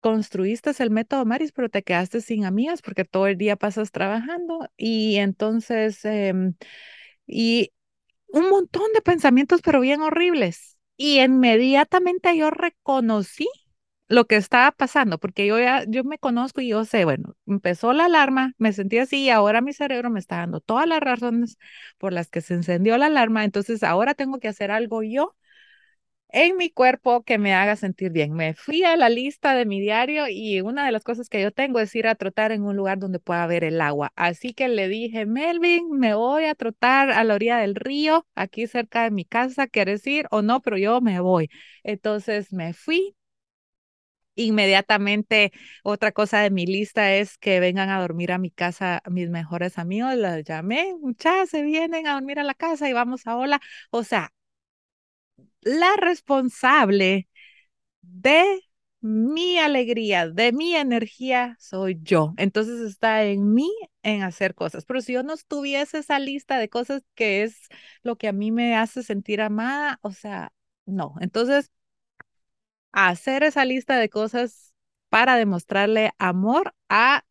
construiste 0.01 0.72
el 0.78 0.91
método 0.91 1.24
Maris, 1.24 1.53
pero 1.53 1.68
te 1.68 1.83
quedaste 1.83 2.20
sin 2.20 2.45
amigas 2.45 2.83
porque 2.83 3.05
todo 3.05 3.26
el 3.28 3.37
día 3.39 3.57
pasas 3.57 3.93
trabajando 3.93 4.68
y 4.76 5.16
entonces, 5.16 6.05
em, 6.05 6.55
y 7.26 7.72
un 8.28 8.51
montón 8.51 8.93
de 8.95 9.03
pensamientos, 9.03 9.62
pero 9.62 9.80
bien 9.80 10.03
horribles. 10.03 10.78
Y 10.97 11.20
inmediatamente 11.22 12.37
yo 12.39 12.51
reconocí 12.51 13.49
lo 14.12 14.26
que 14.26 14.36
estaba 14.36 14.72
pasando, 14.72 15.18
porque 15.18 15.46
yo 15.46 15.58
ya, 15.58 15.84
yo 15.88 16.04
me 16.04 16.18
conozco 16.18 16.60
y 16.60 16.68
yo 16.68 16.84
sé, 16.84 17.04
bueno, 17.04 17.34
empezó 17.46 17.92
la 17.92 18.06
alarma, 18.06 18.52
me 18.58 18.72
sentí 18.72 18.98
así 18.98 19.24
y 19.24 19.30
ahora 19.30 19.60
mi 19.60 19.72
cerebro 19.72 20.10
me 20.10 20.20
está 20.20 20.36
dando 20.38 20.60
todas 20.60 20.86
las 20.86 21.00
razones 21.00 21.58
por 21.98 22.12
las 22.12 22.28
que 22.30 22.40
se 22.42 22.54
encendió 22.54 22.98
la 22.98 23.06
alarma, 23.06 23.44
entonces 23.44 23.82
ahora 23.82 24.14
tengo 24.14 24.38
que 24.38 24.48
hacer 24.48 24.70
algo 24.70 25.02
yo 25.02 25.34
en 26.34 26.56
mi 26.56 26.70
cuerpo 26.70 27.22
que 27.24 27.36
me 27.38 27.54
haga 27.54 27.76
sentir 27.76 28.10
bien. 28.10 28.32
Me 28.32 28.54
fui 28.54 28.84
a 28.84 28.96
la 28.96 29.08
lista 29.10 29.54
de 29.54 29.66
mi 29.66 29.80
diario 29.80 30.24
y 30.28 30.60
una 30.62 30.86
de 30.86 30.92
las 30.92 31.04
cosas 31.04 31.28
que 31.28 31.42
yo 31.42 31.50
tengo 31.52 31.78
es 31.78 31.94
ir 31.94 32.06
a 32.06 32.14
trotar 32.14 32.52
en 32.52 32.62
un 32.64 32.74
lugar 32.76 32.98
donde 32.98 33.18
pueda 33.18 33.46
ver 33.46 33.64
el 33.64 33.80
agua. 33.82 34.12
Así 34.16 34.54
que 34.54 34.68
le 34.68 34.88
dije, 34.88 35.26
Melvin, 35.26 35.90
me 35.90 36.14
voy 36.14 36.44
a 36.46 36.54
trotar 36.54 37.10
a 37.10 37.22
la 37.24 37.34
orilla 37.34 37.58
del 37.58 37.74
río, 37.74 38.26
aquí 38.34 38.66
cerca 38.66 39.04
de 39.04 39.10
mi 39.10 39.24
casa, 39.26 39.66
¿quieres 39.66 40.06
ir 40.06 40.26
o 40.30 40.40
no? 40.42 40.60
Pero 40.62 40.78
yo 40.78 41.00
me 41.02 41.20
voy. 41.20 41.50
Entonces 41.82 42.52
me 42.52 42.72
fui. 42.72 43.14
Inmediatamente, 44.35 45.53
otra 45.85 46.12
cosa 46.12 46.41
de 46.41 46.51
mi 46.51 46.66
lista 46.66 47.14
es 47.14 47.37
que 47.39 47.61
vengan 47.61 47.91
a 47.91 48.01
dormir 48.01 48.33
a 48.33 48.39
mi 48.39 48.51
casa 48.51 49.03
mis 49.11 49.28
mejores 49.30 49.78
amigos. 49.78 50.14
Las 50.16 50.43
llamé, 50.45 50.95
muchachas, 51.01 51.51
se 51.51 51.62
vienen 51.62 52.07
a 52.07 52.14
dormir 52.14 52.39
a 52.41 52.45
la 52.45 52.55
casa 52.55 52.89
y 52.89 52.93
vamos 52.95 53.26
a 53.26 53.37
hola. 53.37 53.61
O 53.91 54.05
sea, 54.05 54.33
la 55.62 55.95
responsable 55.97 57.28
de 58.03 58.61
mi 59.01 59.59
alegría, 59.59 60.28
de 60.28 60.53
mi 60.53 60.74
energía, 60.76 61.57
soy 61.61 61.99
yo. 62.03 62.35
Entonces 62.39 62.80
está 62.83 63.24
en 63.24 63.55
mí 63.55 63.70
en 64.03 64.22
hacer 64.22 64.55
cosas. 64.55 64.85
Pero 64.87 65.03
si 65.03 65.14
yo 65.14 65.22
no 65.24 65.35
estuviese 65.35 65.99
esa 66.01 66.18
lista 66.20 66.59
de 66.59 66.68
cosas 66.70 67.03
que 67.14 67.43
es 67.45 67.68
lo 68.03 68.16
que 68.16 68.28
a 68.28 68.33
mí 68.33 68.53
me 68.53 68.76
hace 68.76 69.03
sentir 69.03 69.41
amada, 69.43 69.99
o 70.03 70.12
sea, 70.12 70.53
no. 70.87 71.14
Entonces, 71.20 71.70
hacer 72.93 73.43
esa 73.43 73.64
lista 73.64 73.99
de 73.99 74.09
cosas 74.09 74.72
para 75.09 75.36
demostrarle 75.36 76.12
amor 76.18 76.74
a 76.88 77.24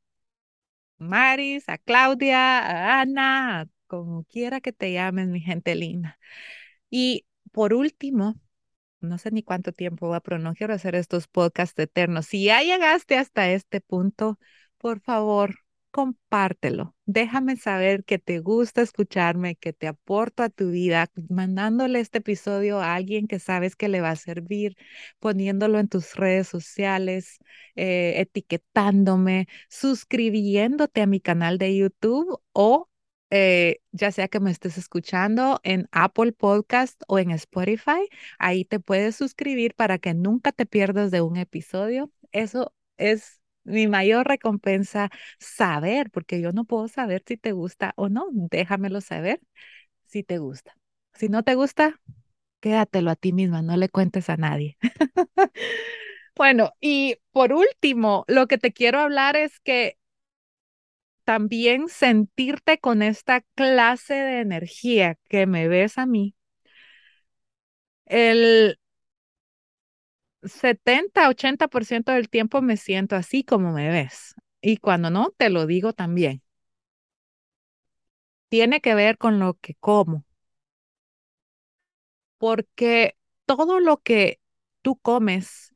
Maris, 0.97 1.67
a 1.69 1.77
Claudia, 1.77 2.59
a 2.59 3.01
Ana, 3.01 3.67
como 3.87 4.23
quiera 4.25 4.61
que 4.61 4.71
te 4.73 4.93
llamen, 4.93 5.31
mi 5.31 5.41
gente 5.41 5.75
linda. 5.75 6.19
Y 6.89 7.25
por 7.51 7.73
último, 7.73 8.35
no 9.01 9.17
sé 9.17 9.31
ni 9.31 9.43
cuánto 9.43 9.73
tiempo 9.73 10.09
va, 10.09 10.21
pero 10.21 10.39
no 10.39 10.53
quiero 10.55 10.73
hacer 10.75 10.95
estos 10.95 11.27
podcasts 11.27 11.79
eternos. 11.79 12.27
Si 12.27 12.45
ya 12.45 12.61
llegaste 12.63 13.17
hasta 13.17 13.51
este 13.51 13.81
punto, 13.81 14.39
por 14.77 15.01
favor, 15.01 15.55
compártelo. 15.91 16.95
Déjame 17.05 17.57
saber 17.57 18.03
que 18.05 18.17
te 18.19 18.39
gusta 18.39 18.81
escucharme, 18.81 19.55
que 19.55 19.73
te 19.73 19.87
aporto 19.87 20.43
a 20.43 20.49
tu 20.49 20.71
vida, 20.71 21.11
mandándole 21.29 21.99
este 21.99 22.19
episodio 22.19 22.79
a 22.79 22.95
alguien 22.95 23.27
que 23.27 23.39
sabes 23.39 23.75
que 23.75 23.89
le 23.89 24.01
va 24.01 24.11
a 24.11 24.15
servir, 24.15 24.77
poniéndolo 25.19 25.79
en 25.79 25.89
tus 25.89 26.15
redes 26.15 26.47
sociales, 26.47 27.39
eh, 27.75 28.15
etiquetándome, 28.17 29.47
suscribiéndote 29.69 31.01
a 31.01 31.07
mi 31.07 31.19
canal 31.21 31.57
de 31.57 31.75
YouTube 31.77 32.39
o 32.53 32.89
eh, 33.33 33.79
ya 33.91 34.11
sea 34.11 34.27
que 34.27 34.39
me 34.41 34.51
estés 34.51 34.77
escuchando 34.77 35.59
en 35.63 35.87
Apple 35.91 36.33
Podcast 36.33 37.01
o 37.07 37.17
en 37.19 37.31
Spotify, 37.31 38.09
ahí 38.39 38.65
te 38.65 38.79
puedes 38.79 39.15
suscribir 39.15 39.73
para 39.75 39.99
que 39.99 40.13
nunca 40.13 40.51
te 40.51 40.65
pierdas 40.65 41.11
de 41.11 41.21
un 41.21 41.37
episodio. 41.37 42.11
Eso 42.33 42.73
es 42.97 43.40
mi 43.63 43.87
mayor 43.87 44.27
recompensa, 44.27 45.09
saber, 45.39 46.09
porque 46.11 46.41
yo 46.41 46.51
no 46.51 46.65
puedo 46.65 46.87
saber 46.87 47.23
si 47.25 47.37
te 47.37 47.51
gusta 47.51 47.93
o 47.95 48.09
no. 48.09 48.27
Déjamelo 48.31 49.01
saber 49.01 49.41
si 50.07 50.23
te 50.23 50.37
gusta. 50.39 50.75
Si 51.13 51.29
no 51.29 51.43
te 51.43 51.55
gusta, 51.55 51.99
quédatelo 52.61 53.11
a 53.11 53.15
ti 53.17 53.33
misma, 53.33 53.61
no 53.61 53.77
le 53.77 53.89
cuentes 53.89 54.29
a 54.29 54.37
nadie. 54.37 54.77
bueno, 56.35 56.73
y 56.81 57.17
por 57.31 57.53
último, 57.53 58.25
lo 58.27 58.47
que 58.47 58.57
te 58.57 58.73
quiero 58.73 58.99
hablar 58.99 59.35
es 59.35 59.59
que 59.59 59.97
también 61.23 61.87
sentirte 61.89 62.79
con 62.79 63.01
esta 63.01 63.41
clase 63.55 64.13
de 64.13 64.39
energía 64.41 65.17
que 65.29 65.47
me 65.47 65.67
ves 65.67 65.97
a 65.97 66.05
mí, 66.05 66.35
el 68.05 68.77
70-80% 70.43 72.11
del 72.11 72.29
tiempo 72.29 72.61
me 72.61 72.77
siento 72.77 73.15
así 73.15 73.43
como 73.43 73.71
me 73.73 73.89
ves. 73.89 74.35
Y 74.61 74.77
cuando 74.77 75.09
no, 75.09 75.31
te 75.37 75.49
lo 75.49 75.65
digo 75.65 75.93
también. 75.93 76.43
Tiene 78.49 78.81
que 78.81 78.93
ver 78.93 79.17
con 79.17 79.39
lo 79.39 79.55
que 79.55 79.73
como. 79.79 80.25
Porque 82.37 83.15
todo 83.45 83.79
lo 83.79 84.01
que 84.01 84.41
tú 84.81 84.97
comes 84.97 85.73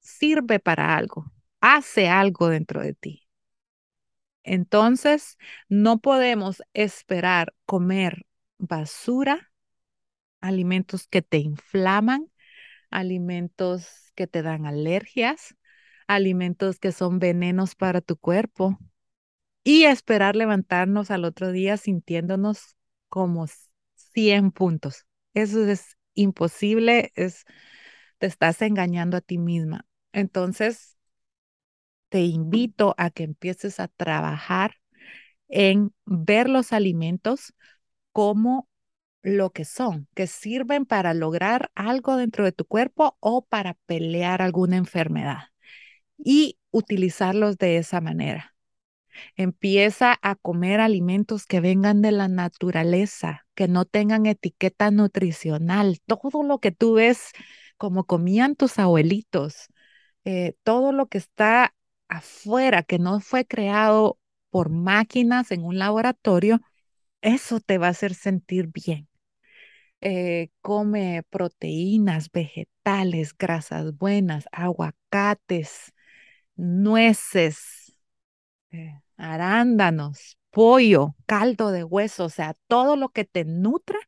sirve 0.00 0.60
para 0.60 0.96
algo, 0.96 1.32
hace 1.60 2.08
algo 2.08 2.48
dentro 2.48 2.82
de 2.82 2.94
ti. 2.94 3.28
Entonces, 4.42 5.38
no 5.68 5.98
podemos 6.00 6.62
esperar 6.74 7.54
comer 7.66 8.26
basura, 8.58 9.52
alimentos 10.40 11.08
que 11.08 11.22
te 11.22 11.38
inflaman, 11.38 12.30
alimentos 12.94 14.12
que 14.14 14.26
te 14.26 14.42
dan 14.42 14.66
alergias, 14.66 15.56
alimentos 16.06 16.78
que 16.78 16.92
son 16.92 17.18
venenos 17.18 17.74
para 17.74 18.00
tu 18.00 18.16
cuerpo 18.16 18.78
y 19.64 19.84
esperar 19.84 20.36
levantarnos 20.36 21.10
al 21.10 21.24
otro 21.24 21.52
día 21.52 21.76
sintiéndonos 21.76 22.76
como 23.08 23.46
100 23.94 24.52
puntos. 24.52 25.06
Eso 25.34 25.64
es 25.66 25.96
imposible, 26.14 27.12
es 27.16 27.44
te 28.18 28.26
estás 28.26 28.62
engañando 28.62 29.16
a 29.16 29.20
ti 29.20 29.38
misma. 29.38 29.86
Entonces, 30.12 30.96
te 32.08 32.20
invito 32.22 32.94
a 32.98 33.10
que 33.10 33.24
empieces 33.24 33.80
a 33.80 33.88
trabajar 33.88 34.76
en 35.48 35.94
ver 36.06 36.48
los 36.48 36.72
alimentos 36.72 37.54
como 38.12 38.68
lo 39.24 39.50
que 39.50 39.64
son, 39.64 40.06
que 40.14 40.26
sirven 40.28 40.86
para 40.86 41.14
lograr 41.14 41.70
algo 41.74 42.16
dentro 42.16 42.44
de 42.44 42.52
tu 42.52 42.66
cuerpo 42.66 43.16
o 43.20 43.44
para 43.44 43.74
pelear 43.86 44.42
alguna 44.42 44.76
enfermedad 44.76 45.44
y 46.18 46.58
utilizarlos 46.70 47.58
de 47.58 47.78
esa 47.78 48.00
manera. 48.00 48.54
Empieza 49.36 50.18
a 50.22 50.34
comer 50.36 50.80
alimentos 50.80 51.46
que 51.46 51.60
vengan 51.60 52.02
de 52.02 52.12
la 52.12 52.28
naturaleza, 52.28 53.46
que 53.54 53.68
no 53.68 53.84
tengan 53.84 54.26
etiqueta 54.26 54.90
nutricional, 54.90 56.00
todo 56.06 56.42
lo 56.42 56.58
que 56.58 56.72
tú 56.72 56.94
ves 56.94 57.30
como 57.76 58.04
comían 58.04 58.56
tus 58.56 58.78
abuelitos, 58.78 59.68
eh, 60.24 60.54
todo 60.64 60.92
lo 60.92 61.06
que 61.06 61.18
está 61.18 61.74
afuera, 62.08 62.82
que 62.82 62.98
no 62.98 63.20
fue 63.20 63.46
creado 63.46 64.18
por 64.50 64.70
máquinas 64.70 65.50
en 65.50 65.64
un 65.64 65.78
laboratorio, 65.78 66.60
eso 67.22 67.60
te 67.60 67.78
va 67.78 67.88
a 67.88 67.90
hacer 67.90 68.14
sentir 68.14 68.68
bien. 68.68 69.08
Eh, 70.06 70.50
come 70.60 71.22
proteínas, 71.30 72.30
vegetales, 72.30 73.34
grasas 73.36 73.96
buenas, 73.96 74.44
aguacates, 74.52 75.94
nueces, 76.56 77.96
eh, 78.72 79.00
arándanos, 79.16 80.38
pollo, 80.50 81.16
caldo 81.26 81.70
de 81.72 81.84
hueso, 81.84 82.26
o 82.26 82.28
sea, 82.30 82.56
todo 82.68 82.96
lo 82.96 83.10
que 83.10 83.24
te 83.24 83.44
nutra, 83.44 83.98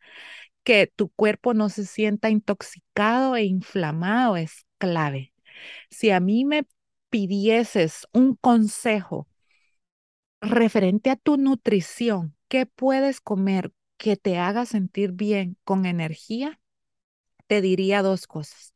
que 0.65 0.87
tu 0.89 1.11
cuerpo 1.11 1.55
no 1.55 1.69
se 1.71 1.87
sienta 1.87 2.31
intoxicado 2.31 3.37
e 3.37 3.45
inflamado 3.45 4.37
es 4.37 4.67
clave. 4.79 5.35
Si 5.91 6.11
a 6.11 6.21
mí 6.21 6.45
me 6.45 6.67
pidieses 7.11 8.07
un 8.13 8.37
consejo 8.37 9.29
referente 10.41 11.11
a 11.11 11.17
tu 11.17 11.37
nutrición, 11.37 12.35
¿qué 12.49 12.67
puedes 12.67 13.21
comer 13.21 13.73
que 13.97 14.17
te 14.17 14.39
haga 14.39 14.67
sentir 14.67 15.13
bien 15.13 15.57
con 15.65 15.87
energía? 15.87 16.61
Te 17.47 17.61
diría 17.61 18.03
dos 18.03 18.27
cosas. 18.27 18.75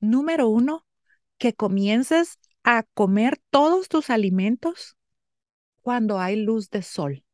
Número 0.00 0.48
uno, 0.48 0.86
que 1.38 1.54
comiences 1.54 2.38
a 2.64 2.84
comer 2.94 3.40
todos 3.50 3.88
tus 3.88 4.10
alimentos 4.10 4.96
cuando 5.82 6.20
hay 6.20 6.36
luz 6.36 6.70
de 6.70 6.82
sol. 6.82 7.24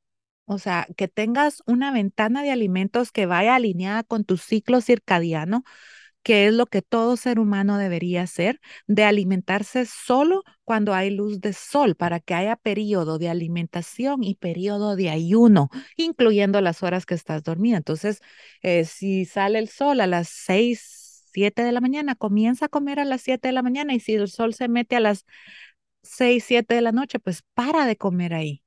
O 0.47 0.59
sea, 0.59 0.87
que 0.97 1.09
tengas 1.09 1.63
una 1.67 1.93
ventana 1.93 2.43
de 2.43 2.51
alimentos 2.51 3.13
que 3.13 3.27
vaya 3.27 3.55
alineada 3.57 4.05
con 4.05 4.25
tu 4.25 4.37
ciclo 4.37 4.81
circadiano, 4.81 5.65
que 6.25 6.49
es 6.49 6.55
lo 6.55 6.67
que 6.67 6.83
todo 6.83 7.17
ser 7.17 7.39
humano 7.39 7.79
debería 7.79 8.23
hacer, 8.23 8.61
de 8.89 9.05
alimentarse 9.05 9.87
solo 9.87 10.43
cuando 10.65 10.95
hay 10.95 11.11
luz 11.11 11.41
de 11.41 11.53
sol, 11.53 11.95
para 11.97 12.21
que 12.21 12.35
haya 12.35 12.57
periodo 12.57 13.19
de 13.19 13.29
alimentación 13.31 14.25
y 14.25 14.35
periodo 14.37 14.97
de 14.97 15.11
ayuno, 15.11 15.71
incluyendo 15.97 16.61
las 16.63 16.83
horas 16.83 17.07
que 17.07 17.15
estás 17.15 17.45
dormida. 17.45 17.77
Entonces, 17.77 18.21
eh, 18.63 18.85
si 18.85 19.25
sale 19.27 19.59
el 19.61 19.69
sol 19.69 20.01
a 20.01 20.07
las 20.09 20.29
6, 20.29 21.29
7 21.33 21.63
de 21.65 21.73
la 21.73 21.81
mañana, 21.81 22.15
comienza 22.15 22.67
a 22.67 22.69
comer 22.69 23.01
a 23.01 23.05
las 23.05 23.23
7 23.23 23.49
de 23.49 23.53
la 23.53 23.63
mañana 23.63 23.95
y 23.95 24.01
si 24.01 24.15
el 24.15 24.29
sol 24.29 24.55
se 24.55 24.69
mete 24.69 24.97
a 24.97 25.01
las 25.01 25.25
6, 26.05 26.45
7 26.47 26.77
de 26.77 26.83
la 26.83 26.93
noche, 26.93 27.21
pues 27.21 27.43
para 27.55 27.87
de 27.87 27.97
comer 27.99 28.35
ahí. 28.35 28.64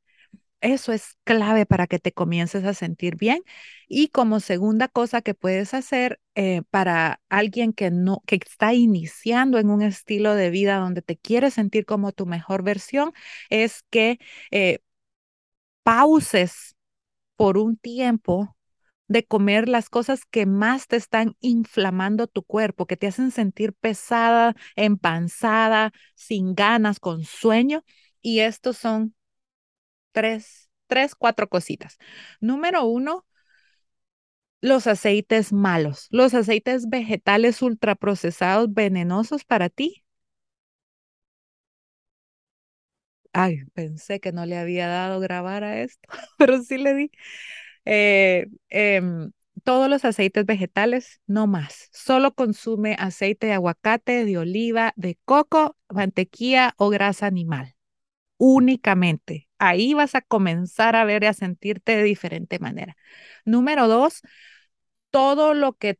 Eso 0.60 0.92
es 0.92 1.18
clave 1.24 1.66
para 1.68 1.86
que 1.88 2.00
te 2.00 2.12
comiences 2.14 2.66
a 2.66 2.74
sentir 2.74 3.16
bien. 3.16 3.44
Y 3.88 4.08
como 4.10 4.40
segunda 4.40 4.88
cosa 4.88 5.22
que 5.22 5.36
puedes 5.36 5.74
hacer 5.76 6.20
eh, 6.36 6.64
para 6.72 7.22
alguien 7.30 7.74
que 7.74 7.92
no, 7.92 8.24
que 8.26 8.38
está 8.38 8.74
iniciando 8.74 9.60
en 9.60 9.70
un 9.70 9.84
estilo 9.84 10.34
de 10.36 10.50
vida 10.50 10.78
donde 10.80 11.02
te 11.04 11.16
quieres 11.18 11.54
sentir 11.54 11.86
como 11.86 12.12
tu 12.12 12.26
mejor 12.26 12.64
versión, 12.64 13.14
es 13.50 13.84
que 13.92 14.20
eh, 14.52 14.80
pauses 15.84 16.76
por 17.38 17.58
un 17.60 17.78
tiempo 17.78 18.56
de 19.08 19.26
comer 19.28 19.70
las 19.70 19.90
cosas 19.92 20.26
que 20.26 20.48
más 20.48 20.88
te 20.88 20.98
están 20.98 21.38
inflamando 21.42 22.28
tu 22.28 22.44
cuerpo, 22.44 22.88
que 22.88 22.98
te 22.98 23.08
hacen 23.08 23.32
sentir 23.32 23.74
pesada, 23.76 24.56
empanzada, 24.78 25.94
sin 26.16 26.56
ganas, 26.56 27.00
con 27.02 27.26
sueño. 27.26 27.86
Y 28.22 28.42
estos 28.42 28.78
son 28.80 29.16
tres, 30.12 30.70
tres, 30.88 31.16
cuatro 31.16 31.50
cositas. 31.50 31.98
Número 32.42 32.86
uno, 32.86 33.26
los 34.62 34.86
aceites 34.88 35.52
malos, 35.52 36.06
los 36.12 36.34
aceites 36.36 36.90
vegetales 36.90 37.62
ultraprocesados 37.64 38.72
venenosos 38.74 39.44
para 39.46 39.70
ti. 39.70 40.04
Ay, 43.34 43.60
pensé 43.74 44.20
que 44.20 44.32
no 44.32 44.46
le 44.46 44.58
había 44.58 44.88
dado 44.88 45.20
grabar 45.20 45.64
a 45.64 45.82
esto, 45.82 46.10
pero 46.38 46.62
sí 46.64 46.78
le 46.78 46.94
di. 46.96 47.12
Eh, 47.86 48.48
em, 48.70 49.32
todos 49.64 49.90
los 49.90 50.06
aceites 50.06 50.46
vegetales, 50.46 51.22
no 51.28 51.48
más. 51.48 51.90
Solo 51.94 52.34
consume 52.36 52.96
aceite 53.00 53.48
de 53.48 53.54
aguacate, 53.54 54.26
de 54.26 54.38
oliva, 54.40 54.94
de 54.98 55.18
coco, 55.26 55.78
mantequilla 55.90 56.76
o 56.78 56.90
grasa 56.90 57.28
animal. 57.28 57.76
Únicamente. 58.38 59.47
Ahí 59.60 59.94
vas 59.94 60.16
a 60.16 60.22
comenzar 60.22 60.96
a 60.96 61.06
ver 61.06 61.24
y 61.24 61.28
a 61.28 61.34
sentirte 61.34 61.96
de 61.98 62.04
diferente 62.04 62.60
manera. 62.60 62.96
Número 63.46 63.88
dos, 63.88 64.22
todo 65.12 65.54
lo 65.54 65.74
que 65.74 66.00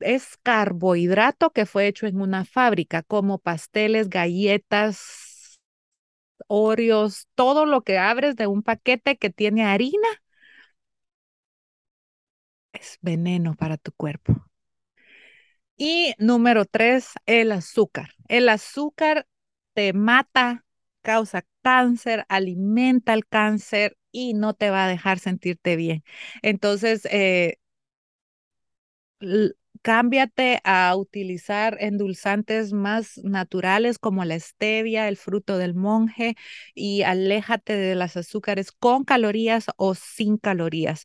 es 0.00 0.36
carbohidrato 0.42 1.50
que 1.52 1.66
fue 1.66 1.86
hecho 1.88 2.06
en 2.06 2.20
una 2.20 2.44
fábrica, 2.44 3.02
como 3.02 3.38
pasteles, 3.38 4.08
galletas, 4.10 5.58
Oreos, 6.48 7.26
todo 7.34 7.66
lo 7.66 7.82
que 7.82 7.98
abres 7.98 8.36
de 8.36 8.46
un 8.46 8.62
paquete 8.62 9.16
que 9.18 9.30
tiene 9.30 9.64
harina 9.64 10.08
es 12.72 12.96
veneno 13.02 13.54
para 13.54 13.76
tu 13.76 13.92
cuerpo. 13.92 14.46
Y 15.76 16.14
número 16.18 16.64
tres, 16.64 17.10
el 17.26 17.52
azúcar. 17.52 18.10
El 18.28 18.48
azúcar 18.48 19.26
te 19.74 19.92
mata, 19.92 20.64
causa 21.02 21.44
cáncer, 21.68 22.24
alimenta 22.28 23.14
el 23.14 23.26
cáncer 23.26 23.96
y 24.12 24.34
no 24.34 24.54
te 24.54 24.70
va 24.70 24.84
a 24.86 24.88
dejar 24.88 25.18
sentirte 25.18 25.76
bien. 25.76 26.04
Entonces, 26.42 27.06
eh, 27.10 27.58
cámbiate 29.82 30.60
a 30.64 30.94
utilizar 30.96 31.76
endulzantes 31.80 32.72
más 32.72 33.18
naturales 33.18 33.98
como 33.98 34.24
la 34.24 34.38
stevia, 34.40 35.08
el 35.08 35.16
fruto 35.16 35.56
del 35.58 35.74
monje 35.74 36.36
y 36.74 37.02
aléjate 37.02 37.76
de 37.76 37.94
las 37.94 38.16
azúcares 38.16 38.72
con 38.72 39.04
calorías 39.04 39.66
o 39.76 39.94
sin 39.94 40.36
calorías. 40.38 41.04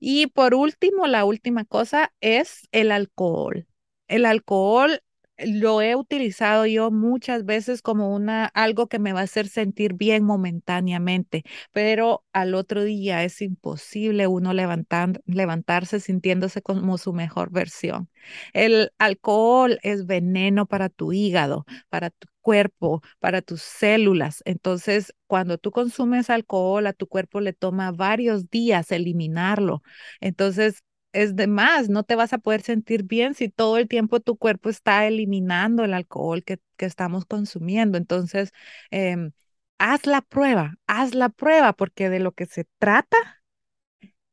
Y 0.00 0.28
por 0.28 0.54
último, 0.54 1.06
la 1.06 1.24
última 1.24 1.64
cosa 1.64 2.12
es 2.20 2.68
el 2.72 2.92
alcohol. 2.92 3.66
El 4.08 4.26
alcohol 4.26 5.00
lo 5.38 5.82
he 5.82 5.96
utilizado 5.96 6.66
yo 6.66 6.90
muchas 6.90 7.44
veces 7.44 7.82
como 7.82 8.14
una 8.14 8.46
algo 8.46 8.88
que 8.88 8.98
me 8.98 9.12
va 9.12 9.20
a 9.20 9.22
hacer 9.24 9.48
sentir 9.48 9.94
bien 9.94 10.24
momentáneamente, 10.24 11.44
pero 11.72 12.24
al 12.32 12.54
otro 12.54 12.84
día 12.84 13.24
es 13.24 13.42
imposible 13.42 14.26
uno 14.26 14.52
levantar, 14.54 15.20
levantarse 15.26 16.00
sintiéndose 16.00 16.62
como 16.62 16.98
su 16.98 17.12
mejor 17.12 17.50
versión. 17.50 18.08
El 18.52 18.92
alcohol 18.98 19.78
es 19.82 20.06
veneno 20.06 20.66
para 20.66 20.88
tu 20.88 21.12
hígado, 21.12 21.64
para 21.88 22.10
tu 22.10 22.28
cuerpo, 22.40 23.02
para 23.18 23.42
tus 23.42 23.62
células. 23.62 24.42
Entonces, 24.44 25.14
cuando 25.26 25.58
tú 25.58 25.70
consumes 25.70 26.30
alcohol, 26.30 26.86
a 26.86 26.92
tu 26.92 27.06
cuerpo 27.06 27.40
le 27.40 27.52
toma 27.52 27.90
varios 27.92 28.50
días 28.50 28.92
eliminarlo. 28.92 29.82
Entonces, 30.20 30.82
es 31.14 31.36
de 31.36 31.46
más, 31.46 31.88
no 31.88 32.04
te 32.04 32.16
vas 32.16 32.32
a 32.32 32.38
poder 32.38 32.62
sentir 32.62 33.04
bien 33.04 33.34
si 33.34 33.48
todo 33.48 33.78
el 33.78 33.88
tiempo 33.88 34.20
tu 34.20 34.36
cuerpo 34.36 34.68
está 34.70 35.06
eliminando 35.06 35.84
el 35.84 35.94
alcohol 35.94 36.44
que, 36.44 36.60
estamos 36.78 37.24
consumiendo. 37.24 37.96
Entonces, 37.98 38.52
em, 38.90 39.32
haz 39.78 40.06
la 40.06 40.20
prueba, 40.22 40.74
haz 40.86 41.14
la 41.14 41.30
prueba, 41.30 41.72
porque 41.72 42.10
de 42.10 42.20
lo 42.20 42.32
que 42.32 42.46
se 42.46 42.66
trata 42.78 43.16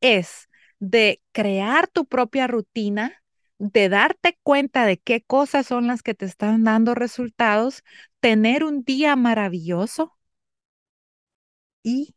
es 0.01 0.49
de 0.79 1.21
crear 1.31 1.87
tu 1.87 2.05
propia 2.07 2.47
rutina, 2.47 3.23
de 3.59 3.89
darte 3.89 4.39
cuenta 4.43 4.85
de 4.85 4.97
qué 4.99 5.21
cosas 5.23 5.67
son 5.67 5.87
las 5.87 6.03
que 6.03 6.15
te 6.15 6.25
están 6.25 6.63
dando 6.63 6.95
resultados, 6.95 7.83
tener 8.19 8.63
un 8.63 8.83
día 8.83 9.15
maravilloso 9.15 10.17
y 11.83 12.15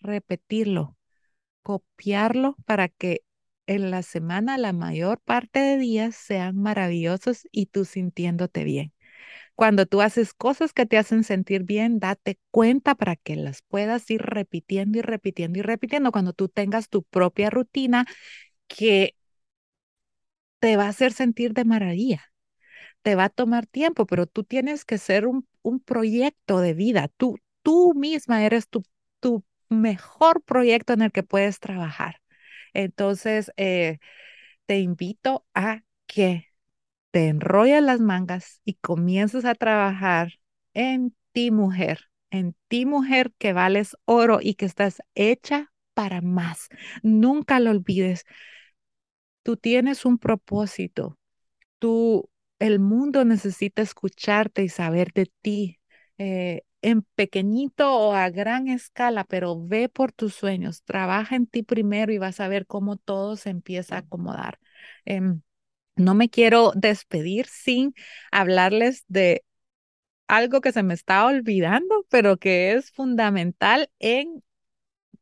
repetirlo, 0.00 0.96
copiarlo 1.62 2.56
para 2.66 2.88
que 2.88 3.22
en 3.66 3.90
la 3.90 4.02
semana 4.02 4.58
la 4.58 4.72
mayor 4.72 5.20
parte 5.20 5.60
de 5.60 5.78
días 5.78 6.14
sean 6.16 6.56
maravillosos 6.56 7.48
y 7.52 7.66
tú 7.66 7.84
sintiéndote 7.84 8.64
bien. 8.64 8.92
Cuando 9.56 9.86
tú 9.86 10.02
haces 10.02 10.34
cosas 10.34 10.72
que 10.72 10.86
te 10.86 10.98
hacen 10.98 11.24
sentir 11.24 11.64
bien, 11.64 12.00
date 12.00 12.38
cuenta 12.50 12.94
para 12.96 13.16
que 13.16 13.36
las 13.36 13.62
puedas 13.62 14.10
ir 14.10 14.22
repitiendo 14.22 14.98
y 14.98 15.02
repitiendo 15.02 15.58
y 15.60 15.62
repitiendo. 15.62 16.12
Cuando 16.12 16.32
tú 16.34 16.48
tengas 16.48 16.88
tu 16.90 17.02
propia 17.04 17.50
rutina 17.50 18.06
que 18.68 19.16
te 20.58 20.76
va 20.76 20.86
a 20.86 20.88
hacer 20.88 21.12
sentir 21.12 21.52
de 21.54 21.64
maravilla. 21.64 22.22
Te 23.02 23.16
va 23.16 23.26
a 23.26 23.30
tomar 23.30 23.66
tiempo, 23.66 24.06
pero 24.06 24.26
tú 24.26 24.44
tienes 24.44 24.84
que 24.84 24.98
ser 24.98 25.26
un, 25.26 25.48
un 25.62 25.80
proyecto 25.80 26.60
de 26.60 26.74
vida. 26.74 27.08
Tú, 27.18 27.38
tú 27.62 27.94
misma 27.96 28.44
eres 28.44 28.68
tu, 28.68 28.84
tu 29.20 29.44
mejor 29.70 30.42
proyecto 30.44 30.94
en 30.94 31.02
el 31.02 31.12
que 31.12 31.24
puedes 31.24 31.60
trabajar. 31.60 32.20
Entonces, 32.74 33.52
eh, 33.56 33.98
te 34.66 34.78
invito 34.80 35.46
a 35.54 35.82
que 36.06 36.48
te 37.10 37.28
enrolles 37.28 37.82
las 37.82 38.00
mangas 38.00 38.60
y 38.64 38.74
comiences 38.74 39.44
a 39.44 39.54
trabajar 39.54 40.34
en 40.74 41.14
ti, 41.32 41.50
mujer, 41.50 42.10
en 42.30 42.56
ti, 42.68 42.86
mujer, 42.86 43.32
que 43.38 43.52
vales 43.52 43.96
oro 44.06 44.40
y 44.42 44.54
que 44.54 44.66
estás 44.66 45.02
hecha 45.14 45.72
para 45.94 46.20
más. 46.22 46.68
Nunca 47.02 47.60
lo 47.60 47.70
olvides. 47.70 48.24
Tú 49.42 49.56
tienes 49.56 50.04
un 50.04 50.18
propósito. 50.18 51.18
Tú, 51.78 52.30
el 52.60 52.80
mundo 52.80 53.24
necesita 53.24 53.82
escucharte 53.82 54.64
y 54.64 54.70
saber 54.70 55.12
de 55.14 55.26
ti. 55.42 55.80
Eh, 56.18 56.62
en 56.84 57.02
pequeñito 57.14 57.92
o 57.96 58.12
a 58.14 58.28
gran 58.30 58.68
escala, 58.68 59.24
pero 59.24 59.58
ve 59.66 59.88
por 59.88 60.12
tus 60.12 60.34
sueños, 60.34 60.82
trabaja 60.84 61.36
en 61.36 61.46
ti 61.46 61.62
primero 61.62 62.12
y 62.12 62.18
vas 62.18 62.40
a 62.40 62.48
ver 62.48 62.66
cómo 62.66 62.96
todo 62.96 63.36
se 63.36 63.50
empieza 63.50 63.96
a 63.96 63.98
acomodar. 64.00 64.58
Em, 65.04 65.40
no 65.96 66.14
me 66.14 66.30
quiero 66.30 66.72
despedir 66.76 67.46
sin 67.46 67.94
hablarles 68.32 69.04
de 69.08 69.44
algo 70.28 70.60
que 70.60 70.72
se 70.72 70.82
me 70.82 70.94
está 70.94 71.26
olvidando, 71.26 72.06
pero 72.10 72.38
que 72.38 72.72
es 72.74 72.90
fundamental 72.92 73.90
en 73.98 74.42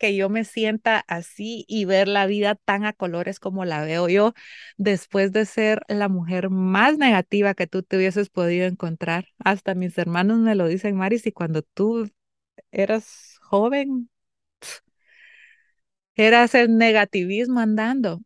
que 0.03 0.17
yo 0.17 0.29
me 0.29 0.45
sienta 0.45 1.05
así 1.07 1.65
y 1.69 1.85
ver 1.85 2.09
la 2.09 2.27
vida 2.27 2.57
tan 2.57 2.85
a 2.85 2.93
colores 2.93 3.39
como 3.39 3.65
la 3.65 3.85
veo 3.85 4.09
yo, 4.09 4.35
después 4.77 5.31
de 5.31 5.47
ser 5.47 5.83
la 5.87 6.09
mujer 6.09 6.51
más 6.51 6.99
negativa 6.99 7.55
que 7.55 7.69
tú 7.69 7.85
te 7.85 7.97
hubieses 7.99 8.29
podido 8.29 8.67
encontrar. 8.67 9.29
Hasta 9.39 9.77
mis 9.77 9.97
hermanos 9.99 10.41
me 10.41 10.57
lo 10.57 10.67
dicen, 10.67 10.97
Maris, 10.97 11.25
y 11.29 11.33
cuando 11.33 11.63
tú 11.63 12.11
eras 12.73 13.39
joven, 13.43 14.11
eras 16.17 16.57
el 16.57 16.77
negativismo 16.77 17.61
andando. 17.61 18.23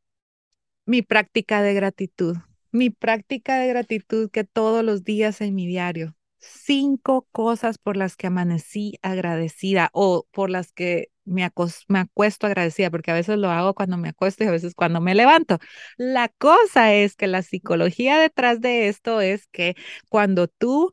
Mi 0.87 1.03
práctica 1.03 1.61
de 1.61 1.74
gratitud, 1.74 2.39
mi 2.72 2.89
práctica 2.89 3.59
de 3.59 3.68
gratitud 3.68 4.31
que 4.31 4.45
todos 4.45 4.83
los 4.83 5.05
días 5.05 5.43
en 5.43 5.55
mi 5.55 5.66
diario, 5.66 6.16
cinco 6.39 7.29
cosas 7.33 7.77
por 7.77 7.99
las 7.99 8.16
que 8.16 8.29
amanecí 8.29 8.99
agradecida 9.03 9.91
o 9.93 10.27
por 10.33 10.49
las 10.49 10.72
que 10.72 11.11
me, 11.27 11.51
me 11.89 11.99
acuesto 12.01 12.47
agradecida, 12.47 12.91
porque 12.91 13.11
a 13.11 13.14
veces 13.14 13.39
lo 13.39 13.51
hago 13.51 13.74
cuando 13.74 13.97
me 13.99 14.09
acuesto 14.11 14.45
y 14.45 14.47
a 14.49 14.51
veces 14.53 14.74
cuando 14.74 15.01
me 15.01 15.14
levanto. 15.14 15.59
La 15.99 16.29
cosa 16.29 16.95
es 16.95 17.16
que 17.16 17.27
la 17.27 17.43
psicología 17.43 18.18
detrás 18.18 18.61
de 18.61 18.89
esto 18.89 19.20
es 19.20 19.47
que 19.49 19.77
cuando 20.09 20.49
tú 20.49 20.93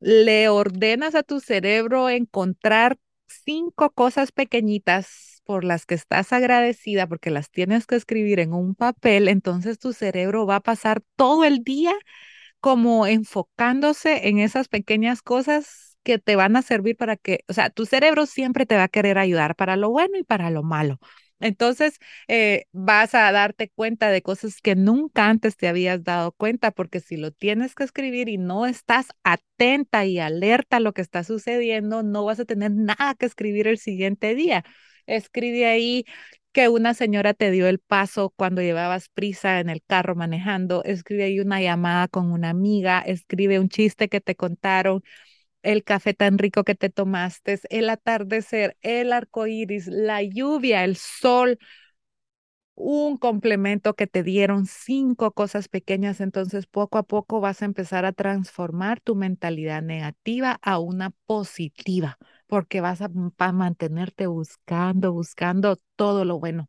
le 0.00 0.48
ordenas 0.48 1.14
a 1.14 1.22
tu 1.22 1.40
cerebro 1.40 2.08
encontrar 2.10 2.98
cinco 3.26 3.90
cosas 3.90 4.32
pequeñitas 4.32 5.42
por 5.44 5.64
las 5.64 5.86
que 5.86 5.94
estás 5.94 6.32
agradecida, 6.32 7.06
porque 7.06 7.30
las 7.30 7.50
tienes 7.50 7.86
que 7.86 7.96
escribir 7.96 8.38
en 8.40 8.52
un 8.52 8.74
papel, 8.74 9.28
entonces 9.28 9.78
tu 9.78 9.92
cerebro 9.92 10.46
va 10.46 10.56
a 10.56 10.60
pasar 10.60 11.02
todo 11.16 11.44
el 11.44 11.64
día 11.64 11.94
como 12.60 13.06
enfocándose 13.06 14.28
en 14.28 14.38
esas 14.38 14.68
pequeñas 14.68 15.22
cosas 15.22 15.87
que 16.08 16.18
te 16.18 16.36
van 16.36 16.56
a 16.56 16.62
servir 16.62 16.96
para 16.96 17.16
que, 17.16 17.44
o 17.48 17.52
sea, 17.52 17.68
tu 17.68 17.84
cerebro 17.84 18.24
siempre 18.24 18.64
te 18.64 18.76
va 18.76 18.84
a 18.84 18.88
querer 18.88 19.18
ayudar 19.18 19.54
para 19.56 19.76
lo 19.76 19.90
bueno 19.90 20.16
y 20.18 20.24
para 20.24 20.48
lo 20.50 20.62
malo. 20.62 20.98
Entonces, 21.38 21.98
eh, 22.28 22.64
vas 22.72 23.14
a 23.14 23.30
darte 23.30 23.68
cuenta 23.68 24.08
de 24.10 24.22
cosas 24.22 24.62
que 24.62 24.74
nunca 24.74 25.28
antes 25.28 25.56
te 25.58 25.68
habías 25.68 26.02
dado 26.02 26.32
cuenta, 26.32 26.70
porque 26.70 27.00
si 27.00 27.18
lo 27.18 27.30
tienes 27.30 27.74
que 27.74 27.84
escribir 27.84 28.28
y 28.30 28.38
no 28.38 28.64
estás 28.66 29.08
atenta 29.22 30.06
y 30.06 30.18
alerta 30.18 30.78
a 30.78 30.80
lo 30.80 30.94
que 30.94 31.02
está 31.02 31.24
sucediendo, 31.24 32.02
no 32.02 32.24
vas 32.24 32.40
a 32.40 32.46
tener 32.46 32.72
nada 32.72 33.14
que 33.14 33.26
escribir 33.26 33.68
el 33.68 33.76
siguiente 33.78 34.34
día. 34.34 34.64
Escribe 35.06 35.66
ahí 35.66 36.04
que 36.52 36.68
una 36.68 36.94
señora 36.94 37.34
te 37.34 37.50
dio 37.50 37.68
el 37.68 37.78
paso 37.78 38.30
cuando 38.36 38.62
llevabas 38.62 39.08
prisa 39.10 39.60
en 39.60 39.68
el 39.70 39.82
carro 39.86 40.14
manejando, 40.16 40.82
escribe 40.84 41.24
ahí 41.24 41.40
una 41.40 41.60
llamada 41.60 42.08
con 42.08 42.32
una 42.32 42.50
amiga, 42.50 43.00
escribe 43.00 43.60
un 43.60 43.68
chiste 43.68 44.08
que 44.08 44.20
te 44.20 44.34
contaron, 44.34 45.02
el 45.62 45.84
café 45.84 46.14
tan 46.14 46.38
rico 46.38 46.64
que 46.64 46.74
te 46.74 46.90
tomaste, 46.90 47.60
el 47.70 47.90
atardecer, 47.90 48.76
el 48.82 49.12
arco 49.12 49.46
iris, 49.46 49.86
la 49.88 50.22
lluvia, 50.22 50.84
el 50.84 50.96
sol, 50.96 51.58
un 52.74 53.16
complemento 53.18 53.94
que 53.94 54.06
te 54.06 54.22
dieron 54.22 54.64
cinco 54.66 55.32
cosas 55.32 55.68
pequeñas, 55.68 56.20
entonces 56.20 56.66
poco 56.66 56.96
a 56.98 57.02
poco 57.02 57.40
vas 57.40 57.60
a 57.62 57.64
empezar 57.66 58.04
a 58.04 58.12
transformar 58.12 59.00
tu 59.00 59.14
mentalidad 59.16 59.82
negativa 59.82 60.58
a 60.62 60.78
una 60.78 61.10
positiva, 61.26 62.18
porque 62.46 62.80
vas 62.80 63.00
a, 63.02 63.10
a 63.38 63.52
mantenerte 63.52 64.26
buscando, 64.28 65.12
buscando 65.12 65.76
todo 65.96 66.24
lo 66.24 66.38
bueno. 66.38 66.68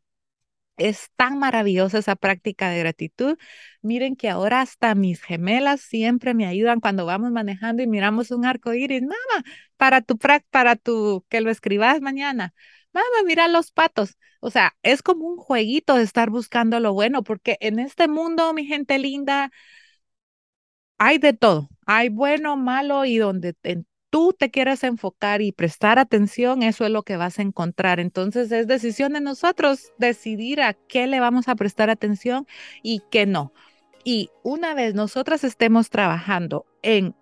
Es 0.80 1.10
tan 1.16 1.38
maravillosa 1.38 1.98
esa 1.98 2.16
práctica 2.16 2.70
de 2.70 2.78
gratitud. 2.78 3.36
Miren 3.82 4.16
que 4.16 4.30
ahora 4.30 4.62
hasta 4.62 4.94
mis 4.94 5.22
gemelas 5.22 5.82
siempre 5.82 6.32
me 6.32 6.46
ayudan 6.46 6.80
cuando 6.80 7.04
vamos 7.04 7.32
manejando 7.32 7.82
y 7.82 7.86
miramos 7.86 8.30
un 8.30 8.46
arco 8.46 8.72
iris. 8.72 9.02
Mamá, 9.02 9.44
para 9.76 10.00
tu, 10.00 10.16
para 10.50 10.76
tu, 10.76 11.24
que 11.28 11.42
lo 11.42 11.50
escribas 11.50 12.00
mañana. 12.00 12.54
Mamá, 12.92 13.06
mira 13.26 13.46
los 13.48 13.72
patos. 13.72 14.16
O 14.40 14.50
sea, 14.50 14.74
es 14.82 15.02
como 15.02 15.26
un 15.26 15.36
jueguito 15.36 15.96
de 15.96 16.02
estar 16.02 16.30
buscando 16.30 16.80
lo 16.80 16.94
bueno, 16.94 17.22
porque 17.22 17.58
en 17.60 17.78
este 17.78 18.08
mundo, 18.08 18.54
mi 18.54 18.64
gente 18.64 18.98
linda, 18.98 19.50
hay 20.98 21.18
de 21.18 21.32
todo. 21.32 21.68
Hay 21.86 22.08
bueno, 22.08 22.56
malo 22.56 23.04
y 23.04 23.18
donde 23.18 23.54
tú 24.10 24.34
te 24.36 24.50
quieras 24.50 24.84
enfocar 24.84 25.40
y 25.42 25.52
prestar 25.52 25.98
atención, 25.98 26.62
eso 26.62 26.84
es 26.84 26.90
lo 26.90 27.02
que 27.02 27.16
vas 27.16 27.38
a 27.38 27.42
encontrar. 27.42 28.00
Entonces 28.00 28.52
es 28.52 28.66
decisión 28.66 29.12
de 29.14 29.20
nosotros 29.20 29.92
decidir 29.98 30.60
a 30.60 30.74
qué 30.74 31.06
le 31.06 31.20
vamos 31.20 31.48
a 31.48 31.54
prestar 31.54 31.90
atención 31.90 32.46
y 32.82 33.02
qué 33.10 33.26
no. 33.26 33.52
Y 34.04 34.30
una 34.42 34.74
vez 34.74 34.94
nosotras 34.94 35.44
estemos 35.44 35.90
trabajando 35.90 36.66
en 36.82 37.14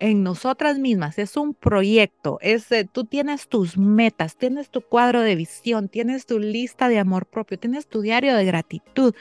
en 0.00 0.22
nosotras 0.22 0.78
mismas, 0.78 1.18
es 1.18 1.36
un 1.36 1.54
proyecto, 1.54 2.38
es, 2.42 2.70
eh, 2.72 2.86
tú 2.90 3.04
tienes 3.04 3.48
tus 3.48 3.78
metas, 3.78 4.36
tienes 4.36 4.68
tu 4.70 4.82
cuadro 4.82 5.20
de 5.22 5.36
visión, 5.36 5.88
tienes 5.88 6.26
tu 6.26 6.38
lista 6.38 6.88
de 6.88 6.98
amor 6.98 7.26
propio, 7.26 7.58
tienes 7.58 7.86
tu 7.86 8.02
diario 8.02 8.34
de 8.34 8.44
gratitud, 8.44 9.14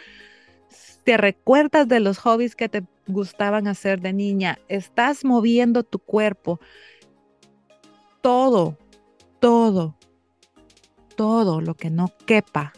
te 1.04 1.18
recuerdas 1.18 1.88
de 1.88 2.00
los 2.00 2.18
hobbies 2.20 2.56
que 2.56 2.70
te 2.70 2.84
gustaban 3.08 3.68
hacer 3.68 4.02
de 4.02 4.14
niña, 4.14 4.60
estás 4.68 5.26
moviendo 5.26 5.84
tu 5.84 6.00
cuerpo, 6.00 6.60
todo, 8.22 8.78
todo, 9.40 9.98
todo 11.16 11.62
lo 11.62 11.76
que 11.76 11.90
no 11.90 12.12
quepa, 12.26 12.74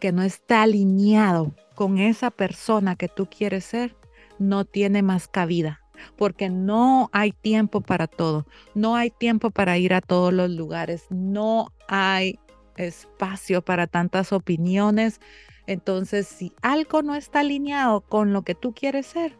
que 0.00 0.12
no 0.12 0.22
está 0.22 0.62
alineado 0.62 1.54
con 1.74 1.98
esa 1.98 2.30
persona 2.30 2.96
que 2.96 3.08
tú 3.08 3.26
quieres 3.26 3.64
ser, 3.64 3.96
no 4.38 4.64
tiene 4.64 5.02
más 5.02 5.28
cabida 5.28 5.80
porque 6.16 6.48
no 6.48 7.10
hay 7.12 7.32
tiempo 7.32 7.80
para 7.80 8.06
todo, 8.06 8.46
no 8.74 8.96
hay 8.96 9.10
tiempo 9.10 9.50
para 9.50 9.78
ir 9.78 9.94
a 9.94 10.00
todos 10.00 10.32
los 10.32 10.50
lugares, 10.50 11.06
no 11.10 11.72
hay 11.88 12.38
espacio 12.76 13.62
para 13.62 13.86
tantas 13.86 14.32
opiniones. 14.32 15.20
Entonces, 15.68 16.26
si 16.26 16.54
algo 16.62 17.02
no 17.02 17.14
está 17.14 17.40
alineado 17.40 18.00
con 18.00 18.32
lo 18.32 18.40
que 18.40 18.54
tú 18.54 18.72
quieres 18.72 19.04
ser, 19.04 19.36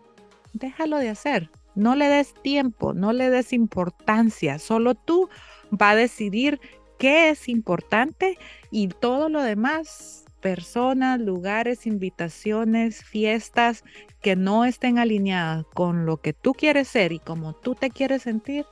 déjalo 0.52 0.98
de 0.98 1.08
hacer. 1.08 1.50
No 1.74 1.96
le 1.96 2.06
des 2.06 2.34
tiempo, 2.34 2.92
no 2.92 3.14
le 3.14 3.30
des 3.30 3.54
importancia, 3.54 4.58
solo 4.58 4.94
tú 4.94 5.30
va 5.72 5.90
a 5.90 5.96
decidir 5.96 6.60
qué 6.98 7.30
es 7.30 7.48
importante 7.48 8.36
y 8.70 8.88
todo 8.88 9.30
lo 9.30 9.42
demás 9.42 10.26
personas, 10.42 11.18
lugares, 11.18 11.86
invitaciones, 11.86 13.02
fiestas 13.02 13.82
que 14.20 14.36
no 14.36 14.66
estén 14.66 14.98
alineadas 14.98 15.64
con 15.72 16.04
lo 16.04 16.18
que 16.18 16.34
tú 16.34 16.52
quieres 16.52 16.88
ser 16.88 17.12
y 17.12 17.20
como 17.20 17.54
tú 17.54 17.74
te 17.74 17.88
quieres 17.88 18.22
sentir, 18.22 18.66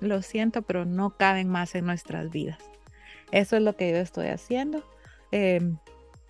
lo 0.00 0.22
siento, 0.22 0.62
pero 0.62 0.86
no 0.86 1.10
caben 1.18 1.50
más 1.50 1.74
en 1.74 1.84
nuestras 1.84 2.30
vidas. 2.30 2.58
Eso 3.30 3.56
es 3.56 3.62
lo 3.62 3.76
que 3.76 3.90
yo 3.90 3.98
estoy 3.98 4.28
haciendo. 4.28 4.82
Em, 5.32 5.76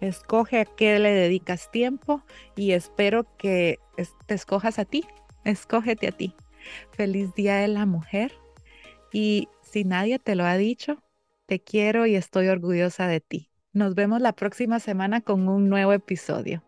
escoge 0.01 0.61
a 0.61 0.65
qué 0.65 0.99
le 0.99 1.11
dedicas 1.11 1.71
tiempo 1.71 2.23
y 2.57 2.73
espero 2.73 3.27
que 3.37 3.79
te 4.27 4.35
escojas 4.35 4.79
a 4.79 4.85
ti. 4.85 5.05
Escógete 5.45 6.09
a 6.09 6.13
ti. 6.13 6.35
Feliz 6.93 7.35
Día 7.35 7.57
de 7.57 7.69
la 7.69 7.87
Mujer. 7.87 8.33
Y 9.13 9.49
si 9.63 9.85
nadie 9.85 10.19
te 10.19 10.35
lo 10.35 10.45
ha 10.45 10.57
dicho, 10.57 11.03
te 11.47 11.61
quiero 11.61 12.07
y 12.07 12.15
estoy 12.15 12.49
orgullosa 12.49 13.07
de 13.07 13.21
ti. 13.21 13.51
Nos 13.73 13.95
vemos 13.95 14.21
la 14.21 14.33
próxima 14.33 14.81
semana 14.81 15.21
con 15.21 15.49
un 15.49 15.69
nuevo 15.69 15.93
episodio. 15.93 16.63